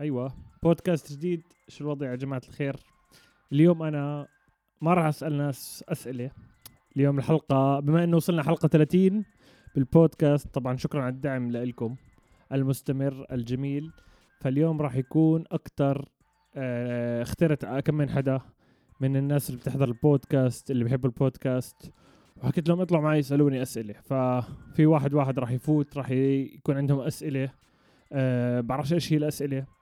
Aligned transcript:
أيوه. 0.00 0.32
بودكاست 0.62 1.12
جديد 1.12 1.42
شو 1.68 1.84
الوضع 1.84 2.10
يا 2.10 2.16
جماعة 2.16 2.42
الخير؟ 2.48 2.76
اليوم 3.52 3.82
أنا 3.82 4.26
ما 4.80 4.94
راح 4.94 5.04
أسأل 5.04 5.36
ناس 5.36 5.84
أسئلة. 5.88 6.30
اليوم 6.96 7.18
الحلقة 7.18 7.80
بما 7.80 8.04
إنه 8.04 8.16
وصلنا 8.16 8.42
حلقة 8.42 8.68
30 8.68 9.24
بالبودكاست 9.74 10.48
طبعا 10.54 10.76
شكرا 10.76 11.02
على 11.02 11.14
الدعم 11.14 11.50
لكم 11.50 11.96
المستمر 12.52 13.26
الجميل. 13.32 13.90
فاليوم 14.40 14.82
راح 14.82 14.96
يكون 14.96 15.44
أكثر 15.50 16.08
آه 16.56 17.22
اخترت 17.22 17.66
كم 17.66 17.94
من 17.94 18.10
حدا 18.10 18.40
من 19.00 19.16
الناس 19.16 19.50
اللي 19.50 19.60
بتحضر 19.60 19.88
البودكاست 19.88 20.70
اللي 20.70 20.84
بيحبوا 20.84 21.10
البودكاست. 21.10 21.92
وحكيت 22.36 22.68
لهم 22.68 22.80
اطلعوا 22.80 23.04
معي 23.04 23.18
يسألوني 23.18 23.62
أسئلة. 23.62 23.94
ففي 23.94 24.86
واحد 24.86 25.14
واحد 25.14 25.38
راح 25.38 25.50
يفوت 25.50 25.96
راح 25.96 26.10
يكون 26.10 26.76
عندهم 26.76 27.00
أسئلة. 27.00 27.50
أه 28.12 28.60
بعرفش 28.60 28.92
إيش 28.92 29.12
هي 29.12 29.16
الأسئلة. 29.16 29.79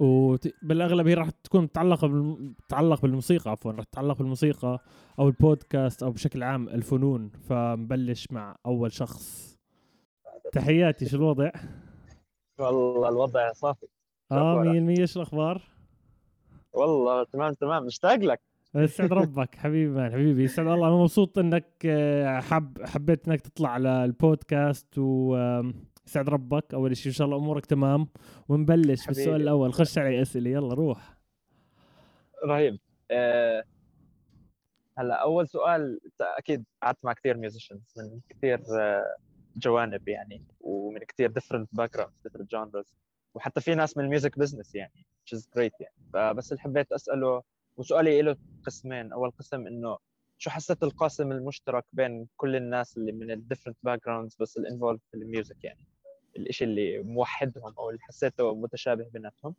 وبالأغلب 0.00 1.06
هي 1.08 1.14
راح 1.14 1.30
تكون 1.30 1.62
متعلقة 1.62 2.08
متعلق 2.08 3.02
بالموسيقى 3.02 3.50
عفوا 3.50 3.72
راح 3.72 3.84
تتعلق 3.84 4.18
بالموسيقى 4.18 4.78
أو 5.18 5.28
البودكاست 5.28 6.02
أو 6.02 6.10
بشكل 6.10 6.42
عام 6.42 6.68
الفنون. 6.68 7.28
فنبلش 7.28 8.26
مع 8.30 8.56
أول 8.66 8.92
شخص. 8.92 9.56
تحياتي 10.52 11.08
شو 11.08 11.16
الوضع؟ 11.16 11.50
والله 12.58 13.08
الوضع 13.08 13.52
صافي. 13.52 13.86
آه 14.32 14.62
100% 14.62 15.00
إيش 15.00 15.16
الأخبار؟ 15.16 15.62
والله 16.72 17.24
تمام 17.24 17.52
تمام. 17.52 17.84
مشتاق 17.86 18.14
لك. 18.16 18.40
يسعد 18.74 19.12
ربك 19.22 19.54
حبيبي 19.54 19.94
مان 19.94 20.12
حبيبي 20.12 20.44
يسعد 20.44 20.66
الله. 20.66 20.88
أنا 20.88 20.96
مبسوط 20.96 21.38
إنك 21.38 21.66
آه، 21.86 22.40
حب 22.40 22.82
حبيت 22.82 23.28
إنك 23.28 23.40
تطلع 23.40 23.68
على 23.68 24.04
البودكاست 24.04 24.98
و 24.98 25.36
يسعد 26.06 26.28
ربك 26.28 26.74
أول 26.74 26.96
شيء 26.96 27.06
إن 27.06 27.16
شاء 27.16 27.24
الله 27.26 27.36
أمورك 27.38 27.66
تمام 27.66 28.08
ونبلش 28.48 29.06
بالسؤال 29.06 29.42
الأول. 29.42 29.72
خش 29.72 29.98
علي 29.98 30.22
أسئلة 30.22 30.50
يلا 30.50 30.74
روح. 30.74 31.16
رهيب. 32.44 32.78
أه 33.10 33.64
هلا 34.98 35.14
أول 35.14 35.48
سؤال 35.48 36.00
أكيد 36.20 36.64
قعدت 36.82 37.04
مع 37.04 37.12
كثير 37.12 37.36
musicians 37.36 37.94
من 37.96 38.20
كثير 38.28 38.60
آه، 38.80 39.16
جوانب 39.56 40.08
يعني 40.08 40.42
ومن 40.60 40.98
كثير 40.98 41.30
different 41.30 41.68
background 41.72 42.12
different 42.24 42.50
genres 42.50 42.94
وحتى 43.34 43.60
في 43.60 43.74
ناس 43.74 43.96
من 43.96 44.04
ال 44.04 44.10
music 44.10 44.38
business 44.38 44.74
يعني 44.74 45.06
which 45.24 45.38
is 45.38 45.42
great 45.42 45.80
يعني. 45.80 45.94
فبس 46.12 46.52
اللي 46.52 46.62
حبيت 46.62 46.92
أسأله 46.92 47.42
وسؤالي 47.76 48.22
له 48.22 48.36
قسمين. 48.66 49.12
أول 49.12 49.30
قسم 49.30 49.66
إنه 49.66 49.98
شو 50.38 50.50
حسيت 50.50 50.82
القاسم 50.82 51.32
المشترك 51.32 51.84
بين 51.92 52.26
كل 52.36 52.56
الناس 52.56 52.96
اللي 52.96 53.12
من 53.12 53.30
ال 53.30 53.76
different 53.82 54.04
backgrounds 54.06 54.36
بس 54.40 54.56
ال 54.58 54.63
involved 54.63 55.00
في 55.10 55.16
ال 55.16 55.24
music 55.24 55.64
يعني؟ 55.64 55.86
الإشي 56.36 56.64
اللي 56.64 56.98
موحدهم 57.02 57.74
أو 57.78 57.90
اللي 57.90 58.00
حسيته 58.00 58.54
متشابه 58.54 59.08
بيناتهم. 59.12 59.54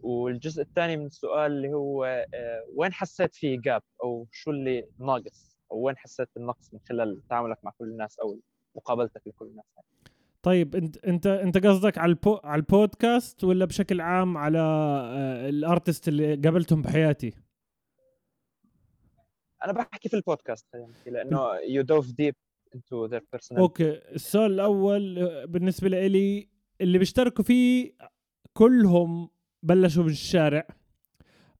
والجزء 0.00 0.62
الثاني 0.62 0.96
من 0.96 1.06
السؤال 1.06 1.52
اللي 1.52 1.72
هو 1.72 2.04
آه، 2.34 2.64
وين 2.74 2.92
حسيت 2.92 3.34
في 3.34 3.56
gap 3.56 3.82
أو 4.04 4.26
شو 4.32 4.50
اللي 4.50 4.88
ناقص؟ 4.98 5.58
أو 5.72 5.80
وين 5.80 5.96
حسيت 5.96 6.28
بالنقص 6.36 6.74
من 6.74 6.80
خلال 6.88 7.22
تعاملك 7.28 7.58
مع 7.64 7.70
كل 7.78 7.84
الناس 7.84 8.18
أو 8.18 8.38
مقابلتك 8.76 9.22
لكل 9.26 9.46
الناس؟ 9.46 9.64
طيب 10.42 10.76
أنت 10.76 10.96
أنت 10.96 11.26
أنت 11.26 11.66
قصدك 11.66 11.98
على 11.98 12.10
البو 12.10 12.40
على 12.44 12.60
البودكاست 12.60 13.44
ولا 13.44 13.64
بشكل 13.64 14.00
عام 14.00 14.36
على 14.36 14.58
آه، 14.58 15.48
ال 15.48 15.55
artists 15.55 16.08
اللي 16.08 16.34
قابلتهم 16.34 16.82
بحياتي؟ 16.82 17.34
أنا 19.64 19.72
بحكي 19.72 20.08
في 20.08 20.16
البودكاست 20.16 20.66
لأنه 21.06 21.54
you 21.68 21.82
dove 21.82 22.12
deep 22.12 22.34
into 22.76 23.08
their 23.10 23.58
okay 23.58 24.00
السؤال 24.14 24.52
الأول 24.52 25.18
آه، 25.18 25.44
بالنسبة 25.44 25.88
لي 25.88 26.48
اللي 26.80 26.98
بيشتركوا 26.98 27.44
فيه 27.44 27.92
كلهم 28.52 29.28
بلشوا 29.62 30.04
بالشارع 30.04 30.66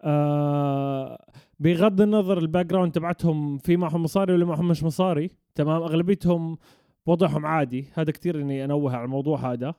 آه 0.03 1.27
بغض 1.61 2.01
النظر 2.01 2.39
ال 2.39 2.67
background 2.67 2.93
تبعتهم 2.93 3.59
في 3.59 3.77
معهم 3.77 4.03
مصاري 4.03 4.33
ولا 4.33 4.45
معهم 4.45 4.69
مش 4.69 4.85
مصاري 4.85 5.31
تمام 5.55 5.83
أغلبيتهم 5.83 6.59
وضعهم 7.07 7.47
عادي. 7.47 7.85
هذا 7.95 8.13
كثير 8.13 8.41
إني 8.41 8.65
أنوه 8.65 8.97
على 8.97 9.05
الموضوع 9.05 9.53
هذا. 9.53 9.75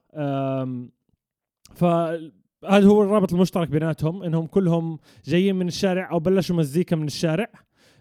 فهذا 1.75 2.87
هو 2.87 3.03
الرابط 3.03 3.33
المشترك 3.33 3.69
بيناتهم 3.69 4.23
إنهم 4.23 4.47
كلهم 4.47 4.99
جايين 5.25 5.55
من 5.55 5.67
الشارع 5.67 6.11
أو 6.11 6.19
بلشوا 6.19 6.55
مزيكا 6.55 6.95
من 6.95 7.07
الشارع. 7.07 7.47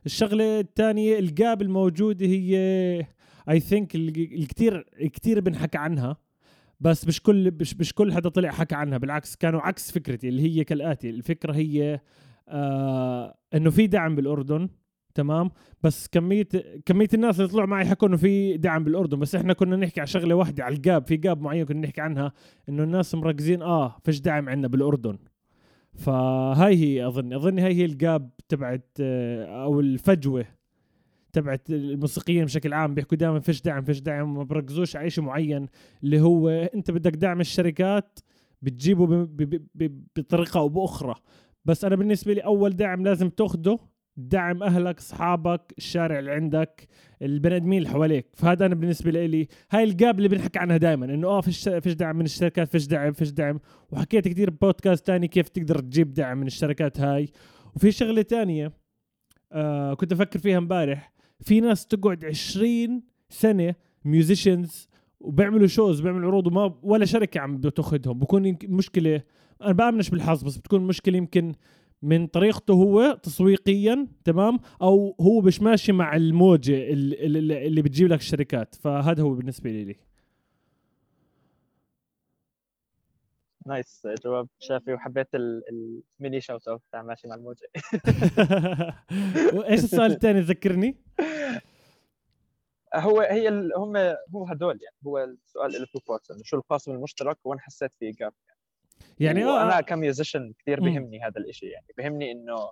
الشغلة 0.07 0.61
الثانية 0.61 1.19
ال 1.19 1.30
gap 1.30 1.63
الموجوده 1.63 2.27
هي 2.27 3.07
I 3.51 3.61
think 3.61 3.95
الكثير 3.95 4.87
كثير 5.13 5.41
بنحكى 5.41 5.79
عنها 5.79 6.17
بس 6.81 7.07
مش 7.07 7.23
كل 7.23 7.53
مش, 7.61 7.77
مش 7.77 7.95
كل 7.95 8.13
حدا 8.13 8.29
طلع 8.29 8.51
حكى 8.51 8.75
عنها 8.75 8.99
بالعكس 8.99 9.37
كانوا 9.37 9.61
عكس 9.61 9.93
فكرتي 9.93 10.29
اللي 10.29 10.43
هي 10.43 10.65
كالآتي. 10.65 11.11
الفكرة 11.11 11.53
هي 11.53 12.01
آه 12.49 13.39
إنه 13.55 13.71
في 13.71 13.87
دعم 13.87 14.17
بالأردن 14.17 14.69
تمام؟ 15.15 15.51
بس 15.83 16.09
كميه 16.09 16.49
كمية 16.87 17.09
الناس 17.15 17.41
اللي 17.41 17.49
طلعوا 17.51 17.69
معي 17.69 17.85
حكوا 17.87 18.09
إنه 18.09 18.17
في 18.17 18.57
دعم 18.57 18.85
بالأردن. 18.85 19.19
بس 19.19 19.35
إحنا 19.35 19.53
كنا 19.53 19.77
نحكي 19.77 20.01
على 20.01 20.07
شغلة 20.07 20.35
واحدة 20.35 20.65
على 20.65 20.75
ال 20.77 20.84
gap 20.84 21.07
في 21.07 21.17
gap 21.17 21.41
معين 21.41 21.65
كنا 21.67 21.81
نحكي 21.81 22.01
عنها 22.01 22.33
إنه 22.69 22.83
الناس 22.83 23.15
مركزين 23.15 23.63
آه 23.63 23.97
فيش 24.05 24.21
دعم 24.21 24.49
عندنا 24.49 24.69
بالأردن. 24.69 25.19
فهاي 25.95 26.77
هي 26.77 27.07
أظن. 27.07 27.33
أظن 27.33 27.59
هاي 27.59 27.75
هي 27.75 27.85
ال 27.85 27.96
gap 27.96 28.31
تبعت 28.49 28.89
آه، 29.01 29.65
أو 29.65 29.81
الفجوة. 29.81 30.58
تبعت 31.33 31.71
الموسيقيين 31.71 32.45
بشكل 32.45 32.73
عام 32.73 32.95
بيحكوا 32.95 33.17
دائما 33.17 33.41
فيش 33.41 33.63
دعم 33.63 33.83
فيش 33.83 34.01
دعم 34.01 34.35
ما 34.35 34.43
بركزوش 34.43 34.97
على 34.97 35.11
شيء 35.11 35.25
معين 35.25 35.67
اللي 36.05 36.21
هو 36.21 36.49
أنت 36.49 36.91
بدك 36.91 37.17
دعم 37.17 37.41
الشركات 37.41 38.19
بتجيبه 38.63 39.29
بطريقة 40.17 40.61
أو 40.61 40.69
بأخرى. 40.69 41.15
بس 41.65 41.85
أنا 41.85 41.97
بالنسبة 41.97 42.33
لي 42.33 42.41
أول 42.41 42.77
دعم 42.77 43.03
لازم 43.03 43.29
تأخده 43.29 43.79
دعم 44.17 44.63
أهلك 44.63 44.99
أصحابك 44.99 45.75
الشارع 45.79 46.19
اللي 46.19 46.31
عندك 46.31 46.89
البني 47.23 47.57
آدمين 47.57 47.79
اللي 47.79 47.89
حواليك. 47.89 48.27
فهذا 48.35 48.67
أنا 48.67 48.75
بالنسبة 48.75 49.11
لي 49.11 49.49
هاي 49.71 49.85
ال 49.85 49.93
gap 49.93 50.19
اللي 50.19 50.29
بنحكي 50.29 50.59
عنها 50.59 50.77
دائما 50.77 51.07
إنه 51.07 51.29
آه 51.29 51.41
فيش 51.41 51.69
فيش 51.69 51.93
دعم 51.93 52.17
من 52.17 52.25
الشركات 52.25 52.69
فيش 52.69 52.87
دعم 52.87 53.13
فيش 53.13 53.31
دعم. 53.31 53.61
وحكيت 53.91 54.29
كثير 54.29 54.51
بودكاست 54.51 55.07
تاني 55.07 55.29
كيف 55.29 55.49
تقدر 55.49 55.79
تجيب 55.79 56.15
دعم 56.15 56.39
من 56.39 56.47
الشركات 56.47 57.01
هاي. 57.01 57.29
وفي 57.77 57.93
شغلة 57.93 58.23
تانية 58.23 58.73
آه 59.53 59.95
كنت 59.95 60.13
أفكر 60.13 60.39
فيها 60.39 60.59
امبارح. 60.59 61.18
في 61.41 61.61
ناس 61.61 61.87
تقعد 61.87 62.25
20 62.25 63.03
سنة 63.31 63.75
musicians 64.05 64.89
وبيعملوا 65.21 65.67
shows 65.67 66.01
بيعملوا 66.01 66.31
عروض 66.31 66.47
وما 66.47 66.75
ولا 66.83 67.05
شركة 67.05 67.41
عم 67.41 67.57
بتاخذهم 67.57 68.19
بكون 68.19 68.57
مشكلة 68.65 69.23
أنا 69.63 69.73
بامنش 69.73 70.11
بالحظ 70.11 70.43
بس 70.45 70.57
بتكون 70.57 70.81
مشكلة 70.87 71.17
يمكن 71.17 71.53
من 72.03 72.27
طريقته 72.27 72.75
هو 72.75 73.19
تسويقيا 73.23 74.07
تمام؟ 74.25 74.59
أو 74.83 75.17
هو 75.21 75.41
مش 75.41 75.63
ماشي 75.63 75.93
مع 75.93 76.17
الموجة 76.17 76.91
اللي, 76.91 77.67
اللي 77.67 77.83
بتجيب 77.83 78.09
لك 78.09 78.19
الشركات. 78.21 78.75
فهذا 78.75 79.23
هو 79.23 79.35
بالنسبة 79.35 79.71
لي. 79.71 79.97
nice. 83.69 84.07
جواب 84.25 84.49
شافي 84.59 84.93
وحبيت 84.93 85.29
ال 85.35 85.56
mini 85.56 86.41
shout 86.41 86.69
out 86.69 86.83
بتاع 86.89 87.03
ماشي 87.03 87.29
مع 87.29 87.35
الموجة. 87.35 87.69
وإيش 89.55 89.85
السؤال 89.85 90.13
الثاني 90.13 90.41
ذكرني 90.41 90.97
هو 92.95 93.21
هي 93.21 93.49
هم 93.77 93.97
هو 94.35 94.47
هدول 94.47 94.79
يعني 94.83 94.97
هو 95.07 95.25
السؤال 95.25 95.73
له 95.73 95.87
two 95.93 95.99
parts 96.09 96.43
شو 96.43 96.57
القاسم 96.57 96.93
المشترك؟ 96.93 97.39
وأنا 97.45 97.61
حسيت 97.61 97.93
في 97.99 98.11
gap 98.11 98.33
يعني 99.21 99.41
يعني 99.41 99.51
آه 99.51 99.63
أنا 99.63 99.81
ك 99.81 99.89
musician 99.89 100.53
كثير 100.59 100.81
بيهمني 100.81 101.21
هذا 101.23 101.41
الشيء 101.41 101.69
يعني. 101.69 101.87
بيهمني 101.97 102.33
إنه 102.33 102.71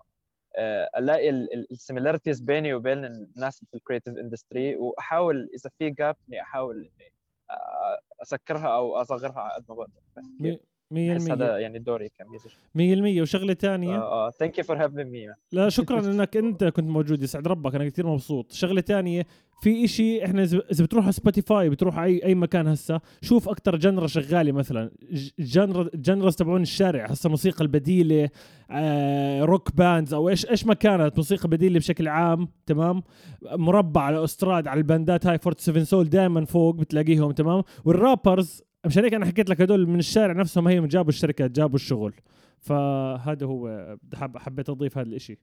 آه، 0.57 0.91
ألاقي 0.99 1.31
ال 1.71 1.76
similarities 1.76 2.41
بيني 2.41 2.75
وبين 2.75 3.05
الناس 3.05 3.65
في 3.71 3.75
ال 3.75 3.80
creative 3.80 4.19
industry 4.19 4.77
وأحاول 4.77 5.51
إذا 5.55 5.71
في 5.79 5.91
gap 5.91 6.17
إني 6.29 6.41
أحاول 6.43 6.77
إني 6.77 7.13
آه، 7.51 8.01
أسكرها 8.23 8.69
أو 8.77 8.97
أصغرها 8.97 9.41
على 9.41 9.55
قد 9.55 9.65
ما 9.69 9.75
بقدر. 9.75 10.59
100% 10.95 10.97
هذا 10.97 11.59
يعني 11.59 11.79
دوري 11.79 12.09
ك 12.19 12.30
musician 12.30 13.19
100% 13.19 13.23
وشغلة 13.23 13.55
ثانية 13.55 13.97
آه 13.97 14.31
thank 14.31 14.59
you 14.59 14.65
for 14.65 14.85
having 14.85 15.07
me 15.13 15.27
لا 15.53 15.69
شكرا 15.69 16.01
إنك 16.11 16.37
أنت 16.37 16.65
كنت 16.65 16.89
موجود 16.91 17.23
يسعد 17.23 17.49
ربك 17.49 17.75
أنا 17.75 17.89
كثير 17.89 18.07
مبسوط. 18.07 18.53
شغلة 18.53 18.81
ثانية 18.81 19.27
في 19.63 19.85
إشي 19.85 20.25
إحنا 20.25 20.43
إذا 20.43 20.85
بتروح 20.85 21.05
على 21.05 21.13
Spotify 21.13 21.71
بتروح 21.71 21.99
أي 21.99 22.25
أي 22.25 22.35
مكان 22.35 22.67
هسه 22.69 23.01
شوف 23.23 23.49
أكثر 23.49 23.77
genre 23.77 24.07
شغالة 24.07 24.53
مثلا. 24.53 24.91
genre 25.39 25.91
genre 25.95 26.31
تبعون 26.31 26.63
الشارع 26.63 27.07
هسه 27.07 27.31
موسيقى 27.31 27.65
البديلة 27.65 28.29
آه 28.71 29.43
rock 29.45 29.77
bands 29.77 30.15
أو 30.15 30.29
إيش 30.29 30.51
إيش 30.51 30.67
ما 30.67 30.75
كانت 30.75 31.17
موسيقى 31.17 31.49
بديلة 31.49 31.79
بشكل 31.79 32.09
عام 32.09 32.49
تمام؟ 32.67 33.03
مربع 33.43 34.03
على 34.03 34.25
أستراد 34.25 34.69
على 34.69 34.79
الباندات 34.79 35.27
هاي 35.27 35.39
47 35.39 35.85
سول 35.85 36.09
دائما 36.09 36.45
فوق 36.45 36.75
بتلاقيهم 36.75 37.33
تمام؟ 37.33 37.63
وال 37.85 38.02
rappers 38.02 38.63
مشان 38.87 39.05
هيك 39.05 39.15
أنا 39.15 39.27
حكيت 39.27 39.51
لك 39.51 39.61
هدول 39.61 39.87
من 39.87 39.99
الشارع 39.99 40.33
نفسهم 40.33 40.69
هي 40.69 40.87
جابوا 40.87 41.09
الشركات 41.09 41.51
جابوا 41.51 41.75
الشغل. 41.75 42.15
فهذا 42.59 43.47
هو 43.47 43.97
حبيت 44.37 44.69
أضيف 44.71 44.99
هذا 44.99 45.09
الإشي. 45.09 45.39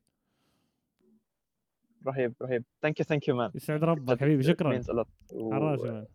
رهيب 2.07 2.33
رهيب. 2.41 2.63
thank 2.81 2.99
you 2.99 3.05
thank 3.05 3.27
you 3.27 3.35
man 3.35 3.51
يسعد 3.55 3.83
ربك 3.83 4.19
حبيبي 4.19 4.43
شكرا. 4.43 4.81
حراج 5.51 6.05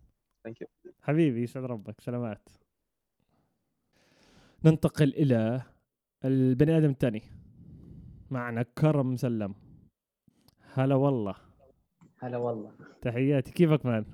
thank 0.43 0.61
you 0.61 0.67
حبيبي 1.01 1.43
يسعد 1.43 1.63
ربك. 1.63 2.01
سلامات. 2.01 2.49
ننتقل 4.65 5.09
إلى 5.09 5.61
البني 6.25 6.77
آدم 6.77 6.89
الثاني. 6.89 7.21
معنا 8.31 8.63
كرم 8.63 9.13
مسلم 9.13 9.55
هلا 10.73 10.95
والله. 10.95 11.35
هلا 12.19 12.37
والله. 12.37 12.71
تحياتي. 13.01 13.51
كيفك 13.51 13.85
مان 13.85 14.05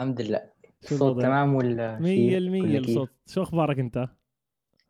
الحمد 0.00 0.20
لله. 0.20 0.59
الصوت؟ 0.82 1.22
تمام 1.22 1.54
ولا 1.54 1.96
شيء؟ 1.96 2.02
مية 2.02 2.38
المية 2.38 2.62
ولا 2.62 2.78
كيف؟ 2.78 2.88
الصوت. 2.88 3.10
شو 3.26 3.42
أخبارك 3.42 3.78
أنت؟ 3.78 4.08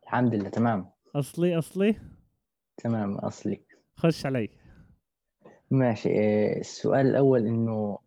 الحمد 0.03 0.35
لله 0.35 0.49
تمام. 0.49 0.91
أصلي 1.15 1.57
أصلي؟ 1.57 1.95
تمام 2.77 3.15
أصلي. 3.15 3.65
خش 3.95 4.25
علي. 4.25 4.49
ماشي. 5.71 6.09
إيه، 6.09 6.59
السؤال 6.59 7.07
الأول 7.07 7.47
إنه 7.47 7.97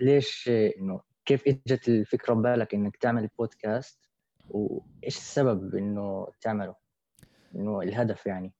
ليش 0.00 0.50
إنه 0.78 1.00
كيف 1.24 1.48
إجت 1.48 1.88
الفكرة 1.88 2.34
ببالك 2.34 2.74
إنك 2.74 2.96
تعمل 2.96 3.28
بودكاست 3.38 4.10
وإيش 4.48 5.16
السبب 5.16 5.74
إنه 5.74 6.26
تعمله؟ 6.40 6.74
إنه 7.54 7.80
الهدف 7.80 8.26
يعني؟ 8.26 8.52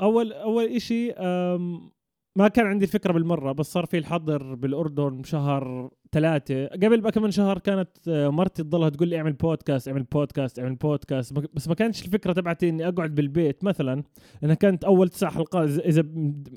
أول 0.00 0.32
أول 0.32 0.78
أم، 1.18 1.90
ما 2.36 2.48
كان 2.48 2.66
عندي 2.66 2.84
الفكرة 2.84 3.12
بالمرة 3.12 3.52
بس 3.52 3.72
صار 3.72 3.86
في 3.86 3.98
الحظر 3.98 4.54
بالأردن 4.54 5.20
بشهر 5.22 5.90
ثلاثة. 6.12 6.66
قبل 6.66 7.00
بقى 7.00 7.12
كم 7.12 7.30
شهر 7.30 7.58
كانت 7.58 7.88
آه، 8.08 8.28
مرتي 8.28 8.62
تضلها 8.62 8.88
تقول 8.88 9.08
لي 9.08 9.16
اعمل 9.16 9.32
بودكاست 9.32 9.88
اعمل 9.88 10.02
بودكاست 10.02 10.58
اعمل 10.58 10.74
بودكاست 10.74 11.32
بس 11.32 11.68
ما 11.68 11.74
كانش 11.74 12.04
الفكرة 12.04 12.32
تبعتي 12.32 12.68
إني 12.68 12.88
أقعد 12.88 13.14
بالبيت 13.14 13.64
مثلا. 13.64 14.02
لانها 14.42 14.54
كانت 14.54 14.84
أول 14.84 15.08
تسع 15.08 15.30
حلقات 15.30 15.68
اذا 15.78 16.02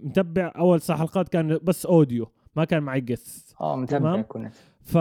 متبع 0.03 0.51
أول 0.57 0.79
تسع 0.79 0.95
حلقات 0.95 1.29
كان 1.29 1.59
بس 1.63 1.85
أوديو 1.85 2.27
ما 2.55 2.65
كان 2.65 2.83
معي 2.83 3.01
قس 3.01 3.55
آه 3.61 3.85
تمام. 3.85 4.23
كنت. 4.27 4.53
ف 4.81 4.97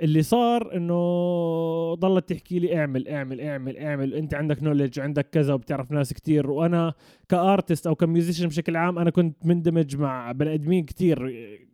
اللي 0.00 0.22
صار 0.22 0.76
إنه 0.76 1.94
ضلت 1.94 2.28
تحكي 2.28 2.58
لي 2.58 2.78
اعمل 2.78 3.08
اعمل 3.08 3.40
اعمل 3.40 3.76
اعمل. 3.78 4.14
أنت 4.14 4.34
عندك 4.34 4.62
نولج 4.62 5.00
وعندك 5.00 5.30
كذا 5.30 5.54
وبتعرف 5.54 5.92
ناس 5.92 6.12
كتير. 6.12 6.50
وأنا 6.50 6.94
ك 7.28 7.36
artist 7.36 7.86
أو 7.86 7.94
ك 7.94 8.00
musician 8.00 8.48
بشكل 8.48 8.76
عام 8.76 8.98
أنا 8.98 9.10
كنت 9.10 9.46
مندمج 9.46 9.96
مع 9.96 10.32
بني 10.32 10.54
آدمين 10.54 10.84
كتير. 10.84 11.32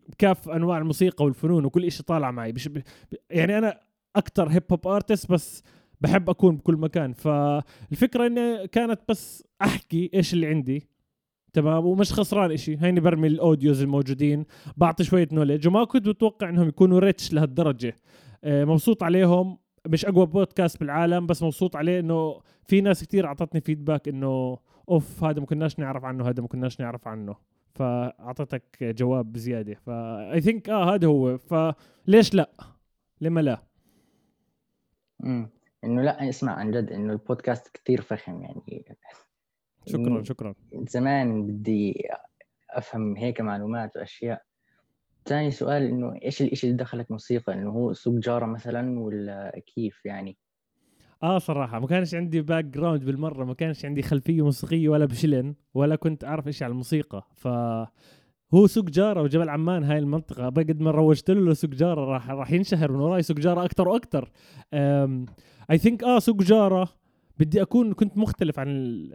بكافة 0.08 0.56
أنواع 0.56 0.78
الموسيقى 0.78 1.24
والفنون 1.24 1.64
وكل 1.64 1.84
إشي 1.84 2.02
طالع 2.02 2.30
معي. 2.30 2.52
بش 2.52 2.70
يعني 3.30 3.58
أنا 3.58 3.80
أكتر 4.16 4.48
hip 4.48 4.62
hop 4.70 4.86
artist 4.86 5.32
بس 5.32 5.62
بحب 6.00 6.30
أكون 6.30 6.56
بكل 6.56 6.76
مكان. 6.76 7.12
فالفكرة 7.12 8.26
إني 8.26 8.68
كانت 8.68 9.00
بس 9.08 9.44
أحكي 9.62 10.10
إيش 10.14 10.34
اللي 10.34 10.46
عندي. 10.46 10.88
تمام؟ 11.52 11.86
ومش 11.86 12.12
خسران 12.12 12.52
إشي. 12.52 12.76
هيني 12.80 13.00
برمي 13.00 13.28
ال 13.28 13.36
audios 13.36 13.82
الموجودين. 13.82 14.46
بعطي 14.76 15.04
شوية 15.04 15.28
knowledge 15.32 15.68
وما 15.68 15.84
كنت 15.84 16.08
متوقع 16.08 16.48
إنهم 16.48 16.68
يكونوا 16.68 16.98
rich 16.98 17.32
لهالدرجة. 17.32 17.96
آه، 18.44 18.64
مبسوط 18.64 19.02
عليهم. 19.02 19.58
مش 19.88 20.06
أقوى 20.06 20.26
بودكاست 20.26 20.80
بالعالم 20.80 21.26
بس 21.26 21.42
مبسوط 21.42 21.76
عليه 21.76 22.00
إنه 22.00 22.40
في 22.64 22.80
ناس 22.80 23.02
كتير 23.04 23.26
أعطتني 23.26 23.60
feedback 23.60 24.08
إنه 24.08 24.58
أوف 24.88 25.24
هذا 25.24 25.40
ما 25.40 25.46
كناش 25.46 25.78
نعرف 25.78 26.04
عنه 26.04 26.28
هذا 26.28 26.42
ما 26.42 26.48
كناش 26.48 26.80
نعرف 26.80 27.08
عنه. 27.08 27.36
فأعطتك 27.74 28.62
جواب 28.82 29.32
بزيادة. 29.32 29.74
فاي 29.74 30.40
ثينك 30.40 30.70
آه 30.70 30.94
هذا 30.94 31.06
هو. 31.06 31.38
فليش 31.38 32.34
لا؟ 32.34 32.50
لما 33.20 33.40
لا؟ 33.40 33.62
امم 35.24 35.50
إنه 35.84 36.02
لا 36.02 36.28
اسمع 36.28 36.52
عن 36.52 36.70
جد 36.70 36.92
إنه 36.92 37.12
البودكاست 37.12 37.70
كثير 37.74 38.00
فخم 38.00 38.42
يعني. 38.42 38.84
شكرا 39.92 40.22
شكرا. 40.22 40.54
زمان 40.74 41.46
بدي 41.46 42.02
أفهم 42.70 43.16
هيك 43.16 43.40
معلومات 43.40 43.96
وأشياء. 43.96 44.42
ثاني 45.24 45.50
سؤال 45.50 45.82
إنه 45.82 46.14
إيش 46.24 46.42
الاشي 46.42 46.66
اللي 46.66 46.76
دخلك 46.76 47.10
موسيقى؟ 47.10 47.52
إنه 47.52 47.70
هو 47.70 47.92
سوق 47.92 48.14
جارة 48.14 48.46
مثلا 48.46 49.00
ولا 49.00 49.62
كيف 49.74 50.06
يعني؟ 50.06 50.36
آه 51.22 51.38
صراحة 51.38 51.78
ما 51.78 51.86
كانش 51.86 52.14
عندي 52.14 52.40
background 52.40 53.04
بالمرة 53.04 53.44
ما 53.44 53.54
كانش 53.54 53.84
عندي 53.84 54.02
خلفية 54.02 54.42
موسيقية 54.42 54.88
ولا 54.88 55.04
بشلن 55.04 55.54
ولا 55.74 55.96
كنت 55.96 56.24
أعرف 56.24 56.46
إيش 56.46 56.62
على 56.62 56.70
الموسيقى. 56.70 57.26
ف 57.36 57.48
هو 58.54 58.66
سوق 58.66 58.84
جارة 58.84 59.22
وجبل 59.22 59.48
عمان 59.48 59.84
هاي 59.84 59.98
المنطقة. 59.98 60.48
بقد 60.48 60.80
ما 60.80 60.90
روجت 60.90 61.30
له 61.30 61.50
لسوق 61.52 61.70
جارة 61.70 62.04
راح 62.04 62.30
راح 62.30 62.52
ينشهر 62.52 62.92
من 62.92 63.00
وراي 63.00 63.22
سوق 63.22 63.36
جارة 63.36 63.64
أكثر 63.64 63.88
وأكثر 63.88 64.30
I 65.70 65.78
think 65.78 66.04
آه 66.04 66.18
سوق 66.18 66.36
جارة. 66.42 66.99
بدي 67.40 67.62
أكون 67.62 67.92
كنت 67.92 68.18
مختلف 68.18 68.58
عن 68.58 68.68
ال- 68.68 69.14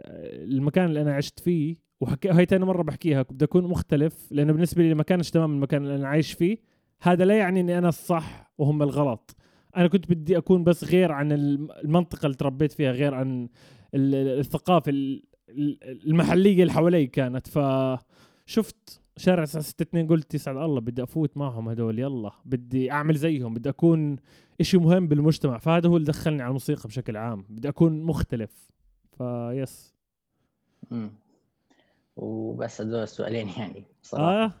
المكان 0.54 0.84
اللي 0.88 1.02
أنا 1.02 1.14
عشت 1.14 1.40
فيه 1.40 1.76
وحكي 2.00 2.28
هاي 2.30 2.46
تاني 2.46 2.64
مرة 2.64 2.82
بحكيها 2.82 3.22
بدي 3.22 3.44
أكون 3.44 3.64
مختلف 3.64 4.32
لأنه 4.32 4.52
بالنسبة 4.52 4.82
لي 4.82 4.94
ما 4.94 5.02
كانش 5.02 5.30
تمام 5.30 5.52
المكان 5.54 5.82
اللي 5.82 5.94
أنا 5.96 6.08
عايش 6.08 6.32
فيه. 6.32 6.58
هذا 7.02 7.24
لا 7.24 7.36
يعني 7.36 7.60
إني 7.60 7.78
أنا 7.78 7.88
الصح 7.88 8.52
وهم 8.58 8.82
الغلط. 8.82 9.36
أنا 9.76 9.86
كنت 9.88 10.10
بدي 10.10 10.36
أكون 10.38 10.64
بس 10.64 10.84
غير 10.84 11.12
عن 11.12 11.32
الم- 11.32 11.68
المنطقة 11.84 12.26
اللي 12.26 12.36
تربيت 12.36 12.72
فيها 12.72 12.92
غير 12.92 13.14
عن 13.14 13.48
ال- 13.94 14.14
ال- 14.14 14.38
الثقافة 14.38 14.90
ال- 14.90 15.22
ال- 15.48 15.78
المحلية 16.06 16.62
اللي 16.62 16.72
حوالي 16.72 17.06
كانت. 17.06 17.46
فشفت 17.48 19.00
شارع 19.16 19.44
962 19.44 20.06
قلت 20.08 20.34
يسعد 20.34 20.56
الله 20.56 20.80
بدي 20.80 21.02
أفوت 21.02 21.36
معهم 21.36 21.68
هدول 21.68 21.98
يلا 21.98 22.30
بدي 22.44 22.92
أعمل 22.92 23.14
زيهم 23.16 23.54
بدي 23.54 23.68
أكون 23.68 24.16
إشي 24.60 24.78
مهم 24.78 25.08
بالمجتمع. 25.08 25.58
فهذا 25.58 25.88
هو 25.88 25.96
اللي 25.96 26.06
دخلني 26.06 26.42
على 26.42 26.48
الموسيقى 26.48 26.88
بشكل 26.88 27.16
عام 27.16 27.44
بدي 27.48 27.68
أكون 27.68 28.02
مختلف. 28.02 28.70
فيس 29.18 29.94
امم 30.92 31.10
وبس 32.16 32.80
هذول 32.80 32.94
السؤالين 33.02 33.48
يعني 33.48 33.84
صراحة. 34.02 34.44
آه. 34.44 34.52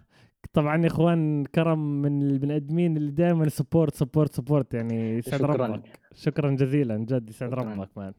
طبعا 0.52 0.82
يا 0.82 0.86
إخوان 0.86 1.44
كرم 1.44 2.02
من 2.02 2.22
البني 2.22 2.56
ادمين 2.56 2.96
اللي 2.96 3.10
دائما 3.12 3.48
support 3.48 3.94
support 3.94 4.34
support 4.34 4.74
يعني 4.74 5.18
يسعد 5.18 5.40
شكراً. 5.40 5.66
ربك. 5.66 6.00
شكرا 6.14 6.50
جزيلا 6.50 6.96
جد 6.96 7.30
يسعد 7.30 7.50
شكراً. 7.50 7.62
ربك 7.74 7.88
man 7.98 8.12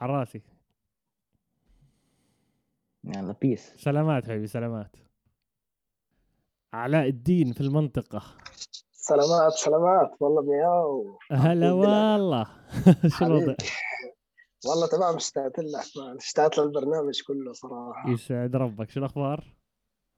على 0.00 0.12
راسي. 0.12 0.42
يلا 3.04 3.34
peace 3.42 3.72
سلامات 3.76 4.24
حبيبي 4.24 4.46
سلامات. 4.46 4.96
علاء 6.72 7.08
الدين 7.08 7.52
في 7.52 7.60
المنطقة. 7.60 8.22
سلامات 8.92 9.52
سلامات. 9.52 10.10
والله 10.20 10.42
مياو 10.42 11.18
هلا. 11.32 11.72
والله. 11.72 12.46
شو 13.18 13.24
الوضع؟ 13.24 13.54
والله 14.66 14.86
تمام 14.86 15.16
اشتقت 15.16 15.58
لك. 15.58 16.16
اشتقت 16.18 16.58
للبرنامج 16.58 17.22
كله 17.26 17.52
صراحة. 17.52 18.10
يسعد 18.10 18.56
ربك. 18.56 18.90
شو 18.90 19.00
الأخبار؟ 19.00 19.56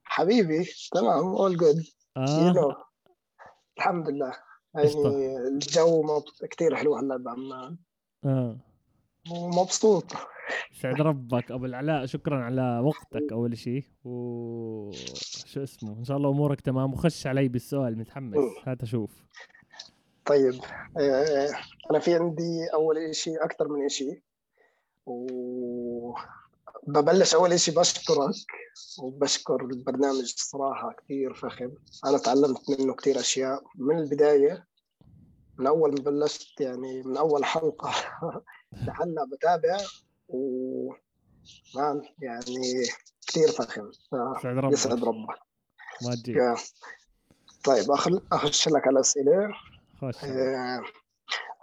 حبيبي 0.05 0.69
تمام. 0.93 1.27
اول 1.27 1.57
جود 1.57 1.85
آه. 2.17 2.53
نو 2.53 2.75
الحمد 3.79 4.09
لله. 4.09 4.33
يعني 4.75 5.37
الجو. 5.49 6.23
كثير 6.51 6.77
حلو 6.77 6.97
هلا 6.97 7.17
بعمان. 7.17 7.77
آه. 8.25 8.57
ومبسوط 9.31 10.13
يسعد 10.73 11.01
ربك 11.01 11.51
أبو 11.51 11.65
العلاء 11.65 12.07
شكرا 12.07 12.45
على 12.45 12.79
وقتك 12.85 13.33
أول 13.33 13.59
شيء 13.59 13.85
و 14.05 14.91
شو 15.47 15.63
اسمه؟ 15.63 15.99
إن 15.99 16.05
شاء 16.05 16.17
الله 16.17 16.31
أمورك 16.31 16.61
تمام. 16.61 16.93
وخش 16.93 17.27
علي 17.27 17.49
بالسؤال 17.49 17.99
متحمس. 17.99 18.39
هات 18.67 18.83
أشوف. 18.83 19.11
طيب. 20.27 20.55
آه، 21.01 21.49
أنا 21.91 21.99
في 21.99 22.15
عندي 22.15 22.67
أول 22.75 23.15
شيء 23.15 23.45
أكثر 23.45 23.69
من 23.69 23.89
شيء 23.89 24.21
و 25.07 26.15
ببلش 26.87 27.35
أول 27.35 27.61
شيء 27.61 27.75
بشكرك. 27.75 28.35
وبشكر 29.03 29.65
البرنامج 29.65 30.35
صراحة 30.37 30.93
كثير 30.93 31.35
فخم. 31.35 31.71
أنا 32.07 32.19
تعلمت 32.19 32.71
منه 32.71 32.95
كثير 32.95 33.21
أشياء. 33.21 33.63
من 33.77 33.99
البداية 33.99 34.67
من 35.59 35.67
أول 35.67 35.91
ما 35.91 36.11
بلشت 36.11 36.61
يعني 36.61 37.03
من 37.03 37.17
أول 37.17 37.45
حلقة 37.45 37.91
لهلا 38.73 39.25
بتابع 39.33 39.77
و 40.29 40.93
مان 41.75 42.03
يعني 42.19 42.85
كثير 43.27 43.49
فخم. 43.49 43.91
يسعد 44.73 45.05
ربك. 45.05 45.39
ما 46.03 46.15
تجي 46.15 46.33
يا. 46.33 46.57
طيب 47.65 47.91
أخل... 47.91 48.23
أخش 48.33 48.69
لك 48.69 48.87
على 48.87 48.95
الاسئله 48.95 49.53
خش. 50.01 50.25
آه، 50.25 50.83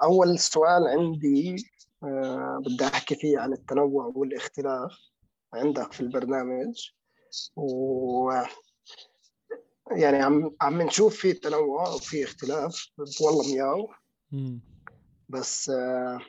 أول 0.03 0.39
سؤال 0.39 0.87
عندي 0.87 1.55
آه، 2.03 2.61
بدي 2.65 2.85
أحكي 2.85 3.15
فيه 3.15 3.39
عن 3.39 3.53
التنوع 3.53 4.11
والاختلاف 4.15 4.97
عندك 5.53 5.93
في 5.93 6.01
البرنامج. 6.01 6.89
و 7.55 8.31
يعني 9.91 10.17
عم 10.17 10.55
عم 10.61 10.81
نشوف 10.81 11.15
في 11.15 11.33
تنوع 11.33 11.89
وفي 11.89 12.23
اختلاف 12.23 12.89
والله 13.21 13.53
مياو. 13.53 13.89
بس 15.29 15.69
آه، 15.69 16.19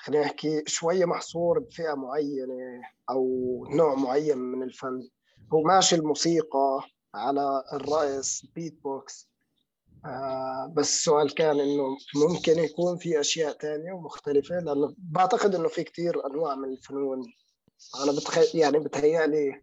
خلينا 0.00 0.24
نحكي 0.24 0.62
شوية 0.66 1.04
محصور 1.04 1.58
بفئة 1.58 1.94
معينة 1.94 2.82
أو 3.10 3.24
نوع 3.70 3.94
معين 3.94 4.38
من 4.38 4.62
الفن. 4.62 5.08
هو 5.52 5.62
ماشي 5.62 5.96
الموسيقى 5.96 6.80
على 7.14 7.64
الرقص 7.72 8.44
بيت 8.54 8.82
بوكس 8.84 9.30
آه 10.04 10.72
بس 10.76 10.88
السؤال 10.88 11.34
كان 11.34 11.60
إنه 11.60 11.96
ممكن 12.16 12.58
يكون 12.58 12.96
في 12.96 13.20
أشياء 13.20 13.52
تانية 13.52 13.92
ومختلفة؟ 13.92 14.54
لأنه 14.58 14.94
بعتقد 14.98 15.54
إنه 15.54 15.68
في 15.68 15.84
كتير 15.84 16.26
أنواع 16.26 16.54
من 16.54 16.68
الفنون. 16.68 17.32
أنا 18.04 18.12
بتخ... 18.12 18.54
يعني 18.54 18.78
بتهيألي 18.78 19.62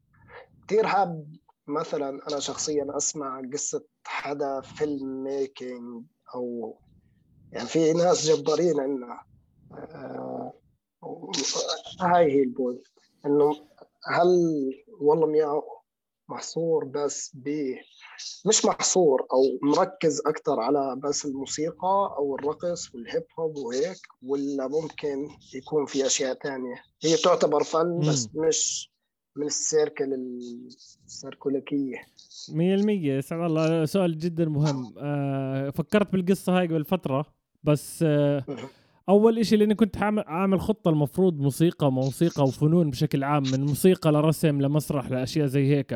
كتير 0.68 0.88
حاب 0.88 1.36
مثلا 1.68 2.10
أنا 2.30 2.40
شخصيا 2.40 2.98
أسمع 2.98 3.42
قصة 3.54 3.86
حدا 4.06 4.62
film 4.62 5.24
making 5.24 6.04
أو 6.36 6.78
يعني 7.52 7.68
في 7.68 7.94
ناس 7.94 8.26
جبارين 8.26 8.80
آه 8.80 9.27
هاي 12.02 12.32
هي 12.32 12.44
ال 12.44 12.50
point. 12.50 12.88
إنه 13.26 13.56
هل 14.06 14.28
والله 15.00 15.28
مياو 15.28 15.64
محصور 16.30 16.86
بس 16.86 17.32
ب 17.36 17.76
مش 18.46 18.66
محصور 18.66 19.28
أو 19.34 19.70
مركز 19.70 20.22
أكثر 20.26 20.60
على 20.60 20.96
بس 21.04 21.26
الموسيقى 21.26 22.16
أو 22.18 22.36
الرقص 22.36 22.96
والهيب 22.96 23.24
هوب 23.40 23.58
وهيك 23.58 23.98
ولا 24.22 24.68
ممكن 24.68 25.28
يكون 25.56 25.86
في 25.86 26.06
أشياء 26.06 26.34
تانية؟ 26.34 26.76
هي 27.04 27.18
تعتبر 27.18 27.64
فن 27.64 28.00
بس 28.00 28.30
مش 28.36 28.92
من 29.36 29.46
السيركل 29.46 30.14
السيركوليكية. 31.06 31.98
100% 31.98 33.20
سعد 33.20 33.42
الله 33.42 33.86
سؤال 33.86 34.18
جدا 34.18 34.46
مهم. 34.46 34.94
آه 34.98 35.70
فكرت 35.70 36.12
بالقصة 36.12 36.58
هاي 36.58 36.68
قبل 36.68 36.86
فترة 36.86 37.26
بس 37.64 38.04
آه 38.04 38.46
أول 39.10 39.40
إشي 39.40 39.56
لاني 39.56 39.76
كنت 39.76 39.98
عامل 40.28 40.60
خطة 40.60 40.90
المفروض 40.90 41.40
موسيقى 41.40 41.92
موسيقى 41.92 42.44
وفنون 42.44 42.90
بشكل 42.90 43.24
عام 43.24 43.44
من 43.54 43.66
موسيقى 43.66 44.12
لرسم 44.12 44.62
لمسرح 44.62 45.12
لأشياء 45.12 45.46
زي 45.46 45.76
هيك. 45.76 45.94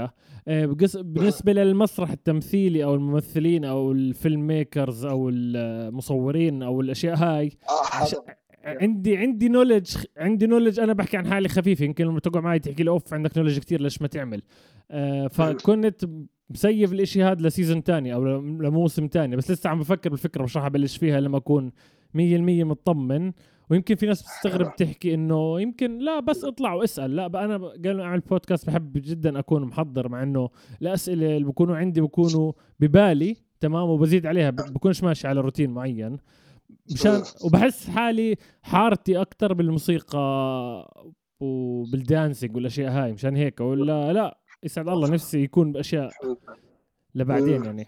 آه، 0.47 0.65
بالنسبة 0.95 1.53
للمسرح 1.53 2.11
التمثيلي 2.11 2.83
أو 2.83 2.95
الممثلين 2.95 3.65
أو 3.65 3.91
ال 3.91 4.03
film 4.03 4.47
makers 4.47 5.05
أو 5.05 5.29
المصورين 5.29 6.63
أو 6.63 6.81
الأشياء 6.81 7.15
هاي 7.15 7.51
آه 7.69 8.07
عندي 8.65 9.17
عندي 9.17 9.49
knowledge 9.49 9.97
عندي 10.17 10.47
knowledge 10.47 10.79
أنا 10.79 10.93
بحكي 10.93 11.17
عن 11.17 11.27
حالي 11.27 11.49
خفيف 11.49 11.81
يمكن 11.81 12.05
لما 12.05 12.19
تقعد 12.19 12.43
معي 12.43 12.59
تحكي 12.59 12.83
لي 12.83 12.89
أوف 12.89 13.13
عندك 13.13 13.37
knowledge 13.37 13.59
كثير 13.59 13.81
ليش 13.81 14.01
ما 14.01 14.07
تعمل؟ 14.07 14.41
آه 14.91 15.27
فكنت 15.27 16.05
م 16.49 16.58
save 16.58 16.93
الإشي 16.93 17.23
هذا 17.23 17.47
ل 17.47 17.52
season 17.52 17.83
تاني 17.83 18.13
أو 18.13 18.25
لموسم 18.41 19.07
تاني 19.07 19.35
بس 19.35 19.51
لسه 19.51 19.69
عم 19.69 19.79
بفكر 19.79 20.09
بالفكرة 20.09 20.43
مش 20.43 20.57
راح 20.57 20.65
أبلش 20.65 20.97
فيها 20.97 21.19
لما 21.19 21.37
أكون 21.37 21.71
100% 22.13 22.63
مطمن. 22.63 23.31
ويمكن 23.69 23.95
في 23.95 24.05
ناس 24.05 24.21
بتستغرب 24.21 24.75
تحكي 24.75 25.13
إنه 25.13 25.61
يمكن 25.61 25.99
لا 25.99 26.19
بس 26.19 26.43
اطلع 26.43 26.73
واسأل. 26.73 27.15
لا 27.15 27.27
بقى 27.27 27.45
أنا 27.45 27.57
قال 27.57 27.99
اعمل 28.01 28.19
بودكاست 28.19 28.67
بحب 28.67 28.93
جدا 28.93 29.39
أكون 29.39 29.63
محضر 29.63 30.09
مع 30.09 30.23
إنه 30.23 30.49
الأسئلة 30.81 31.37
اللي 31.37 31.47
بكونوا 31.47 31.75
عندي 31.75 32.01
بكونوا 32.01 32.51
ببالي 32.79 33.35
تمام؟ 33.59 33.89
وبزيد 33.89 34.25
عليها 34.25 34.49
بكونش 34.49 35.03
ماشي 35.03 35.27
على 35.27 35.41
روتين 35.41 35.69
معين. 35.69 36.17
مشان 36.93 37.21
وبحس 37.45 37.89
حالي 37.89 38.35
حارتي 38.61 39.21
أكثر 39.21 39.53
بالموسيقى 39.53 41.05
وبالدانسينج 41.39 42.55
والأشياء 42.55 42.91
هاي 42.91 43.13
مشان 43.13 43.35
هيك. 43.35 43.59
ولا 43.61 44.13
لا 44.13 44.37
يسعد 44.63 44.89
الله 44.89 45.09
نفسي 45.09 45.43
يكون 45.43 45.71
بأشياء 45.71 46.11
لبعدين 47.15 47.65
يعني. 47.65 47.87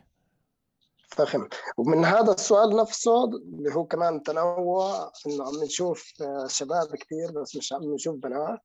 فهم 1.14 1.50
ومن 1.78 2.06
هذا 2.06 2.32
السؤال 2.32 2.76
نفسه 2.78 3.24
اللي 3.26 3.76
هو 3.76 3.86
كمان 3.86 4.24
تنوع 4.24 5.12
إنه 5.28 5.44
عم 5.48 5.64
نشوف 5.64 6.14
شباب 6.48 6.96
كثير 6.96 7.32
بس 7.32 7.56
مش 7.56 7.74
عم 7.74 7.94
نشوف 7.94 8.16
بنات. 8.16 8.60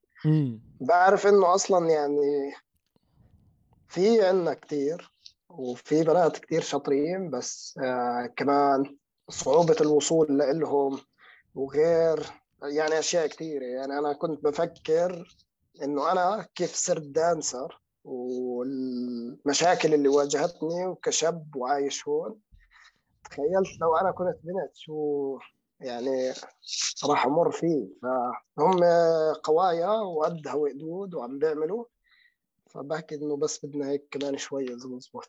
بعرف 0.80 1.26
إنه 1.26 1.54
أصلا 1.54 1.90
يعني 1.90 2.54
في 3.88 4.22
عندنا 4.26 4.54
كثير 4.54 5.12
وفي 5.48 6.02
بنات 6.02 6.38
كثير 6.38 6.60
شاطرين 6.60 7.30
بس 7.30 7.78
آه 7.84 8.32
كمان 8.36 8.96
صعوبة 9.28 9.76
الوصول 9.80 10.38
لهم 10.38 10.98
وغير 11.54 12.26
يعني 12.62 12.98
أشياء 12.98 13.26
كثيرة 13.26 13.64
يعني 13.64 13.98
أنا 13.98 14.12
كنت 14.12 14.44
بفكر 14.44 15.36
إنه 15.82 16.12
أنا 16.12 16.46
كيف 16.54 16.74
صرت 16.74 17.02
دانسر. 17.02 17.80
والمشاكل 18.04 19.94
اللي 19.94 20.08
واجهتني 20.08 20.86
وكشاب 20.86 21.56
وعايش 21.56 22.08
هون. 22.08 22.40
تخيلت 23.24 23.80
لو 23.80 23.96
أنا 23.96 24.10
كنت 24.10 24.36
بنت 24.44 24.76
شو 24.76 25.38
يعني 25.80 26.32
راح 27.08 27.26
أمر 27.26 27.50
فيه. 27.50 27.88
فهم 28.56 28.80
قوايا 29.42 29.90
وقدها 29.90 30.54
وقدود 30.54 31.14
وعم 31.14 31.38
بيعملوا. 31.38 31.84
فبحكي 32.66 33.14
إنه 33.14 33.36
بس 33.36 33.66
بدنا 33.66 33.88
هيك 33.88 34.08
كمان 34.10 34.36
شوي 34.36 34.64
اذا 34.64 34.74
مضبوط 34.74 35.28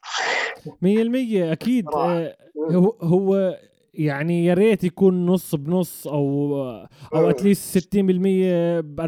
100% 0.65 1.51
أكيد. 1.51 1.85
آه 1.93 2.37
هو 2.71 2.89
هو 2.89 3.59
يعني 3.93 4.45
يا 4.45 4.53
ريت 4.53 4.83
يكون 4.83 5.25
نص 5.25 5.55
بنص 5.55 6.07
أو 6.07 6.55
أو 7.15 7.29
اتليست 7.29 7.95
60% 7.95 7.99
ب 8.81 9.01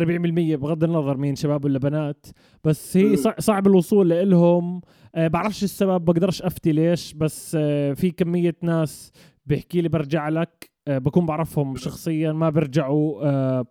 40% 0.56 0.60
بغض 0.62 0.84
النظر 0.84 1.18
مين 1.18 1.36
شباب 1.36 1.66
ولا 1.66 1.80
بنات. 1.80 2.26
بس 2.64 2.98
هي 2.98 3.16
صعب 3.18 3.68
الوصول 3.68 4.30
لهم 4.30 4.82
أه 5.16 5.28
بعرفش 5.28 5.64
السبب 5.64 6.06
بقدرش 6.06 6.42
أفتي 6.42 6.72
ليش 6.72 7.14
بس 7.14 7.58
أه 7.60 7.94
في 7.94 8.12
كمية 8.12 8.56
ناس 8.62 9.12
بيحكي 9.46 9.82
لي 9.82 9.90
برجع 9.90 10.30
لك. 10.30 10.72
أه 10.88 10.98
بكون 10.98 11.26
بعرفهم 11.26 11.76
شخصيا 11.76 12.32
ما 12.32 12.50
برجعوا 12.50 13.30
أه 13.30 13.66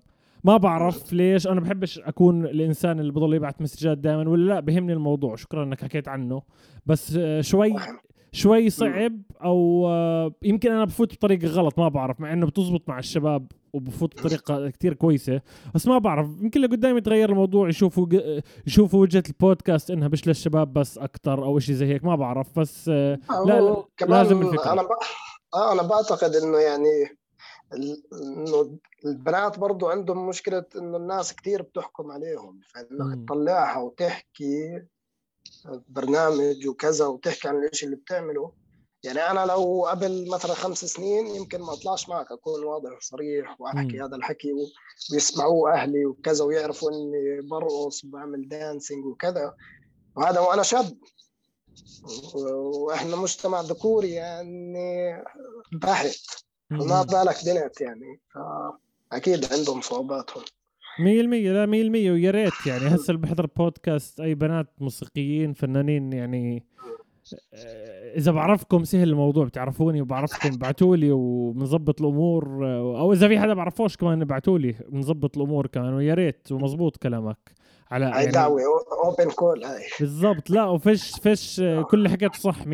ما 0.44 0.56
بعرف 0.56 1.12
ليش. 1.12 1.46
أنا 1.46 1.60
بحبش 1.60 1.98
أكون 1.98 2.44
الإنسان 2.44 3.00
اللي 3.00 3.12
بضل 3.12 3.34
يبعث 3.34 3.62
مسجات 3.62 3.98
دائما 3.98 4.28
ولا 4.28 4.54
لا 4.54 4.60
بهمني 4.60 4.92
الموضوع. 4.92 5.36
شكرا 5.36 5.64
إنك 5.64 5.82
حكيت 5.82 6.08
عنه. 6.08 6.42
بس 6.86 7.18
شوي 7.40 7.74
شوي 8.32 8.70
صعب 8.70 9.22
أو 9.42 9.86
آه، 9.88 10.32
يمكن 10.42 10.72
أنا 10.72 10.84
بفوت 10.84 11.14
بطريقة 11.14 11.48
غلط 11.48 11.78
ما 11.78 11.88
بعرف 11.88 12.20
مع 12.20 12.32
إنه 12.32 12.46
بتزبط 12.46 12.88
مع 12.88 12.98
الشباب 12.98 13.52
وبفوت 13.72 14.20
بطريقة 14.20 14.70
كتير 14.70 14.94
كويسة 14.94 15.40
بس 15.74 15.86
ما 15.86 15.98
بعرف 15.98 16.26
يمكن 16.40 16.60
لقدام 16.60 16.96
يتغير 16.96 17.30
الموضوع 17.30 17.68
يشوفوا 17.68 18.06
يشوفوا 18.66 19.00
وجهة 19.00 19.22
البودكاست 19.28 19.90
إنها 19.90 20.08
مش 20.08 20.28
للشباب 20.28 20.72
بس 20.72 20.98
أكثر 20.98 21.44
أو 21.44 21.58
شيء 21.58 21.74
زي 21.74 21.86
هيك 21.86 22.04
ما 22.04 22.16
بعرف 22.16 22.58
بس 22.58 22.88
آه، 22.88 23.18
لا, 23.30 23.60
لا 23.60 24.06
لازم 24.06 24.42
الفكرة. 24.42 24.72
أنا 24.72 24.82
ب... 24.82 24.88
آه 25.54 25.72
أنا 25.72 25.82
بعتقد 25.82 26.34
إنه 26.34 26.58
يعني 26.58 27.20
إنه 28.12 28.78
البنات 29.04 29.58
برضو 29.58 29.88
عندهم 29.88 30.28
مشكلة 30.28 30.64
إنه 30.76 30.96
الناس 30.96 31.34
كثير 31.34 31.62
بتحكم 31.62 32.10
عليهم 32.10 32.60
فإنك 32.74 33.24
تطلعها 33.26 33.78
وتحكي 33.78 34.82
برنامج 35.88 36.68
وكذا 36.68 37.06
وتحكي 37.06 37.48
عن 37.48 37.68
الشيء 37.72 37.88
اللي 37.88 38.00
بتعمله. 38.00 38.52
يعني 39.02 39.18
أنا 39.18 39.46
لو 39.46 39.86
قبل 39.86 40.30
مثلا 40.30 40.54
خمس 40.54 40.84
سنين 40.84 41.26
يمكن 41.26 41.60
ما 41.60 41.72
اطلعش 41.72 42.08
معك 42.08 42.32
أكون 42.32 42.64
واضح 42.64 42.96
وصريح 42.96 43.60
وأحكي 43.60 44.00
هذا 44.00 44.16
الحكي 44.16 44.52
ويسمعوه 45.12 45.74
أهلي 45.74 46.06
وكذا 46.06 46.44
ويعرفوا 46.44 46.90
إني 46.90 47.40
برقص 47.50 48.04
وبعمل 48.04 48.48
دانسينج 48.48 49.06
وكذا. 49.06 49.54
وهذا 50.16 50.40
وأنا 50.40 50.62
شاب. 50.62 50.98
وإحنا 52.42 53.16
مجتمع 53.16 53.60
ذكوري 53.60 54.10
يعني 54.10 55.22
بحت 55.72 56.44
فما 56.70 57.02
بالك 57.02 57.44
بنت 57.44 57.80
يعني. 57.80 58.20
فأكيد 59.10 59.52
عندهم 59.52 59.80
صعوباتهم. 59.80 60.44
100% 60.98 61.02
لا 61.02 61.66
100% 61.66 61.70
ويا 62.10 62.30
ريت 62.30 62.66
يعني. 62.66 62.82
هسه 62.94 63.10
اللي 63.10 63.22
بحضر 63.22 63.46
بودكاست 63.46 64.20
أي 64.20 64.34
بنات 64.34 64.66
موسيقيين 64.80 65.52
فنانين 65.52 66.12
يعني 66.12 66.66
آه، 67.54 68.16
إذا 68.16 68.32
بعرفكم 68.32 68.84
سهل 68.84 69.08
الموضوع 69.08 69.44
بتعرفوني 69.44 70.02
وبعرفكم 70.02 70.54
ابعتوا 70.54 70.96
لي 70.96 71.12
وبنظبط 71.12 72.00
الأمور 72.00 72.66
أو 72.98 73.12
إذا 73.12 73.28
في 73.28 73.38
حدا 73.38 73.54
بعرفوش 73.54 73.96
كمان 73.96 74.22
ابعتوا 74.22 74.58
لي 74.58 74.74
بنظبط 74.88 75.36
الأمور 75.36 75.66
كمان 75.66 75.94
ويا 75.94 76.14
ريت 76.14 76.52
ومزبوط 76.52 76.96
كلامك. 76.96 77.60
على 77.90 78.04
هاي 78.04 78.12
يعني 78.12 78.26
دعوة 78.26 78.60
open 79.04 79.30
call 79.30 79.64
هاي. 79.64 79.82
بالضبط. 80.00 80.50
لا 80.50 80.64
وفش 80.64 81.10
فش 81.22 81.60
كل 81.60 81.98
اللي 81.98 82.08
حكيته 82.08 82.38
صح 82.38 82.64
100% 82.64 82.66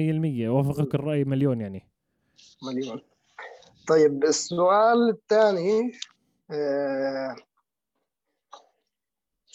وافقك 0.48 0.94
الرأي 0.94 1.24
مليون 1.24 1.60
يعني. 1.60 1.88
مليون. 2.62 3.00
طيب 3.88 4.24
السؤال 4.24 5.10
الثاني 5.10 5.92
آه 6.50 7.36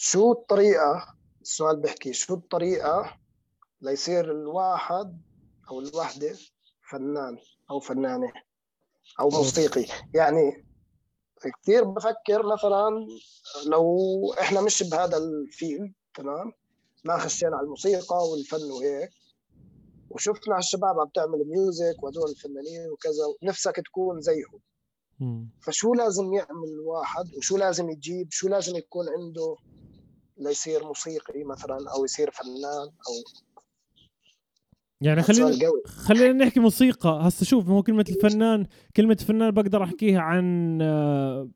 شو 0.04 0.32
الطريقة 0.32 1.14
السؤال 1.42 1.80
بحكي 1.80 2.12
شو 2.12 2.34
الطريقة 2.34 3.16
ليصير 3.80 4.30
الواحد 4.30 5.20
أو 5.70 5.80
الوحدة 5.80 6.36
فنان 6.90 7.38
أو 7.70 7.80
فنانة 7.80 8.32
أو 9.20 9.28
موسيقي؟ 9.28 9.86
يعني 10.14 10.66
كثير 11.62 11.84
بفكر 11.84 12.46
مثلا 12.52 13.06
لو 13.66 13.96
إحنا 14.40 14.60
مش 14.60 14.82
بهذا 14.82 15.16
ال 15.16 15.29
field 15.29 15.92
تمام؟ 16.14 16.52
ما 17.04 17.18
خشينا 17.18 17.56
على 17.56 17.64
الموسيقى 17.64 18.16
والفن 18.30 18.70
وهيك. 18.70 19.10
وشفنا 20.10 20.58
الشباب 20.58 21.00
عم 21.00 21.08
تعمل 21.14 21.44
music 21.46 22.02
وهدول 22.02 22.30
الفنانين 22.30 22.90
وكذا 22.92 23.24
نفسك 23.42 23.76
تكون 23.76 24.20
زيهم. 24.20 24.60
فشو 25.60 25.94
لازم 25.94 26.32
يعمل 26.32 26.68
الواحد؟ 26.80 27.34
وشو 27.36 27.56
لازم 27.56 27.90
يجيب؟ 27.90 28.28
شو 28.30 28.48
لازم 28.48 28.76
يكون 28.76 29.06
عنده؟ 29.08 29.56
ليصير 30.42 30.84
موسيقي 30.84 31.44
مثلا 31.44 31.78
أو 31.96 32.04
يصير 32.04 32.30
فنان 32.30 32.88
أو 32.88 33.42
يعني 35.00 35.22
خلينا 35.22 35.52
خلينا 35.86 36.44
نحكي 36.44 36.60
موسيقى. 36.60 37.20
هسه 37.22 37.44
شوف 37.44 37.68
هو 37.68 37.82
كلمة 37.82 38.04
الفنان 38.08 38.66
كلمة 38.96 39.14
فنان 39.14 39.50
بقدر 39.50 39.82
أحكيها 39.82 40.20
عن 40.20 40.78
آه، 40.82 41.48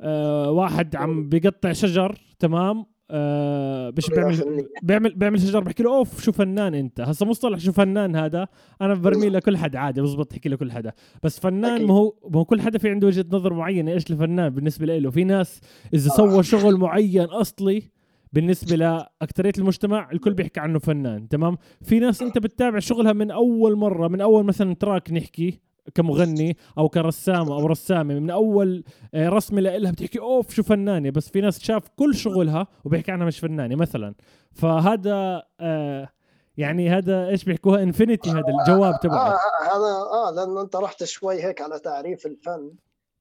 آه، 0.00 0.50
واحد 0.50 0.96
عم 0.96 1.28
بيقطع 1.28 1.72
شجر 1.72 2.18
تمام؟ 2.38 2.86
آه 3.10 3.90
باش 3.90 4.06
طريقة 4.06 4.28
بيعمل. 4.28 4.68
بيعمل 4.82 5.14
بيعمل 5.14 5.40
شجر 5.40 5.60
بحكي 5.60 5.82
له 5.82 5.96
أوف 5.96 6.22
شو 6.22 6.32
فنان 6.32 6.74
أنت؟ 6.74 7.00
هسا 7.00 7.26
مصطلح 7.26 7.58
شو 7.58 7.72
فنان 7.72 8.16
هذا؟ 8.16 8.48
أنا 8.80 8.94
برمي 8.94 9.28
لكل 9.28 9.56
حدا 9.56 9.78
عادي 9.78 10.02
بزبط 10.02 10.30
تحكي 10.30 10.48
لكل 10.48 10.72
حدا. 10.72 10.92
بس 11.22 11.40
فنان. 11.40 11.86
ما 11.86 11.94
هو 11.94 12.14
ما 12.30 12.40
هو 12.40 12.44
كل 12.44 12.60
حدا 12.60 12.78
في 12.78 12.88
عنده 12.90 13.06
وجهة 13.06 13.24
نظر 13.32 13.54
معينة 13.54 13.92
إيش 13.92 14.10
الفنان 14.10 14.48
بالنسبة 14.48 14.86
له. 14.86 15.10
في 15.10 15.24
ناس 15.24 15.60
إذا 15.94 16.10
آه. 16.10 16.16
سوى 16.16 16.42
شغل 16.42 16.76
معين 16.76 17.24
أصلي 17.24 17.90
بالنسبة 18.32 18.76
لاكثريه 18.76 19.52
المجتمع 19.58 20.10
الكل 20.12 20.34
بيحكي 20.34 20.60
عنه 20.60 20.78
فنان 20.78 21.28
تمام؟ 21.28 21.58
في 21.82 21.98
ناس 21.98 22.22
أنت 22.22 22.38
بتتابع 22.38 22.78
شغلها 22.78 23.12
من 23.12 23.30
أول 23.30 23.76
مرة 23.76 24.08
من 24.08 24.20
أول 24.20 24.44
مثلا 24.44 24.74
تراك 24.74 25.12
نحكي 25.12 25.60
كمغني 25.94 26.56
أو 26.78 26.88
كرسام 26.88 27.52
أو 27.52 27.66
رسامة 27.66 28.14
من 28.14 28.30
أول 28.30 28.84
آه، 29.14 29.28
رسمة 29.28 29.60
لها 29.60 29.90
بتحكي 29.90 30.18
أوف 30.18 30.54
شو 30.54 30.62
فنانة 30.62 31.10
بس 31.10 31.28
في 31.28 31.40
ناس 31.40 31.60
شاف 31.60 31.88
كل 31.96 32.14
شغلها 32.14 32.66
وبيحكي 32.84 33.12
عنها 33.12 33.26
مش 33.26 33.38
فنانة 33.38 33.76
مثلا. 33.76 34.14
فهذا 34.52 35.42
آه 35.60 36.08
يعني 36.56 36.90
هذا 36.90 37.28
إيش 37.28 37.44
بيحكوها؟ 37.44 37.82
انفينيتي 37.82 38.30
هذا 38.30 38.44
الجواب 38.60 38.94
آه 38.94 38.98
تبعه 38.98 39.28
آه، 39.28 39.38
هذا 39.62 39.92
آه 40.12 40.30
لأنه 40.36 40.60
أنت 40.60 40.76
رحت 40.76 41.04
شوي 41.04 41.42
هيك 41.44 41.60
على 41.60 41.78
تعريف 41.78 42.26
الفن. 42.26 42.70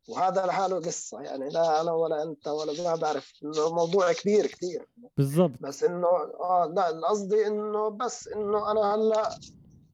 وهذا 0.09 0.45
لحاله 0.45 0.75
قصة 0.79 1.21
يعني 1.21 1.49
لا 1.49 1.81
أنا 1.81 1.91
ولا 1.91 2.23
أنت 2.23 2.47
ولا 2.47 2.83
ما 2.83 2.95
بعرف 2.95 3.33
إنه 3.43 3.73
موضوع 3.75 4.13
كبير 4.13 4.47
كثير 4.47 4.87
بالضبط. 5.17 5.51
بس 5.61 5.83
إنه 5.83 6.07
آه 6.39 6.73
لا 6.75 7.07
قصدي 7.07 7.47
إنه 7.47 7.89
بس 7.89 8.27
إنه 8.27 8.71
أنا 8.71 8.95
هلأ 8.95 9.29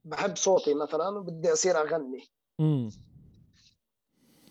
بحب 0.06 0.36
صوتي 0.36 0.74
مثلا 0.74 1.10
وبدي 1.10 1.54
أصير 1.54 1.82
أغني. 1.82 2.24
امم 2.60 2.90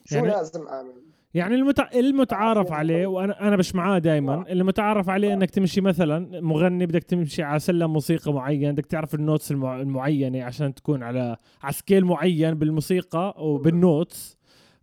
شو 0.04 0.16
يعني- 0.16 0.28
لازم 0.28 0.68
أعمل؟ 0.68 1.02
يعني 1.34 1.54
المتع... 1.54 1.90
المتعارف 1.94 2.72
عليه 2.72 3.06
وأنا 3.06 3.48
أنا 3.48 3.56
مش 3.56 3.75
معاه 3.75 3.98
دائما 3.98 4.44
المتعارف 4.52 5.08
عليه 5.08 5.32
إنك 5.32 5.50
تمشي 5.50 5.80
مثلا 5.80 6.40
مغني 6.40 6.86
بدك 6.86 7.02
تمشي 7.04 7.42
على 7.42 7.58
سلم 7.58 7.92
موسيقى 7.92 8.32
معين 8.32 8.72
بدك 8.72 8.86
تعرف 8.86 9.14
ال 9.14 9.21
notes 9.21 9.50
المع... 9.50 9.80
المعينة 9.80 10.44
عشان 10.44 10.75
تكون 10.75 11.02
على 11.02 11.36
على 11.62 11.72
scale 11.73 12.04
معين 12.04 12.54
بالموسيقى 12.54 13.34
وبال 13.38 13.71
notes. 13.71 14.36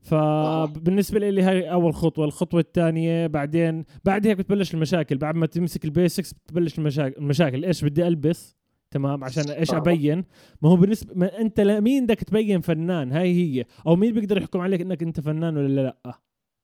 فبالنسبه 0.04 1.20
لي 1.20 1.42
هاي 1.42 1.72
أول 1.72 1.94
خطوة 1.94 2.26
الخطوة 2.26 2.60
الثانية 2.60 3.28
بعدين 3.28 3.86
بعد 4.06 4.28
هيك 4.28 4.38
بتبلش 4.38 4.74
المشاكل 4.74 5.18
بعد 5.18 5.36
ما 5.36 5.46
تمسك 5.46 5.86
ال 5.86 5.93
basics 5.93 6.34
بتبلش 6.34 6.80
المشاكل 6.80 7.16
المشاكل. 7.18 7.66
إيش 7.66 7.86
بدي 7.86 8.08
ألبس؟ 8.08 8.56
تمام؟ 8.92 9.24
عشان 9.24 9.50
إيش 9.50 9.74
آه. 9.74 9.78
أبين؟ 9.78 10.26
ما 10.62 10.70
هو 10.70 10.76
بالنسبة 10.76 11.14
ما 11.16 11.40
أنت 11.40 11.60
لمين 11.60 12.06
بدك 12.06 12.24
تبين 12.24 12.62
فنان؟ 12.62 13.12
هاي 13.12 13.34
هي. 13.34 13.66
أو 13.88 13.96
مين 13.96 14.14
بيقدر 14.14 14.38
يحكم 14.38 14.62
عليك 14.62 14.82
إنك 14.82 15.04
أنت 15.04 15.20
فنان 15.20 15.58
ولا 15.58 15.82
لأ؟ 15.82 16.20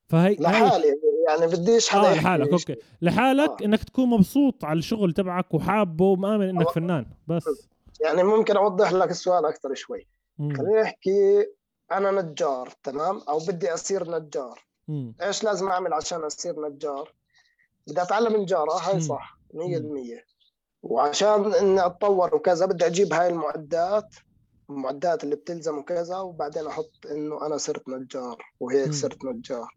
فهي 0.06 0.36
لحالي 0.40 0.84
يعني 1.28 1.46
بديش 1.52 1.88
حدا 1.88 2.00
آه 2.00 2.04
يحكي 2.10 2.20
لحالك 2.20 2.52
أوكي. 2.52 2.76
لحالك 3.02 3.62
آه. 3.62 3.64
إنك 3.64 3.84
تكون 3.84 4.08
مبسوط 4.08 4.64
على 4.64 4.78
الشغل 4.78 5.12
تبعك 5.12 5.54
وحابه 5.54 6.04
ومآمن 6.04 6.48
إنك 6.48 6.66
آه. 6.66 6.72
فنان 6.72 7.06
بس. 7.26 7.68
يعني 8.04 8.22
ممكن 8.22 8.56
أوضح 8.56 8.92
لك 8.92 9.10
السؤال 9.10 9.44
أكثر 9.44 9.74
شوي. 9.74 10.06
مم. 10.38 10.54
خليني 10.54 10.82
أحكي 10.82 11.46
أنا 11.92 12.10
نجار 12.22 12.68
تمام 12.82 13.20
أو 13.28 13.38
بدي 13.38 13.74
أصير 13.74 14.10
نجار 14.18 14.60
مم. 14.88 15.14
إيش 15.22 15.44
لازم 15.44 15.68
أعمل 15.68 15.92
عشان 15.92 16.20
أصير 16.24 16.68
نجار 16.68 17.12
بدي 17.86 18.02
أتعلم 18.02 18.36
نجارة. 18.42 18.72
هاي 18.72 19.00
صح 19.00 19.38
100% 19.54 20.24
وعشان 20.82 21.54
إني 21.54 21.86
أتطور 21.86 22.34
وكذا 22.34 22.66
بدي 22.66 22.86
أجيب 22.86 23.12
هاي 23.12 23.28
المعدات 23.28 24.14
المعدات 24.70 25.24
اللي 25.24 25.36
بتلزم 25.36 25.78
وكذا 25.78 26.18
وبعدين 26.18 26.66
أحط 26.66 26.90
إنه 27.10 27.46
أنا 27.46 27.56
صرت 27.56 27.88
نجار 27.88 28.42
وهيك. 28.60 28.92
صرت 28.92 29.24
نجار 29.24 29.68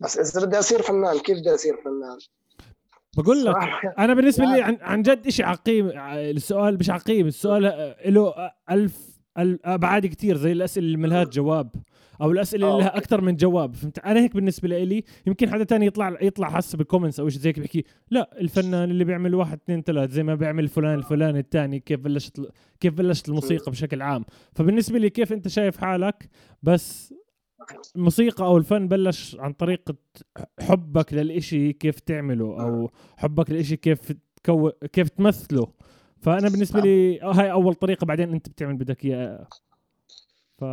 بس 0.00 0.18
إذا 0.18 0.46
بدي 0.46 0.58
أصير 0.58 0.82
فنان 0.82 1.18
كيف 1.18 1.38
بدي 1.38 1.54
أصير 1.54 1.76
فنان؟ 1.84 2.18
بقول 3.16 3.44
لك 3.44 3.54
أنا 3.98 4.14
بالنسبة 4.14 4.44
لي. 4.44 4.62
عن, 4.62 4.78
عن 4.80 5.02
جد 5.02 5.28
شيء 5.28 5.46
عقيم 5.46 5.98
ع- 5.98 6.20
السؤال 6.20 6.78
مش 6.78 6.90
عقيم 6.90 7.26
السؤال 7.26 7.66
آه، 7.66 8.10
له 8.10 8.34
ألف 8.70 9.13
ال- 9.38 9.66
ابعاد 9.66 10.06
كتير 10.06 10.36
زي 10.36 10.52
الأسئلة 10.52 10.86
اللي 10.86 10.96
ملهاش 10.98 11.26
جواب 11.28 11.70
أو 12.20 12.30
الأسئلة 12.30 12.66
اللي 12.70 12.76
آه، 12.82 12.86
لها. 12.88 12.96
أكثر 12.96 13.20
من 13.20 13.36
جواب 13.36 13.74
فهمت؟ 13.74 13.98
أنا 13.98 14.20
هيك 14.20 14.34
بالنسبة 14.34 14.68
لي 14.68 15.04
يمكن 15.26 15.50
حدا 15.50 15.64
تاني 15.64 15.86
يطلع 15.86 16.16
يطلع 16.22 16.50
حس 16.50 16.76
بال 16.76 16.85
comments 16.85 17.20
أو 17.20 17.28
شيء 17.28 17.40
زي 17.40 17.48
هيك 17.48 17.58
بيحكي 17.60 17.84
لا 18.10 18.40
الفنان 18.40 18.90
اللي 18.90 19.04
بيعمل 19.04 19.34
واحد 19.34 19.58
اثنين 19.64 19.82
ثلاث 19.82 20.10
زي 20.10 20.22
ما 20.22 20.34
بيعمل 20.34 20.68
فلان 20.68 20.94
الفلاني 20.98 21.38
الثاني 21.38 21.80
كيف 21.80 22.00
بلشت 22.00 22.40
كيف 22.80 22.94
بلشت 22.94 23.28
الموسيقى 23.28 23.70
بشكل 23.72 24.02
عام؟ 24.02 24.24
فبالنسبة 24.52 24.98
لي 24.98 25.10
كيف 25.10 25.32
أنت 25.32 25.48
شايف 25.48 25.76
حالك؟ 25.78 26.28
بس 26.62 27.14
الموسيقى 27.96 28.44
أو 28.44 28.56
الفن 28.56 28.88
بلش 28.88 29.36
عن 29.40 29.52
طريقة 29.52 29.94
حبك 30.60 31.12
للإشي 31.14 31.72
كيف 31.72 32.00
تعمله 32.00 32.44
أو 32.62 32.90
حبك 33.16 33.50
للإشي 33.50 33.76
كيف 33.76 34.12
تكو 34.42 34.70
كيف 34.92 35.08
تمثله. 35.08 35.66
فأنا 36.24 36.48
بالنسبة 36.48 36.80
لي 36.80 37.22
آه، 37.22 37.32
هاي 37.32 37.52
أول 37.52 37.74
طريقة 37.74 38.04
بعدين 38.04 38.32
أنت 38.32 38.48
بتعمل 38.48 38.76
بدك 38.76 39.04
اياه 39.04 39.46
ف 40.58 40.64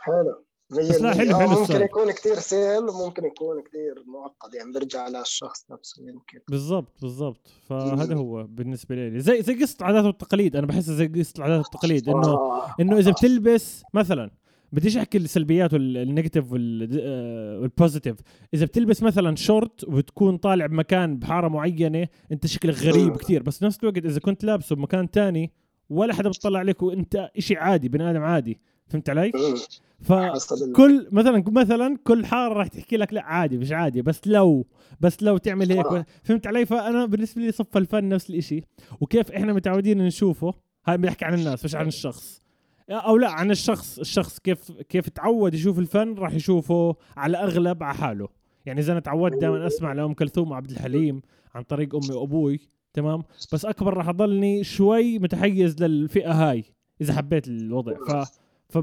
حلو. 0.00 0.42
بس 0.70 1.00
لا، 1.00 1.14
حلو- 1.14 1.34
آه، 1.36 1.38
حلو 1.38 1.60
ممكن. 1.60 1.80
يكون 1.82 2.10
كثير 2.10 2.34
سهل 2.34 2.88
وممكن 2.88 3.24
يكون 3.24 3.62
كثير 3.62 4.02
معقد 4.06 4.54
يعني 4.54 4.72
برجع 4.72 5.08
للشخص 5.08 5.64
نفسه 5.70 6.02
يمكن. 6.08 6.40
بالضبط 6.48 7.00
بالضبط. 7.02 7.46
فهذا. 7.68 8.14
هو 8.14 8.42
بالنسبة 8.44 8.94
لي. 8.94 9.20
زي 9.20 9.42
زي 9.42 9.54
قصة 9.62 9.76
العادات 9.80 10.04
والتقاليد. 10.04 10.56
أنا 10.56 10.66
بحسها 10.66 10.94
زي 10.94 11.06
قصة 11.06 11.32
العادات 11.38 11.58
والتقاليد 11.58 12.08
إنه 12.08 12.28
آه. 12.28 12.74
إنه 12.80 12.98
إذا 12.98 13.10
بتلبس 13.10 13.82
مثلا 13.94 14.30
بديش 14.72 14.96
أحكي 14.96 15.18
السلبيات 15.18 15.72
وال 15.72 15.88
negative 15.88 16.52
وال- 16.52 17.00
آه، 17.02 17.58
وال 17.60 17.71
positive 17.71 18.16
إذا 18.54 18.64
بتلبس 18.66 19.02
مثلا 19.02 19.36
شورت 19.36 19.84
وبتكون 19.84 20.36
طالع 20.36 20.66
بمكان 20.66 21.16
بحارة 21.18 21.48
معينة 21.48 22.08
أنت 22.32 22.46
شكلك 22.46 22.74
غريب 22.78 23.06
مم. 23.08 23.14
كتير. 23.14 23.42
بس 23.42 23.62
نفس 23.62 23.78
الوقت 23.82 24.04
إذا 24.04 24.20
كنت 24.20 24.44
لابسه 24.44 24.76
بمكان 24.76 25.10
تاني 25.10 25.52
ولا 25.90 26.14
حدا 26.14 26.28
بتطلع 26.28 26.58
عليك 26.58 26.82
وأنت 26.82 27.30
إشي 27.38 27.56
عادي 27.56 27.88
بني 27.88 28.10
آدم 28.10 28.22
عادي. 28.22 28.60
فهمت 28.88 29.10
علي؟ 29.10 29.26
ال- 29.26 29.58
فكل 30.00 31.08
مثلا 31.12 31.44
مثلا 31.48 31.96
كل 32.04 32.26
حارة 32.26 32.54
راح 32.54 32.66
تحكي 32.66 32.96
لك 32.96 33.12
لا 33.14 33.22
عادي 33.24 33.58
مش 33.58 33.72
عادي. 33.72 34.02
بس 34.02 34.20
لو 34.26 34.66
بس 35.00 35.22
لو 35.22 35.36
تعمل 35.38 35.72
هيك. 35.72 35.86
آه. 35.86 36.06
فهمت 36.22 36.46
علي؟ 36.46 36.66
فأنا 36.66 37.06
بالنسبة 37.06 37.42
لي 37.42 37.52
صف 37.52 37.76
الفن 37.76 38.08
نفس 38.08 38.30
الإشي. 38.30 38.62
وكيف 39.00 39.30
إحنا 39.32 39.52
متعودين 39.52 39.98
نشوفه؟ 40.06 40.54
هاي 40.86 40.98
بيحكي 40.98 41.24
عن 41.24 41.34
الناس 41.34 41.64
مش 41.64 41.74
عن 41.74 41.86
الشخص. 41.86 42.42
أو 42.90 43.16
لا 43.16 43.30
عن 43.30 43.50
الشخص 43.50 43.98
الشخص 43.98 44.38
كيف 44.38 44.72
كيف 44.72 45.08
تعود 45.08 45.54
يشوف 45.54 45.78
الفن 45.78 46.14
راح 46.14 46.32
يشوفه 46.32 46.96
على 47.16 47.36
أغلب 47.36 47.82
على 47.82 47.94
حاله. 47.94 48.28
يعني 48.66 48.80
إذا 48.80 48.92
أنا 48.92 49.00
تعودت 49.00 49.40
دائما 49.40 49.66
أسمع 49.66 49.92
لأم 49.92 50.14
كلثوم 50.14 50.50
وعبد 50.50 50.70
الحليم 50.70 51.22
عن 51.54 51.62
طريق 51.62 51.94
أمي 51.94 52.14
وأبوي 52.14 52.60
تمام؟ 52.92 53.22
بس 53.52 53.64
أكبر 53.64 53.94
راح 53.94 54.08
أضلني 54.08 54.64
شوي 54.64 55.18
متحيز 55.18 55.82
للفئة 55.82 56.32
هاي 56.32 56.64
إذا 57.00 57.12
حبيت 57.12 57.48
الوضع. 57.48 57.92
ف 57.94 58.32
ف 58.68 58.78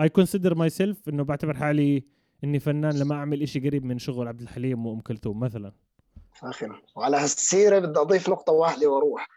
I 0.00 0.08
consider 0.08 0.54
myself 0.54 1.08
إنه 1.08 1.22
بعتبر 1.22 1.54
حالي 1.54 2.04
إني 2.44 2.58
فنان 2.58 2.98
لما 2.98 3.14
أعمل 3.14 3.42
إشي 3.42 3.60
قريب 3.60 3.84
من 3.84 3.98
شغل 3.98 4.28
عبد 4.28 4.40
الحليم 4.40 4.86
وأم 4.86 5.00
كلثوم 5.00 5.40
مثلا. 5.40 5.72
فاخر. 6.40 6.82
وعلى 6.96 7.16
هالسيرة 7.16 7.78
بدي 7.78 8.00
أضيف 8.00 8.28
نقطة 8.28 8.52
واحدة 8.52 8.90
وأروح. 8.90 9.28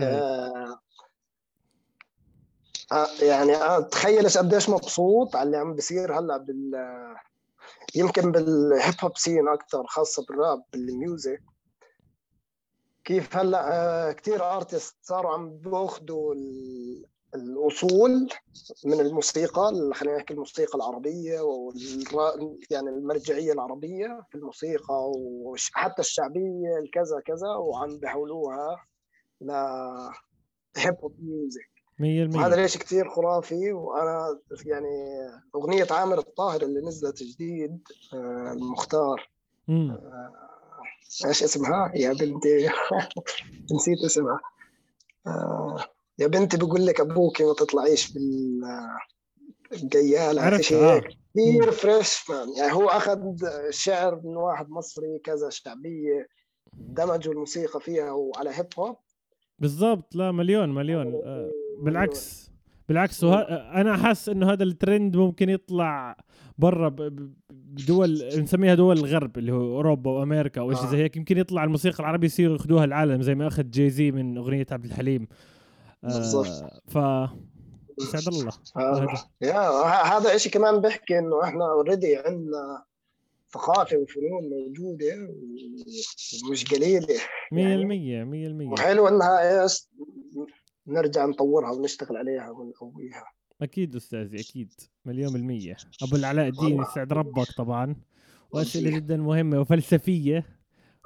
آه 0.00 0.78
يعني 3.22 3.56
آه 3.56 3.80
تخيل 3.80 4.24
إيش 4.24 4.38
قديش 4.38 4.68
مبسوط 4.68 5.36
على 5.36 5.46
اللي 5.46 5.56
عم 5.56 5.74
بيصير 5.74 6.18
هلأ 6.18 6.36
بال 6.36 6.72
يمكن 7.94 8.32
بال 8.32 8.57
hip 8.57 8.94
hop 9.02 9.16
scene 9.16 9.48
أكثر 9.48 9.86
خاصة 9.86 10.24
بال 10.28 10.42
rap 10.42 10.62
بال 10.72 10.92
music 10.92 11.42
كيف 13.04 13.36
هلأ 13.36 13.72
آه 13.72 14.12
كثير 14.12 14.44
artist 14.56 14.96
صاروا 15.02 15.32
عم 15.32 15.58
بياخذوا 15.58 16.34
ال- 16.34 17.06
الأصول 17.34 18.28
من 18.84 19.00
الموسيقى 19.00 19.68
ال- 19.68 19.94
خلينا 19.94 20.16
نحكي 20.16 20.34
الموسيقى 20.34 20.74
العربية 20.78 21.40
والرا 21.40 22.56
يعني 22.70 22.88
المرجعية 22.88 23.52
العربية 23.52 24.20
في 24.30 24.34
الموسيقى 24.38 25.10
وحتى 25.16 26.00
الشعبية 26.02 26.78
الكذا 26.78 27.20
كذا 27.26 27.48
وعم 27.48 27.98
بيحولوها 27.98 28.84
ل 29.40 29.50
hip 30.76 30.94
hop 31.02 31.16
music 31.18 31.73
100% 31.98 32.36
وهذا 32.36 32.56
ليش 32.56 32.76
كثير 32.78 33.08
خرافي 33.08 33.72
وأنا 33.72 34.40
يعني 34.66 35.28
أغنية 35.54 35.86
عامر 35.90 36.18
الطاهر 36.18 36.62
اللي 36.62 36.80
نزلت 36.80 37.22
جديد 37.22 37.82
آه، 38.14 38.52
المختار. 38.52 39.30
مم. 39.68 39.98
إيش 41.26 41.42
اسمها؟ 41.42 41.92
يا 41.94 42.12
بنتي. 42.12 42.68
نسيت 43.74 43.98
اسمها. 44.04 44.40
آه، 45.26 45.84
يا 46.18 46.26
بنتي 46.26 46.56
بقول 46.56 46.86
لك 46.86 47.00
أبوك 47.00 47.42
ما 47.42 47.54
تطلعيش 47.54 48.12
بال 48.12 48.60
الجيالة 49.72 50.42
عرفت 50.42 50.72
هيك؟ 50.72 51.04
كثير 51.34 51.70
فريش 51.70 52.30
مان 52.30 52.48
يعني 52.56 52.72
هو 52.72 52.88
أخذ 52.88 53.20
شعر 53.70 54.20
من 54.24 54.36
واحد 54.36 54.70
مصري 54.70 55.18
كذا 55.24 55.50
شعبية 55.50 56.28
دمجوا 56.72 57.32
الموسيقى 57.32 57.80
فيها 57.80 58.10
وعلى 58.12 58.50
هيب 58.50 58.66
هوب 58.78 58.96
بالضبط. 59.58 60.14
لا 60.14 60.32
مليون 60.32 60.74
مليون. 60.74 61.14
آه. 61.14 61.50
بالعكس 61.84 62.50
بالعكس 62.88 63.24
وه... 63.24 63.40
أنا 63.80 63.96
حاسس 63.96 64.28
إنه 64.28 64.52
هذا 64.52 64.64
الترند 64.64 65.16
ممكن 65.16 65.48
يطلع 65.48 66.16
برا 66.58 66.88
بدول 67.50 68.28
نسميها 68.38 68.74
دول 68.74 68.98
الغرب 68.98 69.38
اللي 69.38 69.52
هو 69.52 69.76
أوروبا 69.76 70.10
وأمريكا 70.10 70.60
أو 70.60 70.74
شيء 70.74 70.84
آه. 70.84 70.90
زي 70.90 70.96
هيك 70.96 71.16
يمكن 71.16 71.38
يطلع 71.38 71.64
الموسيقى 71.64 72.00
العربية 72.00 72.26
يصيروا 72.26 72.56
ياخذوها 72.56 72.84
العالم 72.84 73.22
زي 73.22 73.34
ما 73.34 73.46
أخذ 73.46 73.70
جاي 73.70 73.90
زي 73.90 74.10
من 74.10 74.38
أغنية 74.38 74.66
عبد 74.70 74.84
الحليم 74.84 75.28
بالضبط. 76.02 76.46
آه 76.46 76.80
ف 76.86 76.96
يسعد 78.00 78.34
الله 78.34 78.52
آه، 78.76 78.94
هذا. 78.96 79.24
يا 79.40 79.58
هذا 80.16 80.36
شيء 80.36 80.52
كمان 80.52 80.80
بيحكي 80.80 81.18
إنه 81.18 81.44
إحنا 81.44 81.64
اوريدي 81.64 82.16
عندنا 82.16 82.84
ثقافة 83.52 83.96
وفنون 83.96 84.50
موجودة 84.50 85.28
ومش 86.48 86.64
قليلة 86.64 87.16
100% 87.52 88.68
100% 88.68 88.72
وحلو 88.72 89.08
إنها 89.08 89.66
نرجع 90.86 91.26
نطورها 91.26 91.70
ونشتغل 91.70 92.16
عليها 92.16 92.50
ونقويها. 92.50 93.24
أكيد 93.62 93.96
أستاذي 93.96 94.40
أكيد 94.40 94.72
مليون 95.04 95.32
بالمية. 95.32 95.76
أبو 96.02 96.16
العلاء 96.16 96.48
الدين. 96.48 96.82
يسعد 96.82 97.12
ربك 97.12 97.46
طبعا. 97.56 97.96
وأسئلة 98.50 98.90
جدا 98.90 99.16
مهمة 99.16 99.60
وفلسفية. 99.60 100.46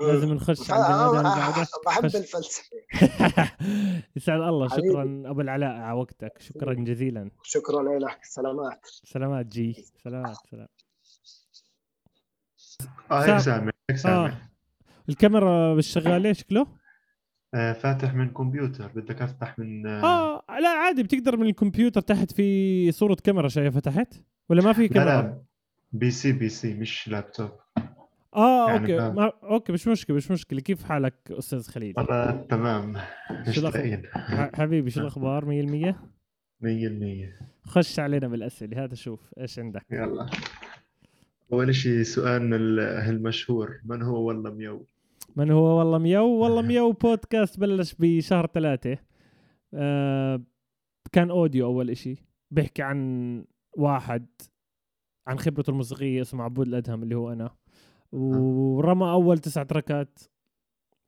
لازم 0.01 0.35
نخش 0.35 0.71
البني 0.71 0.85
آدم 0.85 1.17
أنا 1.17 1.37
بعدها 1.37 1.67
بحب. 1.87 2.05
الفلسفة. 2.05 2.77
يسعد 4.17 4.41
الله. 4.41 4.69
شكرا 4.69 5.23
أبو 5.27 5.41
العلاء 5.41 5.71
على 5.71 5.99
وقتك. 5.99 6.33
شكرا 6.41 6.75
جزيلا. 6.75 7.31
شكرا 7.43 7.99
لك. 7.99 8.25
سلامات. 8.25 8.81
سلامات 8.85 9.47
جي. 9.47 9.85
سلامات 10.05 10.37
سلام. 10.51 10.69
آه 13.11 13.21
هيك 13.23 13.39
سامع. 13.39 13.71
هيك 13.91 13.99
سامع. 13.99 14.49
الكاميرا 15.09 15.75
مش 15.75 15.87
شغاله 15.87 16.33
شكله؟ 16.33 16.78
آه 17.55 17.73
فاتح 17.73 18.15
من 18.15 18.31
كمبيوتر 18.31 18.89
بدك 18.95 19.23
افتح 19.23 19.59
من 19.59 19.87
آه. 19.87 20.05
آه 20.49 20.61
لا 20.61 20.69
عادي 20.69 21.03
بتقدر 21.03 21.37
من 21.37 21.47
الكمبيوتر 21.47 22.01
تحت 22.01 22.33
في 22.33 22.93
صورة 22.93 23.15
كاميرا 23.25 23.49
شايفها 23.49 23.81
تحت؟ 23.81 24.15
ولا 24.49 24.63
ما 24.63 24.73
في 24.73 24.83
لا 24.83 24.89
كاميرا؟ 24.89 25.23
لا 25.23 25.43
PC 25.93 26.33
PC 26.33 26.75
مش 26.75 27.09
لابتوب. 27.09 27.51
آه 28.37 28.71
يعني 28.71 28.95
okay. 29.01 29.15
ما 29.17 29.33
okay 29.43 29.73
مش 29.73 29.89
مشكلة 29.89 30.17
مش 30.17 30.31
مشكلة. 30.31 30.61
كيف 30.61 30.85
حالك 30.85 31.15
أستاذ 31.31 31.69
خليل؟ 31.69 31.95
والله 31.97 32.31
تمام. 32.51 32.97
مش 33.49 33.55
شو 33.55 33.61
الأخبار؟ 33.61 33.83
لاقيين. 33.85 34.03
ح- 34.13 34.51
حبيبي 34.57 34.91
شو 34.91 35.01
الأخبار؟ 35.03 35.45
100% 35.45 35.95
100% 36.63 37.69
خش 37.69 37.99
علينا 37.99 38.29
بالأسئلة 38.29 38.85
هذا 38.85 38.95
شوف 38.95 39.21
إيش 39.41 39.59
عندك. 39.59 39.87
يلا. 39.91 40.27
أول 41.53 41.75
شيء 41.75 42.03
سؤالنا 42.03 42.57
ال- 42.57 42.81
المشهور 42.81 43.81
من 43.85 44.03
هو 44.03 44.23
والله 44.29 44.51
ميو 44.51 44.87
من 45.39 45.51
هو؟ 45.51 45.79
والله 45.79 45.99
ميو 45.99 46.27
والله 46.27 46.63
ميو 46.69 46.93
بودكاست 46.93 47.61
بلش 47.61 47.95
بشهر 47.99 48.47
ثلاثة. 48.47 48.99
آه 49.75 50.41
كان 51.13 51.31
audio 51.31 51.67
أول 51.67 51.91
إشي. 51.91 52.15
بيحكي 52.51 52.83
عن 52.83 53.45
واحد 53.77 54.27
عن 55.27 55.39
خبرته 55.39 55.71
الموسيقية 55.71 56.23
اسمه 56.23 56.45
عبود 56.45 56.69
الأدهم 56.69 57.03
اللي 57.03 57.15
هو 57.15 57.33
أنا. 57.33 57.51
ورمى 58.13 59.11
أول 59.11 59.39
تسع 59.39 59.63
track 59.63 60.09
ات 60.09 60.19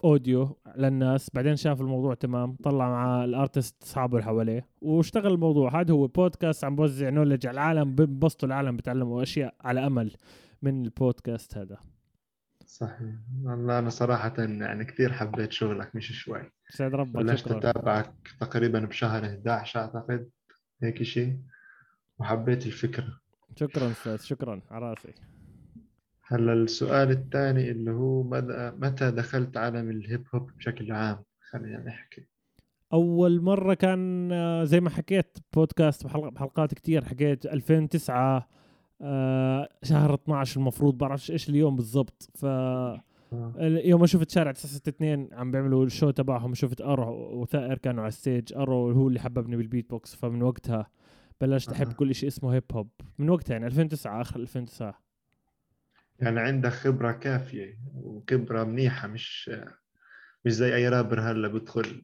audio 0.05 0.57
للناس. 0.77 1.31
بعدين 1.35 1.57
شاف 1.57 1.81
الموضوع 1.81 2.15
تمام 2.15 2.57
طلع 2.63 2.89
مع 2.91 3.25
ال 3.25 3.33
artist 3.33 3.83
أصحابه 3.83 4.17
اللي 4.17 4.25
حواليه 4.25 4.69
واشتغل 4.83 5.33
الموضوع. 5.33 5.81
هذا 5.81 5.95
هو 5.95 6.07
بودكاست 6.07 6.65
عم 6.65 6.77
بوزع 6.77 7.09
knowledge 7.09 7.47
على 7.47 7.55
العالم 7.55 7.95
بنبسطوا 7.95 8.49
العالم 8.49 8.77
بتعلموا 8.77 9.23
أشياء 9.23 9.55
على 9.61 9.87
أمل 9.87 10.13
من 10.63 10.85
البودكاست 10.85 11.57
هذا. 11.57 11.79
صحيح. 12.71 13.15
والله 13.45 13.79
أنا 13.79 13.91
صراحة 13.91 14.35
يعني 14.39 14.85
كثير 14.85 15.13
حبيت 15.13 15.53
شغلك 15.53 15.97
مش 15.97 16.13
شوي. 16.13 16.51
سعد 16.69 16.95
ربك 16.95 17.17
بلشت 17.17 17.49
اتابعك 17.51 18.13
تقريبا 18.41 18.81
بشهر 18.81 19.25
11 19.25 19.81
أعتقد 19.81 20.31
هيك 20.83 21.03
شيء 21.03 21.39
وحبيت 22.19 22.67
الفكرة. 22.67 23.21
شكرا 23.57 23.91
أستاذ 23.91 24.17
شكرا 24.21 24.63
على 24.71 24.91
رأسي. 24.91 25.15
هلأ 26.27 26.53
السؤال 26.53 27.11
الثاني 27.11 27.71
اللي 27.71 27.91
هو 27.91 28.23
متى 28.79 29.11
دخلت 29.11 29.57
عالم 29.57 29.91
الهيب 29.91 30.27
هوب 30.35 30.51
بشكل 30.57 30.93
عام؟ 30.93 31.23
خلينا 31.51 31.79
نحكي. 31.85 32.27
أول 32.93 33.41
مرة 33.41 33.75
كان 33.75 34.33
آه، 34.33 34.65
زي 34.65 34.81
ما 34.81 34.91
حكيت 34.91 35.39
بودكاست 35.55 36.05
بحلق- 36.05 36.29
بحلقات 36.29 36.75
كتير 36.75 37.05
حكيت 37.05 37.47
2009 37.47 38.49
آه، 39.03 39.69
شهر 39.83 40.15
12 40.15 40.61
المفروض 40.61 40.99
بعرفش 40.99 41.31
إيش 41.31 41.49
اليوم 41.49 41.77
بالضبط. 41.77 42.31
ف 42.35 42.45
آه. 42.45 43.03
يوم 43.61 44.01
ما 44.01 44.07
شفت 44.07 44.31
شارع 44.31 44.53
962 44.53 45.29
عم 45.33 45.51
بيعملوا 45.51 45.85
ال 45.85 45.90
show 45.90 46.11
تبعهم 46.11 46.55
شفت 46.55 46.81
أرو 46.81 47.41
وثائر 47.43 47.79
كانوا 47.79 48.03
على 48.03 48.09
ال 48.09 48.16
stage 48.16 48.53
أرو 48.57 48.91
هو 48.91 49.09
اللي 49.09 49.21
حببني 49.21 49.57
بالبيت 49.57 49.91
بوكس 49.91 50.15
فمن 50.15 50.43
وقتها 50.43 50.91
بلشت 51.41 51.73
أحب 51.73 51.87
أها. 51.87 51.95
كل 51.95 52.15
شيء 52.15 52.29
اسمه 52.29 52.55
hip 52.55 52.65
hop 52.73 52.91
من 53.19 53.31
وقتها 53.31 53.53
يعني 53.53 53.67
2009 53.67 54.21
آخر 54.21 54.41
2009 54.41 55.01
يعني 56.21 56.41
عندك 56.41 56.71
خبرة 56.71 57.13
كافية 57.13 57.79
وخبرة 57.95 58.65
منيحة 58.65 59.09
مش 59.09 59.51
مش 60.45 60.53
زي 60.53 60.75
أي 60.75 60.89
رابر 60.89 61.21
هلأ 61.21 61.49
بدخل 61.49 62.03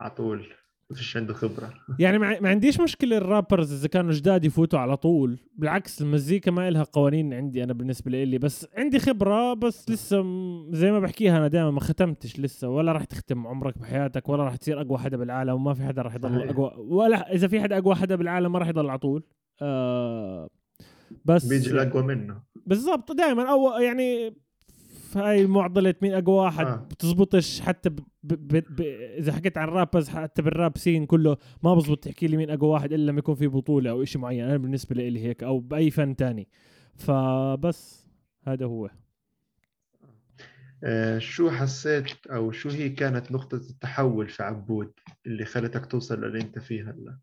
على 0.00 0.10
طول. 0.10 0.46
فيش 0.94 1.16
عنده 1.16 1.34
خبرة. 1.34 1.74
يعني 1.98 2.18
ما 2.18 2.40
ما 2.40 2.48
عنديش 2.48 2.80
مشكلة 2.80 3.16
الرابرز 3.16 3.72
إذا 3.72 3.88
كانوا 3.88 4.12
جداد 4.12 4.44
يفوتوا 4.44 4.78
على 4.78 4.96
طول. 4.96 5.38
بالعكس 5.54 6.02
المزيكا 6.02 6.50
ما 6.50 6.68
إلها 6.68 6.82
قوانين 6.82 7.34
عندي 7.34 7.64
أنا 7.64 7.72
بالنسبة 7.72 8.10
لي 8.24 8.38
بس 8.38 8.66
عندي 8.76 8.98
خبرة 8.98 9.54
بس 9.54 9.90
لسه 9.90 10.24
زي 10.70 10.90
ما 10.92 11.00
بحكيها 11.00 11.38
أنا 11.38 11.48
دائما 11.48 11.70
ما 11.70 11.80
ختمتش 11.80 12.40
لسه. 12.40 12.68
ولا 12.68 12.92
راح 12.92 13.04
تختم 13.04 13.46
عمرك 13.46 13.78
بحياتك 13.78 14.28
ولا 14.28 14.44
راح 14.44 14.56
تصير 14.56 14.80
أقوى 14.80 14.98
حدا 14.98 15.16
بالعالم 15.16 15.54
وما 15.54 15.74
في 15.74 15.82
حدا 15.84 16.02
راح 16.02 16.14
يضل. 16.14 16.48
أقوى. 16.48 16.72
ولا 16.78 17.34
إذا 17.34 17.48
في 17.48 17.60
حدا 17.60 17.78
أقوى 17.78 17.94
حدا 17.94 18.16
بالعالم 18.16 18.52
ما 18.52 18.58
راح 18.58 18.68
يضل 18.68 18.90
على 18.90 18.98
طول. 18.98 19.22
آه 19.62 20.48
بس 21.24 21.46
بيجي 21.46 21.70
الأقوى 21.70 22.02
منه. 22.02 22.42
بالضبط 22.66 23.12
دائما. 23.12 23.50
أو 23.50 23.80
يعني 23.80 24.34
هاي 25.18 25.46
معضلة 25.46 25.94
مين 26.02 26.14
أقوى 26.14 26.36
واحد 26.36 26.66
آه. 26.66 26.76
بتزبطش 26.76 27.60
حتى 27.60 27.90
ب... 27.90 28.00
ب... 28.22 28.56
ب... 28.76 28.80
إذا 29.18 29.32
حكيت 29.32 29.58
عن 29.58 29.68
rappers 29.68 30.08
حتى 30.08 30.42
بال 30.42 30.56
rap 30.56 30.78
scene 30.78 31.06
كله 31.06 31.36
ما 31.62 31.74
بزبط 31.74 32.04
تحكي 32.04 32.26
لي 32.26 32.36
مين 32.36 32.50
أقوى 32.50 32.70
واحد 32.70 32.92
إلا 32.92 33.10
لما 33.10 33.18
يكون 33.18 33.34
في 33.34 33.46
بطولة 33.46 33.90
أو 33.90 34.02
إشي 34.02 34.18
معين 34.18 34.44
أنا 34.44 34.56
بالنسبة 34.56 34.94
لي 34.94 35.24
هيك 35.24 35.42
أو 35.42 35.58
بأي 35.58 35.90
فن 35.90 36.16
تاني. 36.16 36.48
فبس 36.94 38.08
هذا 38.42 38.66
هو. 38.66 38.90
آه 40.84 41.18
شو 41.18 41.50
حسيت 41.50 42.26
أو 42.26 42.52
شو 42.52 42.68
هي 42.68 42.88
كانت 42.88 43.32
نقطة 43.32 43.56
التحول 43.56 44.28
في 44.28 44.42
عبود 44.42 44.92
اللي 45.26 45.44
خلتك 45.44 45.86
توصل 45.86 46.20
للي 46.20 46.40
أنت 46.40 46.58
فيه 46.58 46.82
هلأ؟ 46.82 47.18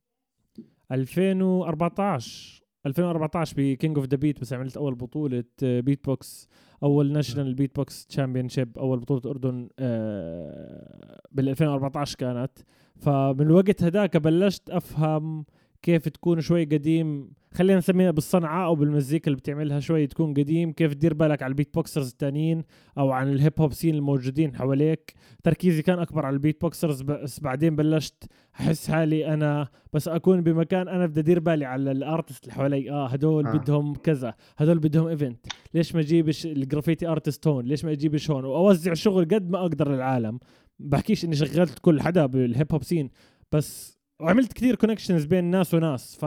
2014 0.91 2.65
2014 2.85 3.55
ب 3.57 3.97
King 3.97 4.07
of 4.07 4.17
the 4.17 4.41
Beatbox 4.41 4.53
عملت 4.53 4.77
أول 4.77 4.95
بطولة 4.95 5.43
بيت 5.61 6.05
بوكس 6.05 6.49
أول 6.83 7.11
national 7.11 7.53
beatbox 7.53 8.05
championship 8.05 8.77
أول 8.77 8.99
بطولة 8.99 9.21
أردن 9.25 9.69
آه، 9.79 11.21
بال 11.31 11.49
2014 11.49 12.15
كانت. 12.17 12.51
فمن 12.95 13.41
الوقت 13.41 13.83
هذاك 13.83 14.17
بلشت 14.17 14.69
أفهم 14.69 15.45
كيف 15.85 16.09
تكون 16.09 16.41
شوي 16.41 16.63
قديم. 16.65 17.31
خلينا 17.53 17.77
نسميها 17.77 18.11
بالصنعة 18.11 18.65
أو 18.65 18.75
بالمزيكا 18.75 19.27
اللي 19.27 19.37
بتعملها 19.37 19.79
شوي 19.79 20.07
تكون 20.07 20.33
قديم. 20.33 20.71
كيف 20.71 20.93
تدير 20.93 21.13
بالك 21.13 21.43
على 21.43 21.51
ال 21.51 21.73
beatboxers 21.73 22.09
التانيين 22.09 22.63
أو 22.97 23.11
عن 23.11 23.29
ال 23.29 23.35
hip 23.35 23.53
hop 23.59 23.73
scene 23.73 23.95
الموجودين 23.95 24.55
حواليك. 24.55 25.13
تركيزي 25.43 25.81
كان 25.81 25.99
أكبر 25.99 26.25
على 26.25 26.33
ال 26.33 26.61
beatboxers 26.61 27.01
بس 27.01 27.39
بعدين 27.39 27.75
بلشت 27.75 28.23
أحس 28.55 28.91
حالي 28.91 29.33
أنا 29.33 29.67
بس 29.93 30.07
أكون 30.07 30.41
بمكان 30.41 30.87
أنا 30.87 31.05
بدي 31.05 31.19
أدير 31.19 31.39
بالي 31.39 31.65
على 31.65 31.91
ال 31.91 31.99
artist 31.99 32.43
اللي 32.43 32.53
حوالي. 32.53 32.91
آه 32.91 33.07
هدول 33.07 33.47
آه. 33.47 33.53
آه. 33.53 33.57
بدهم 33.57 33.95
كذا 33.95 34.33
هدول 34.57 34.79
بدهم 34.79 35.07
event 35.07 35.45
ليش 35.73 35.95
ما 35.95 36.01
أجيبش 36.01 36.45
ال 36.45 36.52
graffiti 36.52 37.07
artist 37.07 37.47
هون؟ 37.47 37.65
ليش 37.65 37.85
ما 37.85 37.91
أجيبش 37.91 38.31
هون؟ 38.31 38.45
وأوزع 38.45 38.93
شغل 38.93 39.25
قد 39.25 39.49
ما 39.49 39.59
أقدر 39.59 39.91
للعالم. 39.91 40.39
بحكيش 40.79 41.25
إني 41.25 41.35
شغلت 41.35 41.79
كل 41.79 42.01
حدا 42.01 42.25
بال 42.25 42.44
hip 42.44 42.71
hop 42.71 42.83
scene 42.83 43.09
بس 43.51 43.94
وعملت 44.19 44.53
كثير 44.53 44.75
connections 44.75 45.25
بين 45.25 45.43
ناس 45.43 45.73
وناس 45.73 46.15
ف 46.15 46.25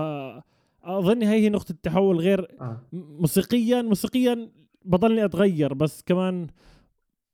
اظن 0.82 1.22
هي 1.22 1.28
هي 1.28 1.48
نقطة 1.48 1.72
التحول 1.72 2.18
غير 2.18 2.56
آه. 2.60 2.80
موسيقيا 2.92 3.82
موسيقيا 3.82 4.50
بضلني 4.84 5.24
أتغير 5.24 5.74
بس 5.74 6.02
كمان 6.02 6.46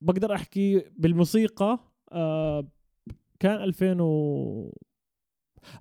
بقدر 0.01 0.35
أحكي 0.35 0.85
بالموسيقى 0.97 1.79
آه 2.13 2.69
كان 3.41 3.63
2000 3.63 4.03
و 4.03 4.79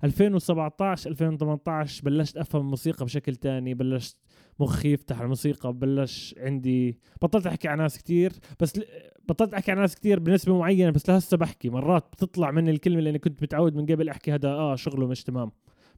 2017 0.04 1.10
2018 1.10 2.04
بلشت 2.04 2.36
أفهم 2.36 2.60
الموسيقى 2.60 3.04
بشكل 3.04 3.36
تاني 3.36 3.74
بلشت 3.74 4.16
مخي 4.60 4.92
يفتح 4.92 5.20
الموسيقى 5.20 5.72
بلش 5.72 6.34
عندي 6.38 6.98
بطلت 7.22 7.46
أحكي 7.46 7.68
على 7.68 7.82
ناس 7.82 7.98
كتير 7.98 8.32
بس. 8.60 8.80
بطلت 9.28 9.54
أحكي 9.54 9.70
على 9.70 9.80
ناس 9.80 9.94
كتير 9.94 10.18
بنسبة 10.20 10.58
معينة 10.58 10.90
بس 10.90 11.10
لهسه 11.10 11.36
بحكي. 11.36 11.68
مرات 11.70 12.04
بتطلع 12.12 12.50
مني 12.50 12.70
الكلمة 12.70 12.98
اللي 12.98 13.10
أنا 13.10 13.18
كنت 13.18 13.42
متعود 13.42 13.74
من 13.76 13.86
قبل 13.86 14.08
أحكي 14.08 14.32
هذا 14.34 14.48
آه 14.48 14.76
شغله 14.76 15.06
مش 15.06 15.24
تمام 15.24 15.50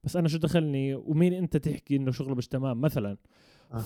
بس 0.05 0.17
أنا 0.17 0.29
شو 0.29 0.39
دخلني؟ 0.39 0.95
ومين 0.95 1.33
أنت 1.33 1.57
تحكي 1.57 1.97
إنه 1.97 2.11
شغله 2.11 2.35
مش 2.35 2.49
تمام 2.49 2.81
مثلا. 2.81 3.17
آه. 3.73 3.79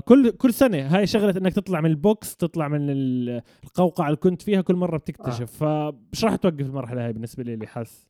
فكل 0.00 0.30
كل 0.30 0.54
سنة 0.54 0.78
هاي 0.96 1.06
شغلة 1.06 1.38
إنك 1.38 1.52
تطلع 1.52 1.80
من 1.80 1.90
البوكس 1.90 2.36
تطلع 2.36 2.68
من 2.68 2.90
ال- 2.90 3.42
القوقعة 3.64 4.06
اللي 4.06 4.16
كنت 4.16 4.42
فيها 4.42 4.60
كل 4.60 4.74
مرة 4.76 4.96
بتكتشف. 4.98 5.50
فمش 5.64 6.24
راح 6.24 6.36
توقف 6.36 6.60
المرحلة 6.60 7.04
هاي 7.06 7.12
بالنسبة 7.12 7.42
لي 7.42 7.66
حاس. 7.66 8.06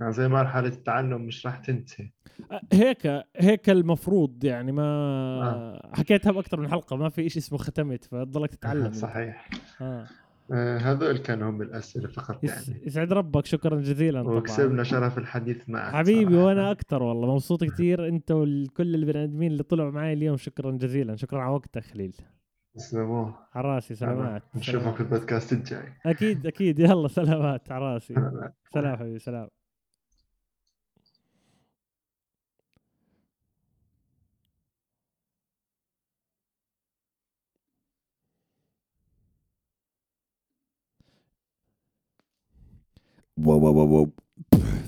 يعني 0.00 0.12
زي 0.12 0.28
مرحلة 0.28 0.68
التعلم 0.68 1.22
مش 1.22 1.46
راح 1.46 1.58
تنتهي. 1.58 2.10
هيك 2.72 3.06
هيك 3.36 3.70
المفروض 3.70 4.44
يعني 4.44 4.72
ما 4.72 4.82
آه. 5.42 5.90
حكيتها 5.96 6.32
باكثر 6.32 6.60
من 6.60 6.68
حلقة 6.68 6.96
ما 6.96 7.08
في 7.08 7.28
شيء 7.28 7.42
اسمه 7.42 7.58
ختمت 7.58 8.04
فتضلك 8.04 8.54
تتعلم. 8.54 8.84
أنت. 8.84 8.94
صحيح. 8.94 9.48
آه. 9.80 10.06
آه، 10.52 10.78
هذول 10.78 11.18
كانوا 11.18 11.50
هم 11.50 11.62
الأسئلة 11.62 12.08
فقط 12.08 12.44
يس- 12.44 12.68
يعني. 12.68 12.86
يسعد 12.86 13.12
ربك 13.12 13.46
شكرا 13.46 13.80
جزيلا 13.80 14.22
طبعا. 14.22 14.34
وكسبنا 14.34 14.82
شرف 14.82 15.18
الحديث 15.18 15.68
معك 15.68 15.94
حبيبي 15.94 16.30
صراحة. 16.32 16.44
وأنا 16.46 16.70
أكثر 16.70 17.02
والله 17.02 17.32
مبسوط 17.34 17.64
كثير 17.64 18.08
أنت 18.08 18.30
وكل 18.30 18.94
البني 18.94 19.24
آدمين 19.24 19.52
اللي 19.52 19.62
طلعوا 19.62 19.90
معي 19.90 20.12
اليوم 20.12 20.36
شكرا 20.36 20.70
جزيلا 20.70 21.16
شكرا 21.16 21.40
على 21.40 21.52
وقتك 21.54 21.84
خليل. 21.84 22.14
تسلموا. 22.74 23.30
على 23.54 23.68
راسي 23.68 23.94
سلامات 23.94 24.42
نشوفك. 24.56 24.94
في 24.94 25.00
البودكاست 25.00 25.52
الجاي. 25.52 25.92
أكيد 26.06 26.46
أكيد. 26.46 26.78
يلا 26.78 27.08
سلامات 27.08 27.72
على 27.72 27.84
راسي. 27.94 28.14
سلام 28.74 28.96
حبيبي 28.96 29.18
سلام. 29.18 29.48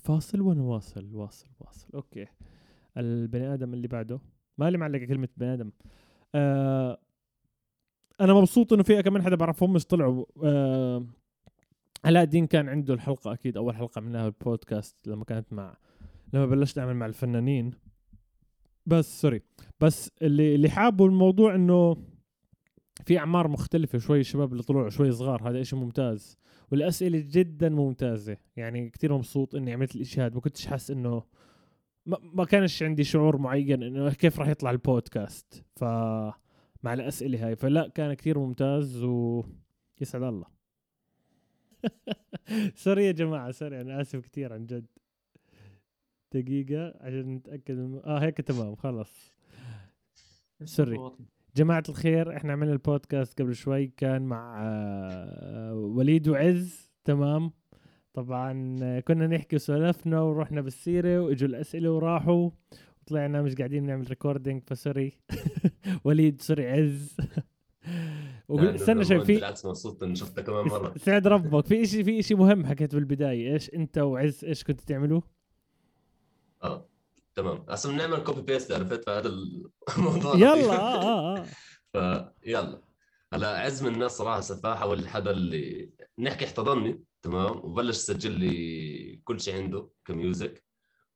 فاصل 0.02 0.40
وأنا 0.40 0.62
واصل 0.62 1.14
واصل. 1.14 1.46
واصل 1.60 1.88
أوكي. 1.94 2.26
البني 2.96 3.54
آدم 3.54 3.74
اللي 3.74 3.88
بعده. 3.88 4.20
ما 4.58 4.70
لي 4.70 4.78
معلقة 4.78 5.04
كلمة 5.04 5.28
بني 5.36 5.54
آدم. 5.54 5.70
آه 6.34 6.98
أنا 8.20 8.34
مبسوط 8.34 8.72
إنه 8.72 8.82
في 8.82 9.02
كمان 9.02 9.22
حدا 9.22 9.36
بعرفهم 9.36 9.72
مش 9.72 9.86
طلعوا. 9.86 10.24
آه 10.44 11.06
علاء 12.04 12.22
الدين 12.22 12.46
كان 12.46 12.68
عنده 12.68 12.94
الحلقة 12.94 13.32
أكيد 13.32 13.56
أول 13.56 13.76
حلقة 13.76 13.98
عملناها 13.98 14.26
البودكاست 14.26 14.96
لما 15.06 15.24
كانت 15.24 15.52
مع 15.52 15.76
لما 16.32 16.46
بلشت 16.46 16.78
أعمل 16.78 16.94
مع 16.94 17.06
الفنانين. 17.06 17.72
بس 18.86 19.20
sorry. 19.20 19.42
بس 19.80 20.10
اللي 20.22 20.54
اللي 20.54 20.70
حابه 20.70 21.06
الموضوع 21.06 21.54
إنه 21.54 21.96
في 23.06 23.18
أعمار 23.18 23.48
مختلفة 23.48 23.98
شوي 23.98 24.20
الشباب 24.20 24.52
اللي 24.52 24.62
طلعوا 24.62 24.88
شوي 24.88 25.12
صغار 25.12 25.48
هذا 25.48 25.60
إشي 25.60 25.76
ممتاز. 25.76 26.38
والأسئلة 26.72 27.24
جدا 27.30 27.68
ممتازة 27.68 28.36
يعني 28.56 28.90
كثير 28.90 29.14
مبسوط 29.14 29.54
إني 29.54 29.72
عملت 29.72 29.96
الاشي 29.96 30.20
هذا 30.20 30.34
ما 30.34 30.40
كنتش 30.40 30.66
حاسس 30.66 30.90
إنه 30.90 31.22
ما, 32.06 32.18
ما 32.22 32.44
كانش 32.44 32.82
عندي 32.82 33.04
شعور 33.04 33.36
معين 33.36 33.82
إنه 33.82 34.12
كيف 34.12 34.40
راح 34.40 34.48
يطلع 34.48 34.70
البودكاست. 34.70 35.64
ف 35.76 35.84
مع 36.82 36.94
الأسئلة 36.94 37.46
هاي 37.46 37.56
فلا 37.56 37.88
كان 37.88 38.14
كثير 38.14 38.38
ممتاز 38.38 39.02
ويسعد 39.02 40.22
الله. 40.22 40.46
sorry 42.74 43.06
يا 43.06 43.12
جماعة 43.12 43.50
sorry 43.50 43.80
أنا 43.80 44.00
آسف 44.00 44.20
كثير 44.20 44.52
عن 44.52 44.66
جد. 44.66 44.86
دقيقة 46.32 46.94
عشان 47.00 47.34
نتأكد. 47.34 48.00
آه 48.04 48.18
هيك 48.18 48.36
تمام 48.40 48.74
خلص 48.74 49.34
sorry. 50.64 50.98
جماعة 51.56 51.82
الخير 51.88 52.36
إحنا 52.36 52.52
عملنا 52.52 52.72
البودكاست 52.72 53.42
قبل 53.42 53.54
شوي 53.54 53.86
كان 53.86 54.22
مع 54.22 54.58
آه، 54.62 55.74
وليد 55.74 56.28
وعز 56.28 56.90
تمام؟ 57.04 57.52
طبعا 58.12 59.00
كنا 59.00 59.26
نحكي 59.26 59.56
وسولفنا 59.56 60.20
ورحنا 60.20 60.60
بالسيرة 60.60 61.20
وإجوا 61.20 61.48
الأسئلة 61.48 61.90
وراحوا 61.90 62.50
وطلعنا 63.02 63.42
مش 63.42 63.54
قاعدين 63.54 63.86
نعمل 63.86 64.08
recording 64.08 64.62
ف 64.66 64.73
sorry. 64.73 65.12
وليد 66.04 66.42
sorry 66.42 66.68
عز. 66.70 67.16
استنى 68.50 69.04
شوي 69.04 69.24
في 69.24 69.34
بالعكس 69.34 69.66
مبسوط 69.66 70.02
إني 70.02 70.16
شفتك 70.16 70.44
كمان 70.44 70.64
مرة. 70.64 70.94
سعد 71.04 71.26
ربك. 71.26 71.66
في 71.66 71.82
اشي 71.82 72.04
في 72.04 72.18
إشي 72.18 72.34
مهم 72.34 72.66
حكيت 72.66 72.94
بالبداية 72.94 73.52
إيش 73.52 73.74
أنت 73.74 73.98
وعز 73.98 74.44
إيش 74.44 74.64
كنتوا 74.64 74.84
تعملوا؟ 74.86 75.20
آه. 76.62 76.89
تمام. 77.40 77.64
أصلا 77.68 77.92
بنعمل 77.92 78.24
copy 78.24 78.42
paste 78.42 78.72
عرفت 78.72 79.04
فهذا 79.04 79.28
الموضوع. 79.98 80.34
يلا 80.34 80.72
آه 80.80 81.02
آه 81.02 81.46
آه. 81.96 82.34
فيلا 82.42 82.82
هلا 83.32 83.60
عز 83.60 83.82
من 83.82 83.94
الناس 83.94 84.16
صراحة 84.16 84.40
سفاحة 84.40 84.86
والحدا 84.86 85.30
اللي 85.30 85.90
نحكي 86.18 86.44
احتضنني 86.44 87.04
تمام؟ 87.22 87.56
وبلش 87.64 87.96
يسجل 87.96 88.32
لي 88.40 89.16
كل 89.24 89.40
شيء 89.40 89.54
عنده 89.56 89.90
ك 90.04 90.13
music. 90.13 90.64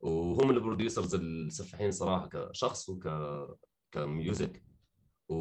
وهو 0.01 0.45
من 0.45 0.55
ال 0.55 0.61
producers 0.61 1.15
السفاحين 1.15 1.91
صراحة 1.91 2.29
كشخص 2.29 2.89
وك 2.89 3.09
ك 3.93 4.03
music. 4.03 4.65
و... 5.29 5.35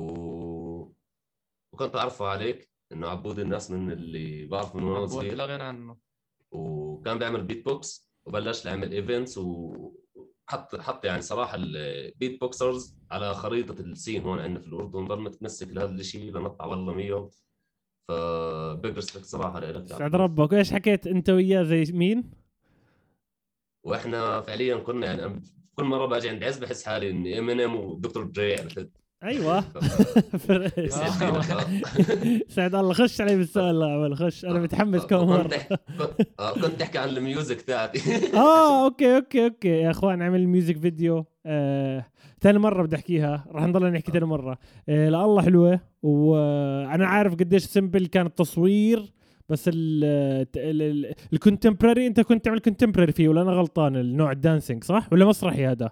وكنت 1.73 1.95
أعرفه 1.95 2.25
عليك 2.25 2.71
إنه 2.91 3.07
عبود 3.07 3.39
الناس 3.39 3.71
من 3.71 3.91
اللي 3.91 4.45
بعرف 4.45 4.75
من 4.75 4.83
وأنا 4.83 5.05
صغير. 5.07 5.35
لا 5.35 5.45
غير 5.45 5.61
عنه. 5.61 5.97
وكان 6.51 7.19
بيعمل 7.19 7.43
بيت 7.43 7.65
بوكس 7.65 8.13
وبلش 8.25 8.65
يعمل 8.65 8.91
events 8.91 9.37
وحط 9.37 10.02
حط 10.47 11.05
يعني 11.05 11.21
صراحة 11.21 11.55
ال 11.55 12.41
beatboxers 12.41 12.97
على 13.11 13.33
خريطة 13.33 13.81
ال 13.81 13.88
scene 13.88 14.21
هون 14.21 14.39
عندنا 14.39 14.59
في 14.59 14.67
الأردن 14.67 15.05
ضل 15.07 15.21
متمسك 15.21 15.67
لهذا 15.67 15.91
الشيء 15.91 16.31
لنطلع 16.31 16.65
والله 16.65 16.93
100 16.93 17.29
ف 18.07 18.29
big 18.29 18.95
respect 18.95 19.25
صراحة 19.25 19.59
لك 19.59 19.87
سعد 19.87 20.15
ربك. 20.15 20.53
إيش 20.53 20.73
حكيت 20.73 21.07
أنت 21.07 21.29
وياه؟ 21.29 21.63
زي 21.63 21.83
مين؟ 21.91 22.31
وإحنا 23.83 24.41
فعليا 24.41 24.77
كنا 24.77 25.05
يعني 25.05 25.43
كل 25.75 25.83
مرة 25.83 26.05
باجي 26.05 26.29
عند 26.29 26.43
عز 26.43 26.57
بحس 26.57 26.85
حالي 26.85 27.09
إني 27.09 27.39
ام 27.39 27.49
ان 27.49 27.59
ام 27.59 27.75
و 27.75 27.87
Dr. 27.87 28.23
Dre 28.23 28.55
عرفت 28.55 29.02
أيوه. 29.23 29.59
سعد 32.55 32.75
الله 32.75 32.93
خش 32.93 33.21
علي 33.21 33.35
بالسؤال 33.35 33.75
الأول 33.75 34.17
خش. 34.17 34.45
أنا 34.45 34.59
متحمس 34.59 35.05
كم 35.05 35.17
كنت 35.19 35.29
مره 35.29 35.43
كنت- 35.47 35.79
آه، 36.39 36.53
كنت 36.53 36.81
أحكي 36.81 36.97
عن 36.97 37.09
ال 37.09 37.18
music 37.18 37.61
تاعتي. 37.61 37.99
آه 38.37 38.85
أوكي 38.85 39.15
أوكي 39.15 39.45
أوكي. 39.45 39.67
يا 39.69 39.91
أخوان 39.91 40.21
عمل 40.21 40.47
music 40.47 40.77
video. 40.77 41.25
آه، 41.45 42.05
ثاني 42.41 42.59
مرة 42.59 42.83
بدي 42.83 42.95
أحكيها. 42.95 43.45
راح 43.51 43.63
نضل 43.63 43.91
نحكي 43.91 44.11
ثاني 44.11 44.25
مرة. 44.25 44.57
آه 44.89 45.09
لا 45.09 45.25
الله 45.25 45.41
حلوة. 45.41 45.79
وأنا 46.03 47.07
عارف 47.07 47.33
قديش 47.33 47.63
simple 47.63 48.05
كان 48.05 48.25
التصوير 48.25 49.13
بس 49.49 49.69
ال 51.33 51.39
contemporary 51.39 52.07
انت 52.07 52.19
كنت 52.19 52.45
تعمل 52.45 52.59
contemporary 52.59 53.11
فيه 53.11 53.27
ولا 53.27 53.41
أنا 53.41 53.51
غلطان؟ 53.51 53.95
النوع 53.95 54.31
ال 54.31 54.38
dancing 54.38 54.83
صح؟ 54.83 55.07
ولا 55.13 55.25
مسرحي 55.25 55.65
هذا؟ 55.67 55.89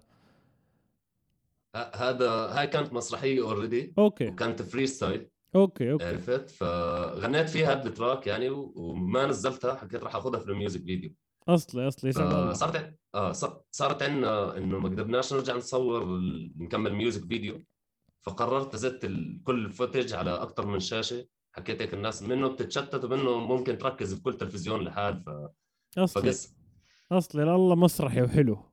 هذا 1.76 2.30
هاي 2.30 2.68
كانت 2.68 2.94
مسرحية 2.94 3.42
already 3.42 3.94
أوكي. 3.98 4.28
وكانت 4.28 4.62
freestyle 4.62 5.30
أوكي 5.56 5.92
أوكي. 5.92 6.06
عرفت؟ 6.06 6.50
فغنيت 6.50 7.50
فيها 7.50 7.72
هاد 7.72 7.86
ال 7.86 7.93
track 7.93 8.28
يعني 8.28 8.50
وما 8.50 9.26
نزلتها 9.26 9.76
حكيت 9.76 10.04
راح 10.04 10.16
أخذها 10.16 10.40
في 10.40 10.46
ال 10.52 10.57
music 10.57 10.84
video 10.84 11.12
أصلي 11.48 11.88
أصلي 11.88 12.12
عن- 12.18 12.96
آه 13.16 13.32
صارت 13.72 14.04
عندنا 14.04 14.58
إنه 14.58 14.80
ما 14.80 14.90
قدرناش 14.90 15.34
نرجع 15.34 15.56
نصور 15.56 16.06
نكمل 16.58 16.94
music 16.94 17.26
video 17.26 17.62
فقررت 18.22 18.76
زدت 18.76 19.06
كل 19.44 19.66
ال 19.66 19.72
footage 19.72 20.14
على 20.14 20.32
أكثر 20.32 20.66
من 20.68 20.80
شاشة. 20.80 21.28
حكيت 21.54 21.82
هيك 21.82 21.94
الناس 21.94 22.24
منه 22.24 22.48
بتتشتت 22.48 23.06
ومنه 23.06 23.40
ممكن 23.40 23.78
تركز 23.78 24.14
في 24.14 24.22
كل 24.22 24.34
تلفزيون 24.38 24.82
لحال 24.82 25.22
ف... 25.22 25.30
أصلي. 26.00 26.24
فقس. 26.24 26.56
أصلي 27.12 27.44
الله 27.56 27.76
مسرحي 27.76 28.22
وحلو. 28.22 28.71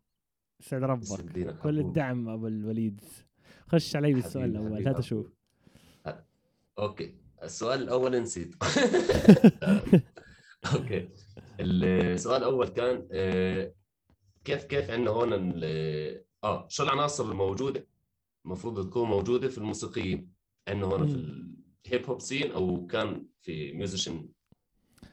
يسعد 0.60 0.82
ربك. 0.84 1.06
كل 1.06 1.54
حبوب. 1.54 1.66
الدعم 1.68 2.28
أبو 2.28 2.46
الوليد. 2.46 3.00
خش 3.68 3.96
علي 3.96 4.14
بالسؤال 4.14 4.50
الأول 4.50 4.88
هات. 4.88 4.96
أشوف 4.96 5.32
okay 6.78 7.14
السؤال 7.42 7.82
الأول 7.82 8.22
نسيت. 8.22 8.54
okay 10.74 11.08
السؤال 11.60 12.36
الأول 12.42 12.68
كان 12.68 13.08
آه، 13.12 13.72
كيف 14.44 14.64
كيف 14.64 14.90
عندنا 14.90 15.10
هون 15.10 15.32
ال- 15.32 16.24
آه 16.44 16.68
شو 16.68 16.82
العناصر 16.82 17.30
الموجودة؟ 17.30 17.86
المفروض 18.46 18.88
تكون 18.90 19.08
موجودة 19.08 19.48
في 19.48 19.58
الموسيقيين. 19.58 20.32
عندنا 20.68 20.86
هون 20.86 21.06
في 21.06 21.14
ال 21.87 21.91
hip 21.91 22.06
hop 22.06 22.20
scene 22.20 22.52
أو 22.52 22.86
كان 22.86 23.26
في 23.40 23.72
musician 23.72 24.28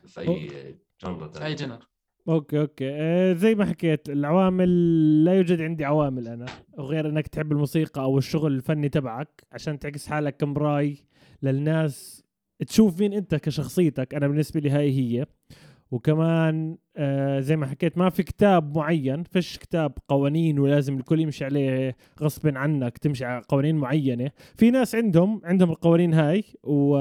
في 0.07 0.21
any 0.21 0.79
genre 1.01 1.45
أي 1.45 1.55
genre؟ 1.55 1.89
okay 2.29 2.59
okay. 2.59 2.89
آه 2.91 3.33
زي 3.33 3.55
ما 3.55 3.65
حكيت 3.65 4.09
العوامل 4.09 4.69
لا 5.25 5.33
يوجد 5.33 5.61
عندي 5.61 5.85
عوامل 5.85 6.27
أنا 6.27 6.45
غير 6.79 7.09
إنك 7.09 7.27
تحب 7.27 7.51
الموسيقى 7.51 8.01
أو 8.01 8.17
الشغل 8.17 8.53
الفني 8.53 8.89
تبعك 8.89 9.43
عشان 9.51 9.79
تعكس 9.79 10.07
حالك 10.07 10.37
كمراي 10.37 10.97
للناس. 11.43 12.23
تشوف 12.67 12.99
مين 12.99 13.13
أنت 13.13 13.35
كشخصيتك 13.35 14.13
أنا 14.15 14.27
بالنسبة 14.27 14.59
لي 14.59 14.69
هاي 14.69 14.91
هي. 14.91 15.25
وكمان 15.91 16.77
آه 16.97 17.39
زي 17.39 17.55
ما 17.55 17.65
حكيت 17.65 17.97
ما 17.97 18.09
في 18.09 18.23
كتاب 18.23 18.77
معين 18.77 19.23
فيش 19.23 19.57
كتاب 19.57 19.97
قوانين 20.07 20.59
ولازم 20.59 20.97
الكل 20.97 21.19
يمشي 21.19 21.45
عليه 21.45 21.95
غصب 22.21 22.57
عنك 22.57 22.97
تمشي 22.97 23.25
على 23.25 23.41
قوانين 23.49 23.75
معينة. 23.75 24.31
في 24.55 24.71
ناس 24.71 24.95
عندهم 24.95 25.41
عندهم 25.43 25.69
القوانين 25.69 26.13
هاي 26.13 26.43
و... 26.63 26.95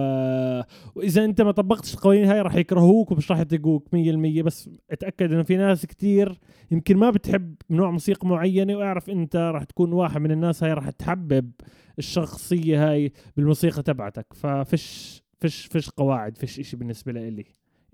وإذا 0.94 1.24
أنت 1.24 1.40
ما 1.40 1.50
طبقتش 1.52 1.94
القوانين 1.94 2.24
هاي 2.24 2.40
راح 2.40 2.54
يكرهوك 2.54 3.12
ومش 3.12 3.30
راح 3.30 3.40
يطيقوك 3.40 3.88
100% 3.88 4.42
بس 4.42 4.70
أتأكد 4.90 5.32
إنه 5.32 5.42
في 5.42 5.56
ناس 5.56 5.86
كتير 5.86 6.40
يمكن 6.70 6.96
ما 6.96 7.10
بتحب 7.10 7.54
نوع 7.70 7.90
موسيقى 7.90 8.28
معينة 8.28 8.76
وأعرف 8.76 9.10
أنت 9.10 9.36
راح 9.36 9.64
تكون 9.64 9.92
واحد 9.92 10.20
من 10.20 10.30
الناس 10.30 10.64
هاي 10.64 10.72
راح 10.72 10.90
تحبب 10.90 11.50
الشخصية 11.98 12.90
هاي 12.90 13.12
بالموسيقى 13.36 13.82
تبعتك. 13.82 14.26
ففش 14.34 15.22
فش 15.40 15.66
فش 15.66 15.90
قواعد 15.90 16.38
فش 16.38 16.60
إشي 16.60 16.76
بالنسبة 16.76 17.12
لي. 17.12 17.44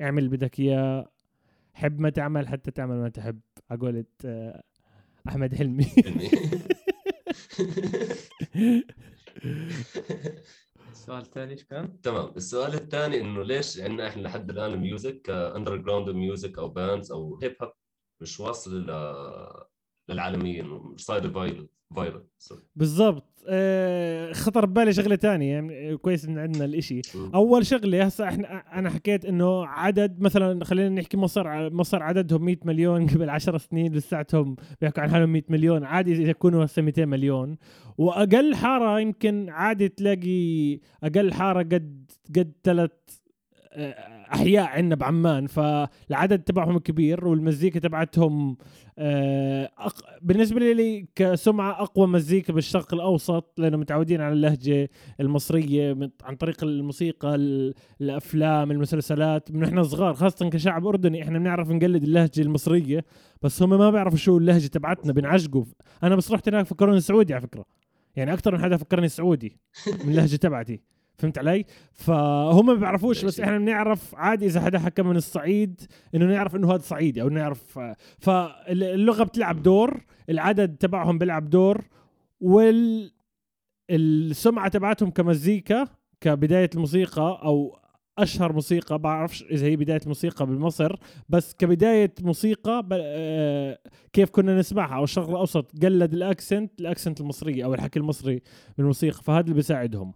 اعمل 0.01 0.19
اللي 0.25 0.37
بدك 0.37 0.61
اياه. 0.61 1.13
حب 1.75 2.01
ما 2.01 2.11
تعمل 2.11 2.49
حتى 2.49 2.71
تعمل 2.71 2.97
ما 2.97 3.09
تحب. 3.09 3.41
على 3.71 3.81
قولة 3.81 4.05
آه، 4.25 4.63
أحمد 5.29 5.55
حلمي. 5.55 5.87
السؤال 10.93 11.21
الثاني 11.23 11.53
إيش 11.53 11.65
كان؟ 11.65 12.01
تمام. 12.01 12.33
السؤال 12.37 12.75
الثاني 12.75 13.21
إنه 13.21 13.43
ليش 13.45 13.81
عندنا 13.81 14.09
إحنا 14.09 14.23
لحد 14.23 14.51
الآن 14.51 14.77
music 14.79 15.31
underground 15.31 16.11
music 16.11 16.59
أو 16.59 16.69
bands 16.69 17.13
أو 17.13 17.39
hip 17.43 17.57
hop 17.63 17.73
مش 18.21 18.41
واصل 18.41 18.87
ل- 18.87 19.70
للعالميين 20.11 20.81
صاير 20.97 21.31
viral 21.31 21.69
viral 21.97 22.25
بالضبط. 22.77 23.27
آه، 23.49 24.33
خطر 24.33 24.67
ببالي 24.67 24.93
شغلة 24.93 25.15
تانية 25.15 25.53
يعني 25.53 25.97
كويس 25.97 26.25
إن 26.25 26.39
عندنا 26.39 26.65
الإشي. 26.65 27.01
مم. 27.15 27.31
أول 27.35 27.67
شغلة 27.67 28.05
هسه 28.05 28.29
إحنا 28.29 28.79
أنا 28.79 28.91
حكيت 28.91 29.25
إنه 29.25 29.67
عدد 29.67 30.21
مثلا 30.21 30.65
خلينا 30.65 30.89
نحكي 30.89 31.17
مصر 31.17 31.71
مصر 31.71 32.03
عددهم 32.03 32.45
100 32.45 32.57
مليون 32.65 33.07
قبل 33.07 33.31
10 33.31 33.59
سنين 33.59 33.93
لساتهم 33.93 34.57
بيحكوا 34.81 35.03
عن 35.03 35.11
حالهم 35.11 35.33
100 35.33 35.43
مليون. 35.49 35.85
عادي 35.85 36.13
إذا 36.13 36.31
يكونوا 36.31 36.65
هسه 36.65 36.83
200 36.83 37.05
مليون. 37.05 37.57
وأقل 37.99 38.55
حارة 38.55 39.01
يمكن 39.01 39.47
عادي 39.51 39.89
تلاقي 39.89 40.79
أقل 41.03 41.33
حارة 41.33 41.63
قد 41.63 42.11
قد 42.37 42.53
ثلاث 42.65 42.91
أحياء 44.35 44.65
عندنا 44.67 44.95
بعمان 44.95 45.47
فالعدد 45.47 46.39
تبعهم 46.39 46.79
كبير 46.79 47.27
والمزيكا 47.29 47.81
تبعتهم 47.81 48.57
آه، 48.99 49.71
أق... 49.79 49.95
بالنسبة 50.23 50.61
لي 50.73 51.07
كسمعة 51.15 51.83
أقوى 51.83 52.07
مزيكا 52.07 52.53
بالشرق 52.53 52.95
الأوسط 52.95 53.55
لأنه 53.59 53.77
متعودين 53.77 54.21
على 54.21 54.33
اللهجة 54.33 54.91
المصرية 55.21 55.93
من- 55.95 56.11
عن 56.23 56.37
طريق 56.37 56.65
الموسيقى 56.65 57.35
ال- 57.35 57.75
الأفلام 58.01 58.71
المسلسلات 58.71 59.51
من 59.53 59.65
إحنا 59.65 59.83
صغار 59.83 60.15
خاصة 60.15 60.49
كشعب 60.51 60.87
أردني 60.87 61.23
إحنا 61.23 61.39
بنعرف 61.39 61.71
نقلد 61.71 62.03
اللهجة 62.03 62.41
المصرية 62.41 63.05
بس 63.43 63.63
هم 63.63 63.71
ما 63.71 63.91
بيعرفوا 63.91 64.19
شو 64.19 64.39
اللهجة 64.39 64.67
تبعتنا 64.67 65.13
بنعجقوا 65.13 65.65
أنا 66.03 66.17
بس 66.17 66.33
رحت 66.33 66.49
هناك 66.49 66.67
فكروني 66.67 67.01
سعودي 67.01 67.35
على 67.35 67.43
فكرة 67.43 67.65
يعني 68.17 68.33
أكثر 68.33 68.53
من 68.55 68.63
حدا 68.63 68.77
فكرني 68.77 69.09
سعودي 69.09 69.57
من 70.05 70.11
اللهجة 70.11 70.37
تبعتي. 70.37 70.81
فهمت 71.21 71.39
علي؟ 71.39 71.65
فهم 71.93 72.67
ما 72.67 72.75
بيعرفوش 72.75 73.25
بس 73.25 73.41
إحنا 73.41 73.59
بنعرف 73.59 74.15
عادي 74.15 74.47
إذا 74.47 74.61
حدا 74.61 74.79
حكى 74.79 75.03
من 75.03 75.17
الصعيد 75.17 75.81
إنه 76.15 76.27
نعرف 76.27 76.57
إنه 76.57 76.75
هذا 76.75 76.83
صعيدي 76.83 77.23
أو 77.23 77.29
نعرف 77.29 77.79
فاللغة 78.19 79.25
بتلعب 79.25 79.63
دور 79.63 80.01
العدد 80.31 80.77
تبعهم 80.77 81.19
بيلعب 81.19 81.51
دور 81.51 81.85
وال 82.41 83.13
السمعة 83.91 84.69
تبعتهم 84.69 85.11
كمزيكا 85.11 85.89
كبداية 86.21 86.71
الموسيقى 86.75 87.41
أو 87.43 87.79
أشهر 88.19 88.53
موسيقى 88.53 88.99
بعرفش 88.99 89.43
إذا 89.43 89.67
هي 89.67 89.77
بداية 89.77 90.01
الموسيقى 90.03 90.47
بمصر 90.47 90.97
بس 91.29 91.55
كبداية 91.55 92.15
موسيقى. 92.23 92.89
آه، 92.93 93.79
كيف 94.13 94.31
كنا 94.31 94.59
نسمعها 94.59 94.97
أو 94.97 95.05
الشرق 95.05 95.29
الأوسط 95.29 95.83
قلد 95.83 96.15
ال 96.15 96.24
accent 96.24 96.81
ال 96.81 96.86
accent 96.86 97.21
المصري 97.21 97.65
أو 97.65 97.75
الحكي 97.75 97.99
المصري 97.99 98.43
بالموسيقى 98.77 99.23
فهذا 99.23 99.41
اللي 99.41 99.55
بيساعدهم 99.55 100.13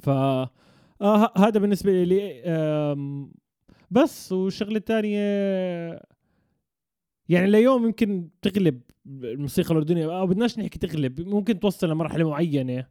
ف 0.00 0.08
آه 0.08 1.32
هذا 1.36 1.60
بالنسبة 1.60 2.02
لي 2.04 2.42
آم، 2.44 3.32
بس 3.90 4.32
والشغلة 4.32 4.76
الثانية 4.76 5.20
يعني 7.28 7.44
اليوم 7.46 7.84
يمكن 7.84 8.28
تغلب 8.42 8.80
الموسيقى 9.06 9.70
الأردنية 9.70 10.20
أو 10.20 10.26
بدناش 10.26 10.58
نحكي 10.58 10.78
تغلب 10.78 11.20
ممكن 11.28 11.60
توصل 11.60 11.90
لمرحلة 11.90 12.28
معينة 12.30 12.86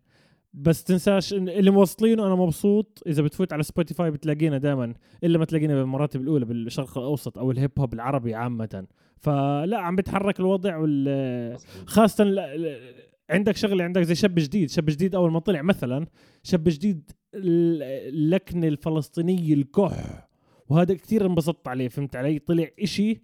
بس 0.53 0.83
تنساش 0.83 1.33
اللي 1.33 1.71
موصلينه 1.71 2.27
أنا 2.27 2.35
مبسوط 2.35 3.03
إذا 3.07 3.21
بتفوت 3.23 3.53
على 3.53 3.63
سبوتيفاي 3.63 4.11
بتلاقينا 4.11 4.57
دائما 4.57 4.93
إلا 5.23 5.37
ما 5.37 5.45
تلاقينا 5.45 5.75
بالمراتب 5.75 6.21
الأولى 6.21 6.45
بالشرق 6.45 6.97
الأوسط 6.97 7.37
أو 7.37 7.51
الهيب 7.51 7.71
هوب 7.79 7.93
العربي 7.93 8.35
عامة. 8.35 8.85
فلا 9.17 9.77
عم 9.77 9.95
بيتحرك 9.95 10.39
الوضع 10.39 10.77
وال 10.77 11.03
ل- 12.35 13.08
عندك 13.29 13.55
شغلة 13.55 13.83
عندك 13.83 14.01
زي 14.01 14.15
شاب 14.15 14.35
جديد 14.35 14.69
شاب 14.69 14.85
جديد 14.85 15.15
أول 15.15 15.31
ما 15.31 15.39
طلع 15.39 15.61
مثلا 15.61 16.07
شاب 16.43 16.63
جديد 16.63 17.11
ال- 17.35 17.83
اللكنة 18.13 18.67
الفلسطينية 18.67 19.53
الكح. 19.53 20.29
وهذا 20.69 20.93
كثير 20.93 21.25
انبسطت 21.25 21.67
عليه 21.67 21.87
فهمت 21.87 22.15
علي؟ 22.15 22.39
طلع 22.39 22.67
إشي 22.79 23.21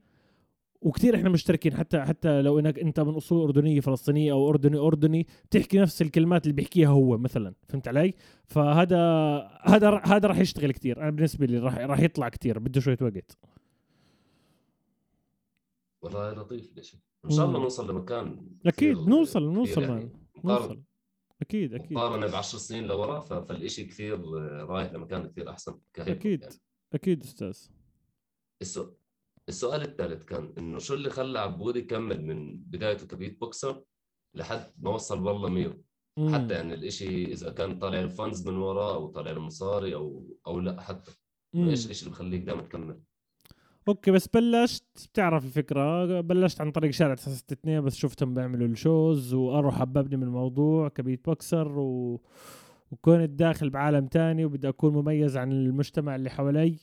وكثير 0.81 1.15
إحنا 1.15 1.29
مشتركين 1.29 1.73
حتى 1.73 2.01
حتى 2.01 2.41
لو 2.41 2.59
إنك 2.59 2.79
أنت 2.79 2.99
من 2.99 3.13
أصول 3.15 3.41
أردنية 3.41 3.79
فلسطينية 3.79 4.31
أو 4.31 4.49
أردني 4.49 4.77
أردني 4.77 5.27
بتحكي 5.45 5.79
نفس 5.79 6.01
الكلمات 6.01 6.43
اللي 6.43 6.53
بيحكيها 6.53 6.89
هو 6.89 7.17
مثلا 7.17 7.53
فهمت 7.69 7.87
علي؟ 7.87 8.13
فهذا 8.45 8.99
هذا 9.63 10.01
هذا 10.05 10.27
راح 10.27 10.37
يشتغل 10.39 10.71
كثير 10.71 11.01
أنا 11.01 11.09
بالنسبة 11.09 11.45
لي 11.45 11.57
راح 11.57 11.77
راح 11.77 11.99
يطلع 11.99 12.29
كثير 12.29 12.59
بده 12.59 12.81
شوية 12.81 12.97
وقت. 13.01 13.37
والله 16.01 16.33
لطيف 16.33 16.75
ليش 16.75 16.95
إن 17.25 17.29
شاء 17.29 17.45
الله. 17.45 17.59
نوصل 17.59 17.89
لمكان 17.91 18.47
أكيد 18.65 18.97
نوصل 18.97 19.43
نوصل 19.43 19.81
يعني 19.83 20.11
نوصل 20.45 20.81
أكيد 21.41 21.73
أكيد 21.73 21.93
مقارنه 21.93 22.27
ب 22.27 22.35
10 22.35 22.59
سنين 22.59 22.83
لورا 22.87 23.19
فالشيء 23.19 23.87
كثير 23.87 24.19
رايح 24.69 24.93
لمكان 24.93 25.27
كثير 25.27 25.49
أحسن 25.49 25.79
أكيد. 25.97 26.41
يعني. 26.41 26.55
أكيد 26.93 27.23
أستاذ 27.23 27.57
السؤال 28.61 28.93
السؤال 29.49 29.81
الثالث 29.81 30.23
كان 30.23 30.53
إنه 30.57 30.79
شو 30.79 30.93
اللي 30.93 31.09
خلى 31.09 31.39
عبود 31.39 31.75
يكمل 31.75 32.25
من 32.25 32.57
بدايته 32.57 33.07
كبيت 33.07 33.39
بوكسر 33.39 33.83
لحد 34.35 34.71
ما 34.77 34.89
وصل 34.89 35.27
والله 35.27 35.49
ميو 35.49 35.83
مم. 36.17 36.35
حتى 36.35 36.53
يعني 36.53 36.73
الإشي 36.73 37.25
إذا 37.25 37.51
كان 37.51 37.79
طالع 37.79 37.99
ال 37.99 38.09
fans 38.09 38.47
من 38.47 38.57
وراه 38.57 38.95
أو 38.95 39.07
طالع 39.07 39.31
المصاري 39.31 39.95
أو 39.95 40.27
أو 40.47 40.59
لا 40.59 40.81
حتى. 40.81 41.11
إيش 41.55 41.85
الاشي 41.85 42.01
اللي 42.01 42.11
بخليك 42.11 42.41
دائما 42.43 42.61
تكمل 42.61 42.99
okay 43.87 44.11
بس 44.11 44.27
بلشت 44.27 44.83
بتعرف 45.13 45.45
الفكرة. 45.45 46.21
بلشت 46.21 46.61
عن 46.61 46.71
طريق 46.71 46.91
شارع 46.91 47.13
962 47.15 47.81
بس 47.81 47.95
شفتهم 47.95 48.33
بيعملوا 48.33 48.67
ال 48.67 48.78
shows 48.78 49.33
وأروح 49.33 49.79
حببني 49.79 50.17
من 50.17 50.23
الموضوع 50.23 50.89
ك 50.89 51.25
beatboxer 51.25 51.79
و... 51.79 52.21
وكنت 52.91 53.29
داخل 53.29 53.69
بعالم 53.69 54.07
تاني 54.07 54.45
وبدي 54.45 54.69
أكون 54.69 54.93
مميز 54.93 55.37
عن 55.37 55.51
المجتمع 55.51 56.15
اللي 56.15 56.29
حوالي. 56.29 56.75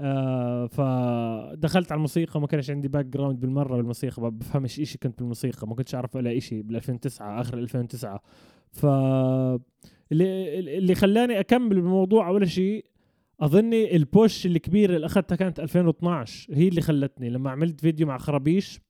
آه 0.00 0.66
فدخلت 0.66 1.92
على 1.92 1.96
الموسيقى 1.96 2.40
ما 2.40 2.46
كانش 2.46 2.70
عندي 2.70 2.88
background 2.88 3.40
بالمرة 3.40 3.76
بالموسيقى 3.76 4.22
ما 4.22 4.28
بفهمش 4.28 4.80
إشي 4.80 4.98
كنت 4.98 5.18
بالموسيقى 5.18 5.68
ما 5.68 5.74
كنتش 5.74 5.94
أعرف 5.94 6.16
ولا 6.16 6.36
إشي 6.36 6.62
بال 6.62 6.76
2009 6.76 7.40
آخر 7.40 7.58
2009 7.58 8.22
ف 8.72 8.86
اللي 10.12 10.58
اللي 10.78 10.94
خلاني 10.94 11.40
أكمل 11.40 11.68
بالموضوع 11.68 12.28
أول 12.28 12.50
شيء 12.50 12.84
أظني 13.40 13.96
ال 13.96 14.06
push 14.06 14.46
الكبيره 14.46 14.96
اللي 14.96 15.06
اخذتها 15.06 15.36
كانت 15.36 15.60
2012 15.60 16.54
هي 16.54 16.68
اللي 16.68 16.80
خلتني 16.80 17.30
لما 17.30 17.50
عملت 17.50 17.80
فيديو 17.80 18.06
مع 18.06 18.18
خرابيش 18.18 18.80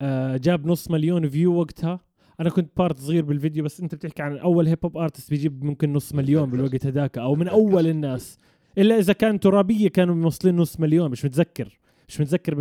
آه 0.00 0.36
جاب 0.36 0.66
نص 0.66 0.90
مليون 0.90 1.28
view 1.28 1.54
وقتها. 1.60 2.00
أنا 2.40 2.50
كنت 2.50 2.76
part 2.76 2.98
صغير 2.98 3.24
بالفيديو 3.24 3.64
بس 3.64 3.80
أنت 3.80 3.94
بتحكي 3.94 4.22
عن 4.22 4.38
أول 4.38 4.66
hip 4.66 4.78
hop 4.84 4.96
artist 4.96 5.30
بيجيب 5.30 5.64
ممكن 5.64 5.92
نص 5.92 6.14
مليون 6.14 6.50
بالوقت 6.50 6.86
هذاك 6.86 7.18
أو 7.18 7.34
من 7.34 7.48
أول 7.48 7.86
الناس. 7.86 8.38
إلا 8.78 8.98
إذا 8.98 9.12
كان 9.12 9.40
ترابية 9.40 9.88
كانوا 9.88 10.14
موصلين 10.14 10.56
نص 10.56 10.80
مليون 10.80 11.10
مش 11.10 11.24
متذكر 11.24 11.78
مش 12.08 12.20
متذكر 12.20 12.54
100% 12.54 12.58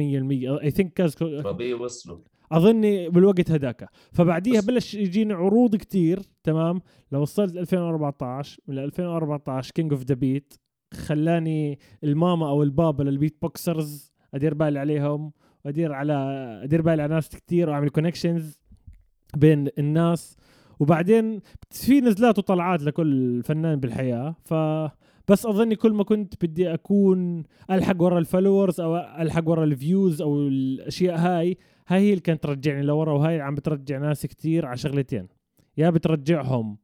I 0.63 0.71
think 0.71 0.99
ربيع 1.21 1.75
وصلوا. 1.77 2.19
أظني 2.51 3.09
بالوقت 3.09 3.51
هذاك. 3.51 3.89
فبعديها 4.11 4.61
بلش 4.61 4.93
يجيني 4.93 5.33
عروض 5.33 5.75
كتير 5.75 6.19
تمام؟ 6.43 6.81
لو 7.11 7.21
وصلت 7.21 7.57
2014 7.57 8.59
من 8.67 8.79
2014 8.79 9.71
King 9.71 9.93
of 9.93 10.03
the 10.03 10.15
Beat 10.15 10.53
خلاني 10.93 11.79
الماما 12.03 12.49
أو 12.49 12.63
البابا 12.63 13.03
لل 13.03 13.37
beatboxers 13.41 14.11
أدير 14.33 14.53
بالي 14.53 14.79
عليهم 14.79 15.31
وأدير 15.65 15.93
على 15.93 16.13
أدير 16.63 16.81
بالي 16.81 17.01
على 17.01 17.13
ناس 17.13 17.29
كتير 17.29 17.69
وأعمل 17.69 17.89
connections 17.89 18.59
بين 19.37 19.67
الناس. 19.79 20.37
وبعدين 20.79 21.39
في 21.71 22.01
نزلات 22.01 22.37
وطلعات 22.37 22.83
لكل 22.83 23.43
فنان 23.43 23.79
بالحياة 23.79 24.35
ف 24.45 24.53
بس 25.27 25.45
أظني 25.45 25.75
كل 25.75 25.93
ما 25.93 26.03
كنت 26.03 26.45
بدي 26.45 26.73
أكون 26.73 27.43
ألحق 27.71 28.01
ورا 28.01 28.19
ال 28.19 28.26
followers 28.26 28.81
أو 28.81 28.97
ألحق 28.97 29.49
ورا 29.49 29.63
ال 29.63 29.73
views 29.73 30.21
أو 30.21 30.47
الأشياء 30.47 31.17
هاي 31.17 31.57
هاي 31.87 31.99
هي 31.99 32.09
اللي 32.09 32.21
كانت 32.21 32.43
ترجعني 32.43 32.81
لورا 32.81 33.13
وهاي 33.13 33.41
عم 33.41 33.55
بترجع 33.55 33.97
ناس 33.97 34.25
كتير 34.25 34.65
على 34.65 34.77
شغلتين. 34.77 35.27
يا 35.77 35.89
بترجعهم 35.89 36.77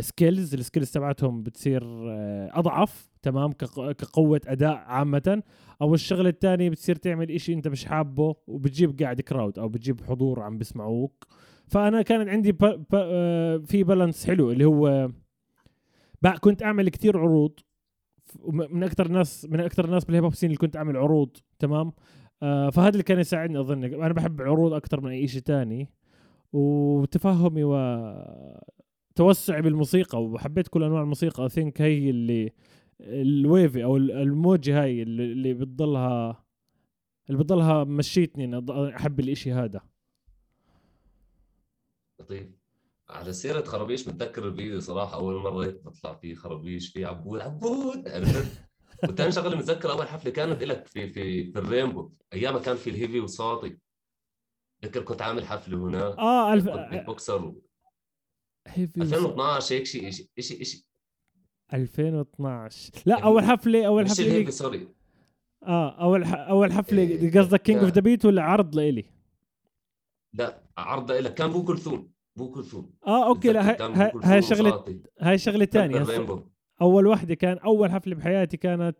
skills 0.00 0.54
ال 0.54 0.59
skills 0.59 0.90
تبعتهم 0.90 1.42
بتصير 1.42 1.82
آه، 1.84 2.50
أضعف 2.58 3.07
تمام 3.22 3.52
كق- 3.52 3.92
كقوة 3.92 4.40
أداء 4.46 4.76
عامة. 4.76 5.42
أو 5.82 5.94
الشغلة 5.94 6.28
الثانية 6.28 6.70
بتصير 6.70 6.96
تعمل 6.96 7.30
إشي 7.30 7.52
أنت 7.54 7.68
مش 7.68 7.84
حابه 7.84 8.34
وبتجيب 8.46 9.02
قاعد 9.02 9.20
crowd 9.20 9.58
أو 9.58 9.68
بتجيب 9.68 10.00
حضور 10.04 10.40
عم 10.40 10.58
بيسمعوك 10.58 11.26
فأنا 11.66 12.02
كان 12.02 12.28
عندي 12.28 12.52
ب... 12.52 12.58
ب... 12.58 12.84
آه، 12.94 13.56
في 13.56 13.84
balance 13.84 14.26
حلو 14.26 14.50
اللي 14.50 14.64
هو 14.64 15.10
كنت 16.40 16.62
أعمل 16.62 16.88
كتير 16.88 17.18
عروض. 17.18 17.52
من 18.44 18.82
أكثر 18.82 19.06
الناس 19.06 19.46
من 19.50 19.60
أكثر 19.60 19.84
الناس 19.84 20.04
بال 20.04 20.12
hip 20.12 20.24
hop 20.24 20.34
scene 20.34 20.46
اللي 20.50 20.58
كنت 20.58 20.76
أعمل 20.76 20.96
عروض 20.96 21.36
تمام؟ 21.58 21.92
آه 22.42 22.70
فهذا 22.70 22.88
اللي 22.88 23.02
كان 23.02 23.18
يساعدني 23.18 23.60
أظن. 23.60 23.84
أنا 23.84 24.12
بحب 24.12 24.40
العروض 24.40 24.72
أكثر 24.72 25.00
من 25.00 25.10
أي 25.10 25.28
شيء 25.28 25.42
تاني. 25.42 25.88
وتفهمي 26.52 27.64
وتوسعي 29.14 29.62
بالموسيقى 29.62 30.24
وحبيت 30.24 30.68
كل 30.68 30.82
أنواع 30.82 31.02
الموسيقى. 31.02 31.42
I 31.42 31.48
think 31.48 31.82
هي 31.82 32.10
اللي 32.10 32.52
ال 33.00 33.17
wave 33.17 33.84
أو 33.84 33.96
ال- 33.96 34.10
الموجة 34.10 34.82
هاي 34.82 35.02
اللي, 35.02 35.54
بتضلها 35.54 36.44
اللي 37.30 37.42
بضلها 37.44 37.84
مشيتني. 37.84 38.44
اني 38.44 38.96
أحب 38.96 39.20
الإشي 39.20 39.52
هذا. 39.52 39.80
لطيف. 42.20 42.48
على 43.08 43.32
سيرة 43.32 43.64
خرابيش 43.64 44.08
متذكر 44.08 44.48
الفيديو 44.48 44.80
صراحة 44.80 45.14
أول 45.14 45.34
مرة 45.34 45.66
بطلع 45.84 46.14
فيه 46.14 46.34
خرابيش 46.34 46.88
فيه 46.92 47.06
عبود 47.06 47.40
عبود 47.40 48.08
عرفت؟ 48.08 48.64
وثاني 49.08 49.32
شغلة 49.32 49.56
متذكر 49.56 49.90
أول 49.92 50.08
حفلة 50.08 50.30
كانت 50.32 50.62
لك 50.62 50.86
في 50.86 51.08
في 51.08 51.52
في 51.52 51.58
الرينبو. 51.58 52.12
أيامها 52.32 52.60
كان 52.60 52.76
في 52.76 52.90
الهيفي 52.90 53.20
وساطي 53.20 53.78
ذكر 54.84 55.02
كنت 55.02 55.22
عامل 55.22 55.46
حفلة 55.46 55.78
هناك 55.78 56.18
آه 56.18 56.52
الف... 56.52 56.68
بوكسر 57.06 57.44
و- 57.44 57.62
هيفي 58.66 59.00
2012 59.02 59.74
هيك 59.76 59.86
شيء 59.86 60.10
شيء 60.10 60.28
شيء 60.40 60.82
2012 61.74 62.92
لا 63.06 63.20
أول 63.24 63.44
حفله 63.44 63.86
أول 63.86 64.08
حفلة 64.08 64.38
لي... 64.38 64.50
سوري. 64.50 64.88
آه 65.62 66.00
أول 66.02 66.26
ح... 66.26 66.34
أول 66.34 66.72
حفلة 66.72 67.02
إيه، 67.02 67.38
قصدك 67.38 67.62
كينج 67.62 67.78
اوف 67.82 67.92
ذا 67.92 68.00
بيت 68.00 68.24
ولا 68.24 68.42
عرض 68.42 68.74
لإلي؟ 68.74 69.04
لا 70.34 70.62
عرض 70.78 71.12
لك 71.12 71.34
كان 71.34 71.50
بو 71.52 71.64
كلثوم. 71.64 72.10
بو 72.36 72.50
كلثوم. 72.50 72.90
آه 73.06 73.28
okay 73.28 73.52
لا 73.52 73.70
هاي 73.70 74.12
هاي- 74.24 74.42
شغله. 74.42 74.84
هاي 75.20 75.38
شغلة 75.38 75.64
ثانية. 75.64 76.04
أول 76.82 77.06
واحدة 77.06 77.34
كان 77.34 77.58
أول 77.58 77.90
حفلة 77.90 78.14
بحياتي 78.14 78.56
كانت 78.56 78.96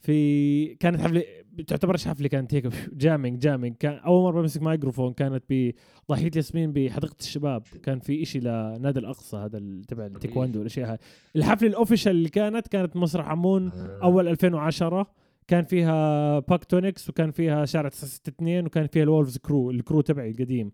في 0.00 0.74
كانت 0.74 1.00
حفلة 1.00 1.24
تعتبرش 1.66 2.08
حفلة 2.08 2.28
كانت 2.28 2.54
هيك؟ 2.54 2.66
jamming 2.92 3.38
jamming. 3.38 3.76
كان 3.76 3.94
أول 3.94 4.22
مرة 4.22 4.40
بمسك 4.40 4.62
مايكروفون 4.62 5.12
كانت 5.12 5.44
بضحيه 5.50 6.30
ياسمين 6.36 6.72
بحديقة 6.72 7.16
الشباب. 7.20 7.62
كان 7.82 7.98
في 7.98 8.22
إشي 8.22 8.40
لنادي 8.40 8.98
الأقصى 8.98 9.36
هذا 9.36 9.62
تبع 9.88 10.06
التايكواندو 10.06 10.58
والاشياء 10.58 10.90
هاي. 10.90 10.98
الحفلة 11.36 11.68
ال 11.68 11.73
official 11.73 12.12
اللي 12.12 12.28
كانت 12.28 12.68
كانت 12.68 12.96
مسرح 12.96 13.28
عمون 13.28 13.68
آه. 13.68 14.00
أول 14.02 14.28
2010 14.28 15.06
كان 15.48 15.64
فيها 15.64 16.38
باكتونكس 16.38 17.08
وكان 17.08 17.30
فيها 17.30 17.64
شارع 17.64 17.88
962 17.88 18.66
وكان 18.66 18.86
فيها 18.86 19.02
الولفز 19.02 19.38
كرو 19.38 19.70
ال 19.70 19.76
crew 19.76 20.00
تبعي 20.00 20.30
القديم. 20.30 20.72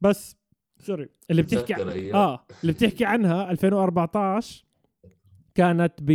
بس 0.00 0.36
sorry 0.78 1.08
اللي 1.30 1.42
بتحكي 1.42 1.76
أيام. 1.76 2.16
آه 2.16 2.46
اللي 2.62 2.72
بتحكي 2.72 3.04
عنها 3.04 3.50
2014 3.50 4.63
كانت 5.54 5.92
ب 6.02 6.10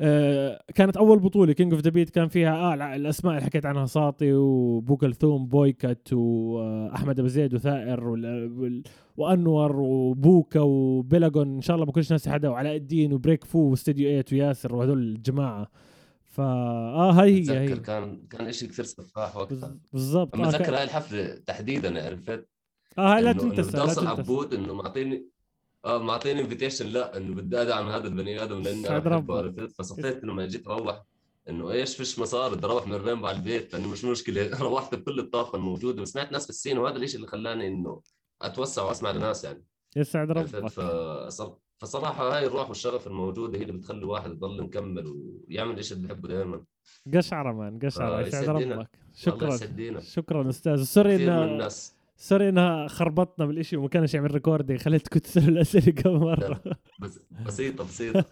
آه 0.00 0.62
كانت 0.74 0.96
أول 0.96 1.18
بطولة. 1.18 1.52
King 1.52 1.72
of 1.74 1.82
the 1.82 1.90
Beat 1.90 2.10
كان 2.10 2.28
فيها 2.28 2.74
الع- 2.74 2.96
الأسماء 2.96 3.34
اللي 3.34 3.44
حكيت 3.44 3.66
عنها 3.66 3.86
ساطي 3.86 4.32
وبو 4.32 4.96
كلثوم 4.96 5.46
بويكت 5.46 6.12
وأحمد 6.12 7.18
أبو 7.18 7.28
زيد 7.28 7.54
وثائر. 7.54 8.04
وأنور 9.16 9.76
وبوكا 9.80 10.60
وبيلاجون 10.60 11.54
إن 11.54 11.60
شاء 11.60 11.74
الله 11.74 11.86
ما 11.86 11.92
كنتش 11.92 12.12
ناسي 12.12 12.30
حدا 12.30 12.48
وعلاء 12.48 12.76
الدين 12.76 13.12
وبريك 13.12 13.44
فو 13.44 13.58
واستديو 13.58 14.22
8 14.22 14.24
وياسر 14.44 14.74
وهذول 14.74 14.98
الجماعة. 14.98 15.70
فا 16.24 16.42
آه 16.42 17.12
هاي 17.12 17.34
هي 17.34 17.40
بتذكر 17.40 17.60
هي. 17.60 17.76
كان 17.76 18.20
كان 18.30 18.52
شيء 18.52 18.68
كثير 18.68 18.84
سفاح 18.84 19.36
وقتها. 19.36 19.76
بالضبط. 19.92 20.34
أما 20.34 20.48
آه. 20.48 20.76
هاي 20.76 20.84
الحفلة 20.84 21.34
تحديدا 21.46 22.06
عرفت؟ 22.06 22.48
آه 22.98 23.14
هاي 23.14 23.22
لا 23.22 23.32
تنتسى 23.32 23.76
لا 23.76 23.86
تنتسى. 23.86 24.06
عبود 24.06 24.54
إنه 24.54 24.74
معطيني 24.74 25.26
آه 25.84 25.98
معطيني 25.98 26.40
invitation 26.40 26.86
لا 26.86 27.16
إنه 27.16 27.34
بدي 27.34 27.62
أدعم 27.62 27.88
هذا 27.88 28.08
البني 28.08 28.42
آدم 28.42 28.62
لأني 28.62 28.88
أنا. 28.88 28.98
بحبه 28.98 29.38
عرفت؟ 29.38 29.72
فصفيت 29.78 30.24
لما 30.24 30.46
جيت 30.46 30.68
أروح 30.68 31.02
إنه 31.48 31.70
إيش 31.70 31.96
فيش 31.96 32.18
مصاري 32.18 32.56
بدي 32.56 32.66
أروح 32.66 32.86
من 32.86 32.94
الرينبو 32.94 33.26
على 33.26 33.36
البيت 33.36 33.72
لأنه 33.72 33.88
مش 33.88 34.04
مشكلة. 34.04 34.50
روحت 34.60 34.94
بكل 34.94 35.20
الطاقة 35.20 35.56
الموجودة 35.56 36.02
وسمعت 36.02 36.32
ناس 36.32 36.44
في 36.44 36.50
ال 36.50 36.55
scene 36.55 36.78
وهذا 36.78 36.96
الشيء 36.96 37.16
اللي 37.16 37.26
خلاني 37.28 37.66
إنه 37.66 38.00
أتوسع 38.42 38.82
وأسمع 38.82 39.10
لناس 39.10 39.44
يعني. 39.44 39.64
يسعد؟ 39.96 40.30
ربك 40.30 40.66
فصر... 40.66 41.52
فصراحة 41.78 42.36
هاي 42.36 42.46
الروح 42.46 42.68
والشغف 42.68 43.06
الموجودة 43.06 43.58
هي 43.58 43.62
اللي 43.62 43.72
بتخلي 43.72 43.98
الواحد 43.98 44.30
يضل 44.30 44.62
مكمل 44.62 45.06
ويعمل 45.48 45.78
الشيء 45.78 45.96
اللي 45.96 46.08
بحبه 46.08 46.28
دائما 46.28 46.64
قشعره 47.14 47.52
man 47.52 47.78
قشعره 47.78 48.20
يسعد. 48.20 48.48
ربك. 48.48 48.88
شكرا. 49.14 49.58
شكرا 50.00 50.48
أستاذ. 50.48 50.82
sorry 50.82 51.16
إنه 51.16 51.68
سوري 52.22 52.48
إنها 52.48 52.88
خربطنا 52.88 53.46
بالشيء 53.46 53.78
وما 53.78 53.88
كانش 53.88 54.14
يعمل 54.14 54.34
recording 54.34 54.80
خليتكم 54.80 55.20
تسالوا 55.20 55.48
الأسئلة 55.48 55.92
كم 55.92 56.10
مرة. 56.14 56.60
بس 57.00 57.20
بسيطة 57.46 57.84
بسيطة. 57.84 58.24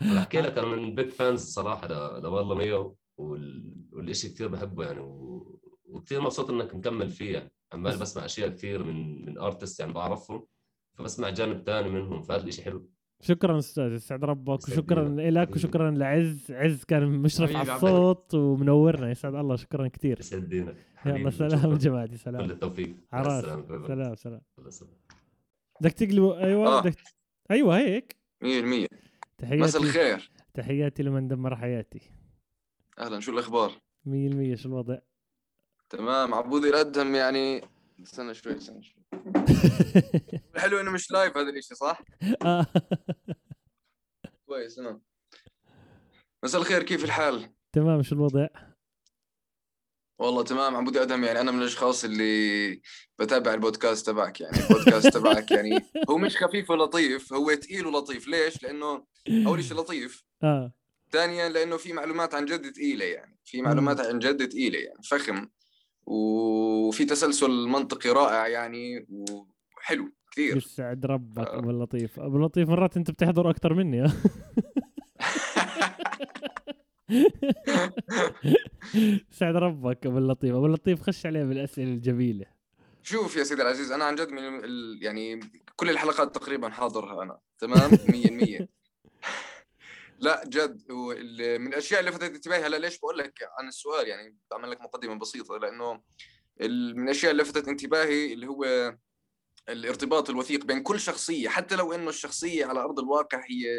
بحكي 0.00 0.40
لك 0.40 0.58
أنا 0.58 0.66
من 0.76 0.94
big 0.94 1.08
fans 1.08 1.40
الصراحة 1.42 1.88
ل- 1.88 2.22
لوالله 2.22 2.54
ميو 2.54 2.96
وال... 3.16 3.74
والإشي 3.92 4.28
كثير 4.28 4.48
بحبه 4.48 4.84
يعني 4.84 5.00
و... 5.00 5.60
وكثير 5.84 6.20
مبسوط 6.20 6.50
إنك 6.50 6.74
مكمل 6.74 7.08
فيه 7.08 7.32
يعني 7.34 7.52
عمال 7.72 7.98
بسمع 7.98 8.24
أشياء 8.24 8.48
كثير 8.48 8.82
من 8.84 9.26
من 9.26 9.38
artist 9.38 9.80
يعني 9.80 9.92
بعرفهم 9.92 10.46
فبسمع 10.98 11.30
جانب 11.30 11.62
ثاني 11.66 11.88
منهم 11.90 12.22
فهذا 12.22 12.42
الإشي 12.42 12.62
حلو. 12.62 12.88
شكرا 13.22 13.58
أستاذ 13.58 13.92
يسعد 13.92 14.24
ربك 14.24 14.68
وشكرا. 14.68 15.08
لك. 15.08 15.50
وشكرا 15.50 15.90
لعز. 15.90 16.52
عز 16.52 16.84
كان 16.84 17.08
مشرف 17.08 17.56
على 17.56 17.74
الصوت 17.74 18.34
ومنورنا. 18.34 19.10
يسعد 19.10 19.34
الله 19.34 19.56
شكرا 19.56 19.88
كثير. 19.88 20.20
يسعد 20.20 20.48
دينك 20.48 20.76
يلا 21.06 21.30
سلام. 21.30 21.74
جماعتي 21.74 22.12
كل 22.12 22.18
سلام. 22.18 22.50
التوفيق. 22.50 22.96
مع 23.12 23.18
عراس. 23.18 23.44
سلام 23.86 24.14
سلام. 24.14 24.40
بدك 25.80 25.92
تقلب 25.92 26.24
أيوه 26.24 26.78
آه. 26.78 26.80
بدك 26.80 26.96
أيوه 27.50 27.78
هيك. 27.78 28.16
100% 28.44 28.44
مساء 28.44 28.88
تحياتي 29.38 29.78
الخير. 29.78 30.30
تحياتي 30.54 31.02
لمن 31.02 31.28
دمر 31.28 31.56
حياتي. 31.56 31.98
100% 31.98 32.02
أهلا. 32.98 33.20
شو 33.20 33.32
الأخبار؟ 33.32 33.70
شو 34.54 34.68
الوضع؟ 34.68 34.98
تمام. 35.90 36.34
عبودي 36.34 36.68
الأدهم 36.68 37.14
يعني. 37.14 37.62
استنى 38.02 38.34
شوي 38.34 38.56
استنى 38.56 38.82
شوي. 38.82 39.01
الحلو 40.54 40.80
إنه 40.80 40.90
مش 40.90 41.10
لايف 41.10 41.36
هذا 41.36 41.50
الإشي 41.50 41.74
صح؟ 41.74 42.02
آه. 42.42 42.66
كويس 44.46 44.74
تمام 44.74 45.02
مساء 46.44 46.60
الخير 46.60 46.82
كيف 46.82 47.04
الحال؟ 47.04 47.52
تمام 47.72 48.02
شو 48.02 48.14
الوضع 48.14 48.48
والله 50.18 50.42
تمام 50.42 50.76
عبودي 50.76 51.02
ادهم 51.02 51.24
يعني 51.24 51.40
أنا 51.40 51.50
من 51.50 51.58
الأشخاص 51.58 52.04
اللي 52.04 52.80
بتابع 53.18 53.54
البودكاست 53.54 54.06
تبعك 54.06 54.40
يعني 54.40 54.58
البودكاست 54.58 55.08
تبعك 55.08 55.50
يعني 55.50 55.78
هو 56.10 56.18
مش 56.18 56.36
خفيف 56.36 56.70
ولطيف 56.70 57.32
هو 57.32 57.54
تقيل 57.54 57.86
ولطيف 57.86 58.28
ليش؟ 58.28 58.62
لأنه 58.62 59.06
أول 59.46 59.64
شيء 59.64 59.76
لطيف 59.76 60.24
آه 60.42 60.72
ثانيا 61.12 61.48
لأنه 61.48 61.76
في 61.76 61.92
معلومات 61.92 62.34
عن 62.34 62.44
جد 62.44 62.74
ثقيله 62.74 63.04
يعني 63.04 63.38
في 63.44 63.62
معلومات 63.62 64.00
عن 64.00 64.18
جد 64.18 64.50
ثقيله 64.50 64.78
يعني 64.78 65.02
فخم 65.10 65.48
وفي 66.06 67.04
تسلسل 67.04 67.50
منطقي 67.50 68.10
رائع 68.10 68.48
يعني 68.48 69.06
وحلو 69.76 70.12
كثير. 70.32 70.56
يسعد 70.56 71.06
ربك 71.06 71.48
آه. 71.48 71.58
أبو 71.58 71.70
اللطيف. 71.70 72.20
أبو 72.20 72.36
اللطيف 72.36 72.68
مرات 72.68 72.96
أنت 72.96 73.10
بتحضر 73.10 73.50
أكثر 73.50 73.74
مني؟ 73.74 74.08
سعد 79.30 79.56
ربك 79.56 80.06
أبو 80.06 80.18
اللطيف. 80.18 80.54
أبو 80.54 80.66
اللطيف 80.66 81.02
خش 81.02 81.26
عليه 81.26 81.44
بالأسئلة 81.44 81.92
الجميلة. 81.92 82.46
شوف 83.02 83.36
يا 83.36 83.44
سيدي 83.44 83.62
العزيز 83.62 83.92
أنا 83.92 84.04
عن 84.04 84.14
جد 84.14 84.28
من 84.28 84.64
ال... 84.64 84.98
يعني 85.02 85.40
كل 85.76 85.90
الحلقات 85.90 86.34
تقريبا 86.34 86.68
حاضرها 86.68 87.22
أنا. 87.22 87.38
تمام؟ 87.58 87.90
100% 87.90 88.66
لا 90.22 90.42
جد. 90.46 90.92
من 90.92 91.66
الأشياء 91.66 92.00
اللي 92.00 92.10
لفتت 92.10 92.34
انتباهي 92.34 92.66
هلأ 92.66 92.76
ليش 92.76 92.98
بقول 92.98 93.18
لك 93.18 93.48
عن 93.58 93.68
السؤال؟ 93.68 94.08
يعني 94.08 94.36
بعمل 94.50 94.70
لك 94.70 94.80
مقدمة 94.80 95.14
بسيطة 95.14 95.58
لأنه 95.58 95.92
من 96.60 97.02
الأشياء 97.02 97.32
اللي 97.32 97.42
لفتت 97.42 97.68
انتباهي 97.68 98.32
اللي 98.32 98.46
هو 98.46 98.94
الارتباط 99.68 100.30
الوثيق 100.30 100.64
بين 100.64 100.82
كل 100.82 101.00
شخصية 101.00 101.48
حتى 101.48 101.76
لو 101.76 101.92
إنه 101.92 102.08
الشخصية 102.08 102.66
على 102.66 102.80
أرض 102.80 102.98
الواقع 102.98 103.38
هي 103.50 103.70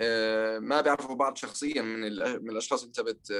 آه، 0.00 0.58
ما 0.58 0.80
بيعرفوا 0.80 1.14
بعض 1.14 1.36
شخصيا 1.36 1.82
من 1.82 2.00
من 2.42 2.50
الأشخاص 2.50 2.82
اللي 2.82 2.88
انت 2.88 3.00
بت 3.00 3.32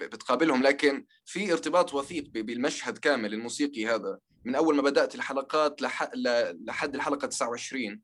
بتقابلهم. 0.00 0.62
لكن 0.62 1.06
في 1.24 1.52
ارتباط 1.52 1.94
وثيق 1.94 2.24
بالمشهد 2.28 2.98
كامل 2.98 3.34
الموسيقي 3.34 3.86
هذا. 3.86 4.18
من 4.44 4.54
أول 4.54 4.76
ما 4.76 4.82
بدأت 4.82 5.14
الحلقات 5.14 5.82
لحد 5.82 6.94
الحلقة 6.94 7.26
29 7.26 8.02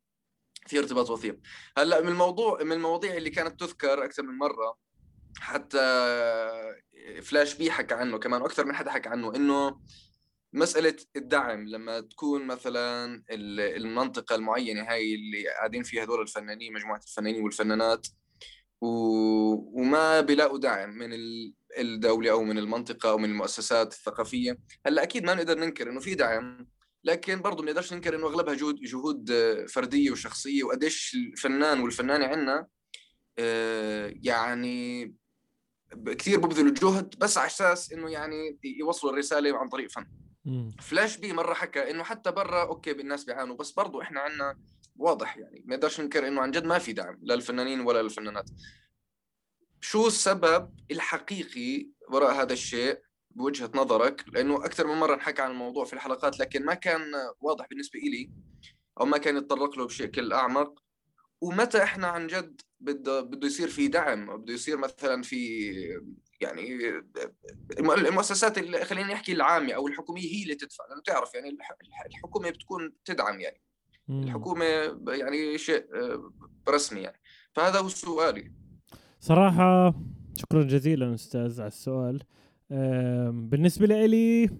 في 0.66 0.78
ارتباط 0.78 1.10
وثيق. 1.10 1.40
هلأ 1.78 2.00
من 2.00 2.08
الموضوع 2.08 2.62
من 2.62 2.72
المواضيع 2.72 3.14
اللي 3.16 3.30
كانت 3.30 3.60
تذكر 3.60 4.04
أكثر 4.04 4.22
من 4.22 4.38
مرة 4.38 4.78
حتى 5.38 5.78
فلاش 7.22 7.54
بي 7.54 7.70
حكى 7.70 7.94
عنه 7.94 8.18
كمان 8.18 8.42
وأكثر 8.42 8.64
من 8.64 8.74
حدا 8.74 8.90
حكى 8.90 9.08
عنه 9.08 9.34
إنه 9.36 9.80
مسألة 10.52 10.96
الدعم 11.16 11.68
لما 11.68 12.00
تكون 12.00 12.46
مثلا 12.46 13.04
ال- 13.30 13.60
المنطقة 13.60 14.34
المعينة 14.34 14.82
هاي 14.82 15.14
اللي 15.14 15.48
قاعدين 15.48 15.82
فيها 15.82 16.04
هذول 16.04 16.20
الفنانين 16.22 16.72
مجموعة 16.72 17.00
الفنانين 17.06 17.42
والفنانات 17.44 18.06
و... 18.80 18.86
وما 19.80 20.20
بيلاقوا 20.20 20.58
دعم 20.58 20.90
من 20.90 21.12
ال- 21.12 21.54
الدولة 21.78 22.30
أو 22.30 22.42
من 22.42 22.58
المنطقة 22.58 23.10
أو 23.10 23.18
من 23.18 23.30
المؤسسات 23.30 23.92
الثقافية. 23.92 24.58
هلأ 24.86 25.02
أكيد 25.02 25.24
ما 25.24 25.34
نقدر 25.34 25.58
ننكر 25.58 25.90
إنه 25.90 26.00
في 26.00 26.14
دعم. 26.14 26.68
لكن 27.04 27.42
برضه 27.42 27.62
ما 27.62 27.70
نقدرش 27.70 27.92
ننكر 27.92 28.14
إنه 28.14 28.26
أغلبها 28.26 28.54
جهود 28.54 28.80
جهود 28.80 29.30
آه، 29.30 29.66
فردية 29.66 30.10
وشخصية. 30.10 30.64
وقديش 30.64 31.14
الفنان 31.14 31.80
والفنانة 31.80 32.26
عنا 32.26 32.66
آه، 33.38 34.14
يعني 34.22 35.14
كثير 36.06 36.40
ببذلوا 36.40 36.74
جهد 36.74 37.14
بس 37.18 37.38
على 37.38 37.46
أساس 37.46 37.92
إنه 37.92 38.10
يعني 38.10 38.58
يوصلوا 38.64 39.12
الرسالة 39.12 39.58
عن 39.58 39.68
طريق 39.68 39.90
فن. 39.90 40.06
فلاش 40.80 41.16
بي 41.16 41.32
مرة 41.32 41.54
حكى 41.54 41.90
إنه 41.90 42.02
حتى 42.02 42.30
برا 42.30 42.62
أوكي 42.62 42.90
الناس 42.90 43.24
بيعانوا 43.24 43.56
بس 43.56 43.70
برضو 43.70 44.02
إحنا 44.02 44.20
عندنا 44.20 44.58
واضح 44.96 45.36
يعني. 45.36 45.64
ما 45.66 45.76
نقدرش 45.76 46.00
ننكر 46.00 46.28
إنه 46.28 46.40
عن 46.40 46.50
جد 46.50 46.64
ما 46.64 46.78
في 46.78 46.92
دعم 46.92 47.18
لا 47.22 47.34
للفنانين 47.34 47.80
ولا 47.80 48.02
للفنانات 48.02 48.50
شو 49.80 50.06
السبب 50.06 50.74
الحقيقي 50.90 51.90
وراء 52.10 52.42
هذا 52.42 52.52
الشيء؟ 52.52 53.00
بوجهة 53.34 53.70
نظرك 53.74 54.24
لأنه 54.32 54.64
أكثر 54.64 54.86
من 54.86 54.94
مرة 54.94 55.14
انحكى 55.14 55.42
عن 55.42 55.50
الموضوع 55.50 55.84
في 55.84 55.92
الحلقات 55.92 56.38
لكن 56.38 56.64
ما 56.64 56.74
كان 56.74 57.00
واضح 57.40 57.66
بالنسبة 57.70 58.00
لي 58.00 58.30
أو 59.00 59.06
ما 59.06 59.18
كان 59.18 59.36
يتطرق 59.36 59.78
له 59.78 59.86
بشكل 59.86 60.32
أعمق. 60.32 60.82
ومتى 61.40 61.82
إحنا 61.82 62.06
عن 62.06 62.26
جد 62.26 62.60
بده 62.80 63.20
بده 63.20 63.46
يصير 63.46 63.68
في 63.68 63.88
دعم 63.88 64.36
بده 64.36 64.54
يصير 64.54 64.76
مثلا 64.78 65.22
في 65.22 65.70
يعني 66.40 66.78
المؤسسات 67.78 68.58
اللي 68.58 68.84
خلينا 68.84 69.12
نحكي 69.12 69.32
العامة 69.32 69.72
أو 69.72 69.88
الحكومية 69.88 70.34
هي 70.34 70.42
اللي 70.42 70.54
تدفع 70.54 70.84
لأنه 70.88 71.02
تعرف 71.02 71.34
يعني 71.34 71.58
الحكومة 72.06 72.50
بتكون 72.50 72.92
تدعم 73.04 73.40
يعني. 73.40 73.62
الحكومة 74.10 74.64
يعني 75.08 75.58
شيء 75.58 75.86
رسمي 76.68 77.00
يعني. 77.00 77.20
فهذا 77.52 77.78
هو 77.78 77.88
سؤالي. 77.88 78.52
صراحة 79.20 79.94
شكرا 80.34 80.62
جزيلا 80.62 81.14
أستاذ 81.14 81.60
على 81.60 81.68
السؤال. 81.68 82.22
بالنسبة 83.30 83.86
لي 83.86 84.50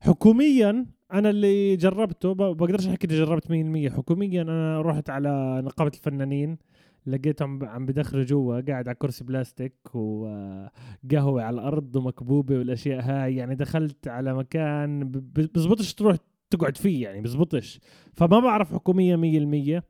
حكوميا 0.00 0.86
أنا 1.12 1.30
اللي 1.30 1.76
جربته 1.76 2.34
بقدرش 2.34 2.86
أحكي 2.86 3.06
إني 3.06 3.16
جربت 3.16 3.46
100% 3.46 3.96
حكوميا 3.96 4.42
أنا 4.42 4.80
رحت 4.80 5.10
على 5.10 5.62
نقابة 5.64 5.92
الفنانين 5.94 6.58
لقيتهم 7.06 7.64
عم 7.64 7.86
بدخلوا 7.86 8.24
جوا 8.24 8.60
قاعد 8.60 8.88
على 8.88 8.94
كرسي 8.94 9.24
بلاستيك 9.24 9.94
وقهوة 9.94 11.42
على 11.42 11.54
الأرض 11.54 11.96
ومكبوبة 11.96 12.58
والأشياء 12.58 13.00
هاي. 13.02 13.36
يعني 13.36 13.54
دخلت 13.54 14.08
على 14.08 14.34
مكان 14.34 15.10
بزبطش 15.34 15.94
تروح 15.94 16.16
تقعد 16.50 16.76
فيه 16.76 17.02
يعني 17.02 17.20
بزبطش. 17.20 17.80
فما 18.12 18.40
بعرف 18.40 18.74
حكومية 18.74 19.16
مية 19.16 19.38
المية 19.38 19.84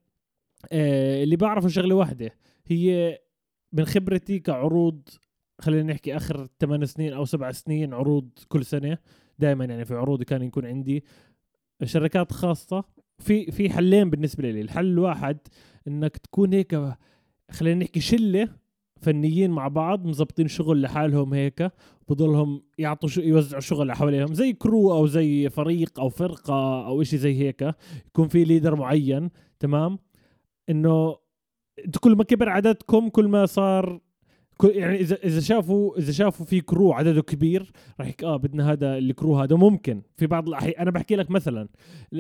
آه 0.72 1.22
اللي 1.24 1.36
بعرفه 1.36 1.68
شغلة 1.68 1.94
واحدة 1.94 2.30
هي 2.66 3.18
من 3.72 3.84
خبرتي 3.84 4.38
كعروض 4.38 5.08
خلينا 5.60 5.92
نحكي 5.92 6.16
آخر 6.16 6.48
ثمان 6.60 6.86
سنين 6.86 7.12
أو 7.12 7.24
سبع 7.24 7.52
سنين 7.52 7.94
عروض 7.94 8.28
كل 8.48 8.64
سنة 8.64 8.98
دائما 9.38 9.64
يعني 9.64 9.84
في 9.84 9.94
عروض 9.94 10.22
كان 10.22 10.42
يكون 10.42 10.66
عندي 10.66 11.04
شركات 11.84 12.32
خاصة. 12.32 12.84
في 13.18 13.50
في 13.50 13.70
حلين 13.70 14.10
بالنسبة 14.10 14.50
لي. 14.50 14.60
الحل 14.60 14.86
الواحد 14.86 15.38
إنك 15.88 16.16
تكون 16.16 16.52
هيك 16.52 16.80
خلينا 17.50 17.84
نحكي 17.84 18.00
شلة 18.00 18.48
فنيين 19.00 19.50
مع 19.50 19.68
بعض 19.68 20.06
مزبطين 20.06 20.48
شغل 20.48 20.82
لحالهم 20.82 21.34
هيك 21.34 21.72
بضلهم 22.08 22.62
يعطوا 22.78 23.08
شو 23.08 23.20
يوزعوا 23.20 23.60
شغل 23.60 23.92
حواليهم 23.92 24.34
زي 24.34 24.52
crew 24.52 24.92
أو 24.92 25.06
زي 25.06 25.50
فريق 25.50 26.00
أو 26.00 26.08
فرقة 26.08 26.86
أو 26.86 27.02
إشي 27.02 27.18
زي 27.18 27.38
هيك. 27.38 27.74
يكون 28.06 28.28
في 28.28 28.44
leader 28.44 28.74
معين 28.76 29.30
تمام؟ 29.60 29.98
إنه 30.70 31.16
كل 32.00 32.16
ما 32.16 32.24
كبر 32.24 32.48
عددكم 32.48 33.08
كل 33.08 33.28
ما 33.28 33.46
صار 33.46 34.00
يعني 34.64 35.00
اذا 35.00 35.16
إذا 35.24 35.40
شافوا 35.40 35.98
إذا 35.98 36.12
شافوا 36.12 36.46
في 36.46 36.60
كرو 36.60 36.92
عدده 36.92 37.22
كبير 37.22 37.72
راح 38.00 38.12
آه 38.22 38.36
بدنا 38.36 38.72
هذا 38.72 38.98
الكرو 38.98 39.36
هذا 39.40 39.56
ممكن. 39.56 40.02
في 40.16 40.26
بعض 40.26 40.48
الاحيان 40.48 40.74
أنا 40.78 40.90
بحكي 40.90 41.16
لك 41.16 41.30
مثلا 41.30 41.68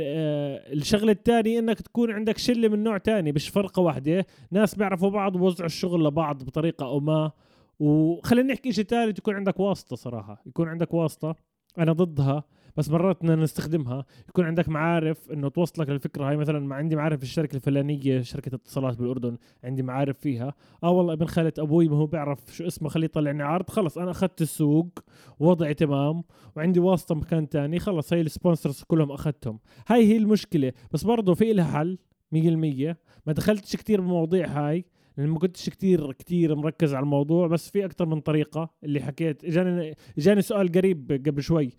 آه، 0.00 0.72
الشغلة 0.72 1.12
الثانية 1.12 1.58
إنك 1.58 1.80
تكون 1.80 2.10
عندك 2.10 2.38
شلة 2.38 2.68
من 2.68 2.82
نوع 2.82 2.98
ثاني 2.98 3.32
مش 3.32 3.48
فرقة 3.48 3.82
واحدة. 3.82 4.26
ناس 4.50 4.74
بيعرفوا 4.74 5.10
بعض 5.10 5.36
ووزعوا 5.36 5.66
الشغل 5.66 6.04
لبعض 6.04 6.44
بطريقة 6.44 6.86
أو 6.86 7.00
ما. 7.00 7.32
وخلينا 7.80 8.52
نحكي 8.52 8.72
شيء 8.72 8.84
ثالث 8.84 9.18
يكون 9.18 9.34
عندك 9.34 9.60
واسطة 9.60 9.96
صراحة. 9.96 10.42
يكون 10.46 10.68
عندك 10.68 10.94
واسطة. 10.94 11.36
أنا 11.78 11.92
ضدها. 11.92 12.44
بس 12.76 12.90
مرات 12.90 13.16
بدنا 13.22 13.36
نستخدمها. 13.36 14.04
يكون 14.28 14.44
عندك 14.44 14.68
معارف 14.68 15.32
إنه 15.32 15.48
توصلك 15.48 15.88
للفكرة 15.88 16.28
هاي. 16.28 16.36
مثلا 16.36 16.60
ما 16.60 16.74
عندي 16.74 16.96
معارف 16.96 17.18
في 17.18 17.24
الشركة 17.24 17.56
الفلانية 17.56 18.22
شركة 18.22 18.54
اتصالات 18.54 18.98
بالأردن 18.98 19.36
عندي 19.64 19.82
معارف 19.82 20.18
فيها. 20.18 20.54
آه 20.84 20.90
والله 20.90 21.12
ابن 21.12 21.26
خالة 21.26 21.52
أبوي 21.58 21.88
ما 21.88 21.96
هو 21.96 22.06
بيعرف 22.06 22.38
شو 22.56 22.66
اسمه 22.66 22.88
خليه 22.88 23.04
يطلعني 23.04 23.42
عرض. 23.42 23.70
خلص 23.70 23.98
أنا 23.98 24.10
أخذت 24.10 24.42
السوق 24.42 24.98
وضعي 25.40 25.74
تمام 25.74 26.24
وعندي 26.56 26.80
واسطة 26.80 27.14
مكان 27.14 27.48
تاني. 27.48 27.78
خلص 27.78 28.12
هاي 28.12 28.20
ال 28.20 28.27
sponsors 28.27 28.82
كلهم 28.82 29.12
أخذتهم. 29.12 29.58
هاي 29.88 30.06
هي 30.06 30.16
المشكلة. 30.16 30.72
بس 30.92 31.04
برضه 31.04 31.34
في 31.34 31.52
لها 31.52 31.64
حل 31.64 31.98
100% 32.34 32.96
ما 33.26 33.32
دخلتش 33.32 33.76
كتير 33.76 34.00
بالمواضيع 34.00 34.46
هاي 34.46 34.84
لأن 35.16 35.28
ما 35.28 35.38
كنتش 35.38 35.70
كتير 35.70 36.12
كتير 36.12 36.54
مركز 36.54 36.94
على 36.94 37.02
الموضوع. 37.02 37.46
بس 37.46 37.70
في 37.70 37.84
أكثر 37.84 38.06
من 38.06 38.20
طريقة 38.20 38.70
اللي 38.84 39.00
حكيت. 39.00 39.44
اجاني 39.44 39.94
اجاني 40.18 40.42
سؤال 40.42 40.72
قريب 40.72 41.22
قبل 41.26 41.42
شوي. 41.42 41.70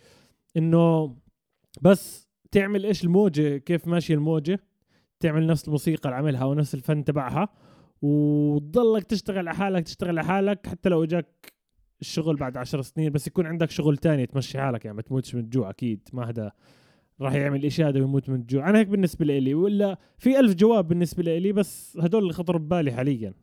إنه 0.58 1.18
بس 1.82 2.30
تعمل 2.52 2.86
إيش 2.86 3.04
الموجة 3.04 3.58
كيف 3.58 3.88
ماشية 3.88 4.16
الموجة؟ 4.16 4.60
تعمل 5.20 5.48
نفس 5.48 5.68
الموسيقى 5.68 6.10
اللي 6.10 6.16
عملها 6.16 6.46
ونفس 6.46 6.76
الفن 6.76 7.04
تبعها 7.04 7.50
وتضلك 8.02 9.04
تشتغل 9.04 9.38
على 9.38 9.56
حالك 9.56 9.84
تشتغل 9.84 10.10
على 10.10 10.28
حالك 10.28 10.68
حتى 10.68 10.90
لو 10.90 11.04
اجاك 11.04 11.54
الشغل 12.02 12.36
بعد 12.36 12.58
عشر 12.58 12.82
سنين 12.82 13.12
بس 13.12 13.28
يكون 13.28 13.46
عندك 13.46 13.72
شغل 13.72 13.98
تاني 13.98 14.26
تمشي 14.26 14.60
حالك 14.60 14.86
يعني 14.86 14.96
ما 14.96 15.02
تموتش 15.02 15.36
من 15.36 15.42
الجوع 15.42 15.70
أكيد 15.70 16.10
ما 16.14 16.30
هذا 16.30 16.52
راح 17.22 17.34
يعمل 17.34 17.66
إشي 17.66 17.84
هذا 17.84 18.00
ويموت 18.00 18.30
من 18.30 18.36
الجوع. 18.36 18.70
أنا 18.70 18.80
هيك 18.80 18.88
بالنسبة 18.88 19.26
لي 19.26 19.54
ولا 19.54 19.98
في 20.18 20.40
ألف 20.40 20.54
جواب 20.54 20.88
بالنسبة 20.88 21.24
لي 21.24 21.52
بس 21.52 21.98
هدول 21.98 22.22
اللي 22.22 22.34
خطروا 22.34 22.60
ببالي 22.60 22.92
حاليا. 22.92 23.34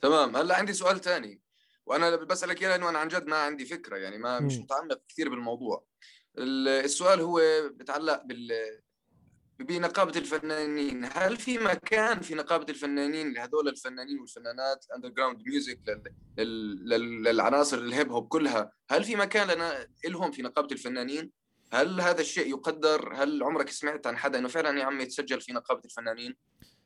تمام 0.00 0.36
هلأ 0.36 0.56
عندي 0.56 0.72
سؤال 0.72 1.00
ثاني 1.00 1.43
وأنا 1.86 2.16
بسألك 2.16 2.62
اياه 2.62 2.68
لأنه 2.68 2.88
أنا 2.88 2.98
عن 2.98 3.08
جد 3.08 3.26
ما 3.26 3.36
عندي 3.36 3.64
فكرة 3.64 3.96
يعني 3.96 4.18
ما 4.18 4.40
مش 4.40 4.58
متعمق 4.58 5.00
كثير 5.08 5.28
بالموضوع. 5.28 5.84
السؤال 6.38 7.20
هو 7.20 7.40
بتعلق 7.74 8.22
بال 8.24 8.52
بنقابة 9.58 10.18
الفنانين. 10.18 11.08
هل 11.12 11.36
في 11.36 11.58
مكان 11.58 12.20
في 12.20 12.34
نقابة 12.34 12.66
الفنانين 12.68 13.32
لهذول 13.32 13.68
الفنانين 13.68 14.18
والفنانات 14.18 14.86
underground 14.96 15.42
music 15.46 15.78
للعناصر 16.38 17.78
الهيب 17.78 18.12
هوب 18.12 18.28
كلها 18.28 18.72
هل 18.90 19.04
في 19.04 19.16
مكان 19.16 19.50
لنا 19.50 19.86
لهم 20.08 20.30
في 20.30 20.42
نقابة 20.42 20.68
الفنانين؟ 20.72 21.30
هل 21.72 22.00
هذا 22.00 22.20
الشيء 22.20 22.48
يقدر؟ 22.48 23.14
هل 23.14 23.42
عمرك 23.42 23.68
سمعت 23.68 24.06
عن 24.06 24.16
حدا 24.16 24.38
إنه 24.38 24.48
فعلا 24.48 24.80
يا 24.80 24.84
عمي 24.84 25.02
يتسجل 25.02 25.40
في 25.40 25.52
نقابة 25.52 25.80
الفنانين؟ 25.84 26.34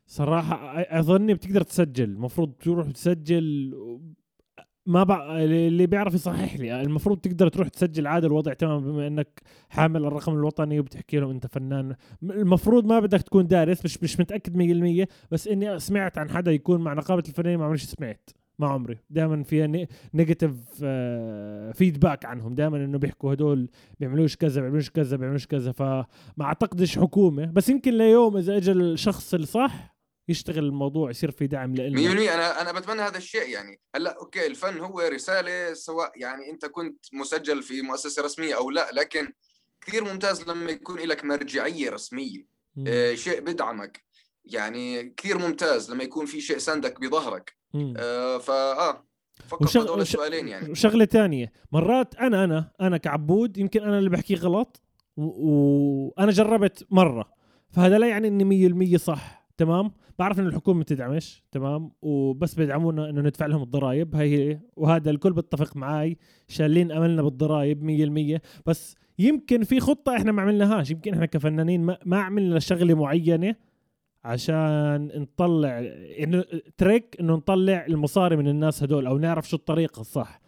صراحة 0.07 0.81
أظني 0.81 1.35
بتقدر 1.35 1.63
تسجل 1.63 2.05
المفروض 2.05 2.53
تروح 2.53 2.91
تسجل 2.91 3.75
ما 4.89 5.05
بع... 5.05 5.39
اللي 5.39 5.87
بيعرف 5.87 6.15
يصحح 6.15 6.57
لي. 6.57 6.81
المفروض 6.81 7.19
تقدر 7.19 7.49
تروح 7.49 7.69
تسجل 7.69 8.07
عادي 8.07 8.27
الوضع 8.27 8.53
تمام 8.53 8.81
بما 8.81 9.07
إنك 9.07 9.43
حامل 9.69 10.05
الرقم 10.05 10.33
الوطني 10.33 10.81
وبتحكي 10.81 11.19
لهم 11.19 11.31
أنت 11.31 11.47
فنان. 11.47 11.95
المفروض 12.23 12.87
ما 12.87 13.01
بدك 13.01 13.23
تكون 13.23 13.47
دارس 13.47 13.85
مش 13.85 14.03
مش 14.03 14.21
متأكد 14.21 14.57
100% 15.05 15.07
بس 15.31 15.49
إني 15.49 15.79
سمعت 15.79 16.19
عن 16.19 16.31
حدا 16.31 16.53
يكون 16.53 16.81
مع 16.81 16.93
نقابة 16.95 17.23
الفنانين 17.29 17.59
ما 17.59 17.65
عمري 17.65 17.79
سمعت 17.79 18.31
ما 18.59 18.69
عمري. 18.69 18.99
دائما 19.11 19.43
فيها 19.43 19.87
نيجاتيف 20.15 20.53
فيدباك 21.73 22.25
عنهم. 22.25 22.55
دائما 22.55 22.77
إنه 22.85 22.99
بيحكوا 22.99 23.33
هدول 23.33 23.71
بيعملوش 24.01 24.37
كذا 24.37 24.61
بيعملوش 24.61 24.91
كذا 24.91 25.17
بيعملوش 25.17 25.47
كذا. 25.47 25.73
فما 25.73 26.05
أعتقدش 26.41 26.99
حكومة 26.99 27.45
بس 27.45 27.69
يمكن 27.69 27.99
ليوم 27.99 28.37
إذا 28.37 28.57
اجى 28.57 28.73
الشخص 28.73 29.35
الصح 29.35 29.98
يشتغل 30.29 30.65
الموضوع 30.65 31.11
يصير 31.11 31.31
في 31.31 31.47
دعم 31.47 31.75
لنا 31.75 32.29
100% 32.29 32.33
أنا 32.33 32.61
أنا 32.61 32.73
بتمنى 32.73 33.03
هذا 33.03 33.19
الشيء 33.19 33.49
يعني. 33.49 33.81
هلأ 33.95 34.19
أوكي 34.19 34.47
الفن 34.47 34.79
هو 34.79 35.01
رسالة 35.01 35.75
سواء 35.75 36.13
يعني 36.17 36.51
أنت 36.51 36.67
كنت 36.67 37.05
مسجل 37.13 37.63
في 37.63 37.83
مؤسسة 37.83 38.23
رسمية 38.23 38.57
أو 38.57 38.71
لأ 38.71 38.91
لكن 38.93 39.33
كثير 39.81 40.05
ممتاز 40.05 40.49
لما 40.49 40.71
يكون 40.71 40.99
لك 40.99 41.25
مرجعية 41.25 41.91
رسمية. 41.91 42.47
آه 42.87 43.15
شيء 43.15 43.41
بدعمك. 43.41 44.05
يعني 44.45 45.15
كثير 45.17 45.39
ممتاز 45.39 45.91
لما 45.91 46.05
يكون 46.05 46.27
في 46.27 46.41
شيء 46.41 46.59
سندك 46.59 47.01
بظهرك. 47.01 47.57
آه 47.97 48.39
فاه 48.39 49.05
فكر 49.47 49.65
وشغ... 49.65 49.83
هذول 49.83 50.01
السؤالين 50.01 50.49
يعني. 50.49 50.71
وشغلة 50.71 51.05
ثانية. 51.05 51.53
مرات 51.73 52.15
أنا 52.15 52.45
أنا 52.45 52.71
أنا 52.81 52.97
كعبود 52.97 53.59
يمكن 53.59 53.83
أنا 53.83 53.99
اللي 53.99 54.11
بحكي 54.11 54.35
غلط 54.35 54.83
وأنا 55.17 56.29
و... 56.29 56.31
جربت 56.31 56.87
مرة. 56.91 57.31
فهذا 57.71 57.99
لا 57.99 58.07
يعني 58.09 58.29
إني 58.29 58.69
100% 58.97 58.97
صح. 58.97 59.38
تمام؟ 59.59 59.91
بعرف 60.19 60.41
إن 60.41 60.47
الحكومة 60.47 60.81
بتدعمش 60.81 61.43
تمام؟ 61.53 61.91
وبس 62.03 62.55
بيدعمونا 62.55 63.11
إنه 63.11 63.21
ندفع 63.21 63.47
لهم 63.47 63.63
الضرائب 63.63 64.17
هي 64.17 64.51
هي 64.51 64.61
وهذا 64.77 65.11
الكل 65.11 65.33
بيتفق 65.33 65.77
معي 65.77 66.17
شالين 66.49 66.93
أملنا 66.93 67.23
بالضرائب 67.23 68.39
100% 68.39 68.67
بس 68.67 68.97
يمكن 69.19 69.65
في 69.65 69.81
خطة 69.81 70.17
إحنا 70.17 70.33
ما 70.33 70.43
عملناهاش 70.43 70.91
يمكن 70.91 71.13
إحنا 71.13 71.27
كفنانين 71.27 71.81
ما, 71.81 71.99
ما 72.05 72.21
عملنا 72.21 72.59
شغلة 72.59 72.95
معينة 72.95 73.55
عشان 74.25 75.11
نطلع 75.15 75.79
إنه 76.21 76.45
trick 76.77 77.17
إنه 77.21 77.35
نطلع 77.35 77.87
المصاري 77.87 78.37
من 78.37 78.49
الناس 78.49 78.83
هدول 78.83 79.07
أو 79.07 79.19
نعرف 79.19 79.49
شو 79.49 79.57
الطريقة 79.57 80.01
الصح. 80.01 80.41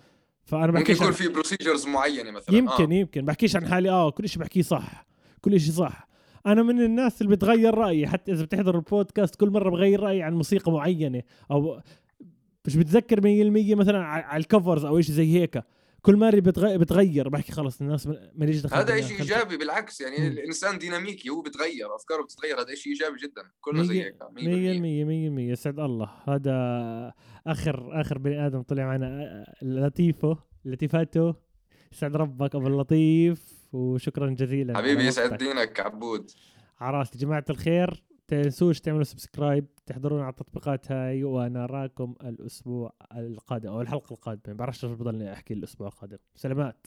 فأنا 0.45 0.73
ممكن 0.73 0.93
يكون 0.93 1.13
في 1.13 1.29
procedures 1.28 1.87
معينة 1.87 2.31
مثلا 2.31 2.55
يمكن 2.55 2.93
آه. 2.93 2.97
يمكن. 2.97 3.25
بحكيش 3.25 3.57
عن 3.57 3.67
حالي 3.67 3.91
آه 3.91 4.11
كل 4.11 4.29
شيء 4.29 4.41
بحكيه 4.41 4.63
صح 4.63 5.07
كل 5.41 5.61
شيء 5.61 5.73
صح. 5.73 6.10
أنا 6.47 6.62
من 6.62 6.80
الناس 6.80 7.22
اللي 7.22 7.36
بتغير 7.36 7.74
رأيي 7.74 8.07
حتى 8.07 8.32
إذا 8.32 8.45
بتحضر 8.45 8.76
البودكاست 8.76 9.36
كل 9.36 9.51
مرة 9.51 9.70
بغير 9.70 10.01
رأيي 10.01 10.22
عن 10.22 10.34
موسيقى 10.34 10.72
معينة 10.72 11.22
أو 11.51 11.80
مش 12.66 12.76
بتذكر 12.76 13.20
100% 13.20 13.24
مثلا 13.74 14.05
على 14.05 14.41
الكفرز 14.41 14.84
أو 14.84 15.01
شيء 15.01 15.14
زي 15.14 15.41
هيك. 15.41 15.62
كل 16.03 16.16
مرة 16.16 16.41
بتغير. 16.76 17.28
بحكي 17.28 17.53
خلص 17.53 17.80
الناس 17.80 18.09
ماليش 18.34 18.61
دخل 18.62 18.76
هذا 18.76 19.01
شيء 19.01 19.20
إيجابي 19.20 19.57
بالعكس 19.57 20.01
يعني 20.01 20.18
م. 20.18 20.32
الإنسان 20.32 20.78
ديناميكي 20.78 21.28
هو 21.28 21.43
بتغير 21.43 21.95
أفكاره 21.97 22.22
بتتغير. 22.22 22.61
هذا 22.61 22.74
شيء 22.74 22.93
إيجابي 22.93 23.16
جدا 23.18 23.43
كله 23.61 23.82
زي 23.82 24.03
هيك 24.03 24.14
100% 24.14 24.26
100% 24.36 25.53
يسعد 25.53 25.80
الله. 25.80 26.11
هذا 26.28 26.55
آخر 27.47 28.01
آخر 28.01 28.18
بني 28.18 28.47
آدم 28.47 28.62
طلع 28.62 28.84
معنا 28.84 29.45
لطيفه 29.62 30.38
لطيفاته. 30.64 31.34
يسعد 31.93 32.16
ربك 32.16 32.55
أبو 32.55 32.66
اللطيف. 32.66 33.60
وشكرا 33.73 34.31
جزيلا 34.31 34.79
حبيبي 34.79 35.07
يسعد. 35.07 35.35
دينك 35.35 35.81
عبود. 35.81 36.31
عراسي 36.81 37.18
جماعة 37.18 37.45
الخير 37.51 38.03
تنسوش 38.29 38.81
تعملوا 38.81 39.05
سبسكرايب 39.05 39.66
تحضرون 39.87 40.21
على 40.21 40.31
التطبيقات 40.31 40.93
هاي 40.93 41.25
ونراكم 41.25 42.14
الأسبوع 42.25 42.93
القادم 43.16 43.68
أو 43.68 43.81
الحلقة 43.81 44.12
القادمة. 44.12 44.55
بعرفش 44.55 44.85
بضلني 44.85 45.33
أحكي 45.33 45.55
الأسبوع 45.55 45.89
القادم. 45.89 46.18
سلامات. 46.35 46.87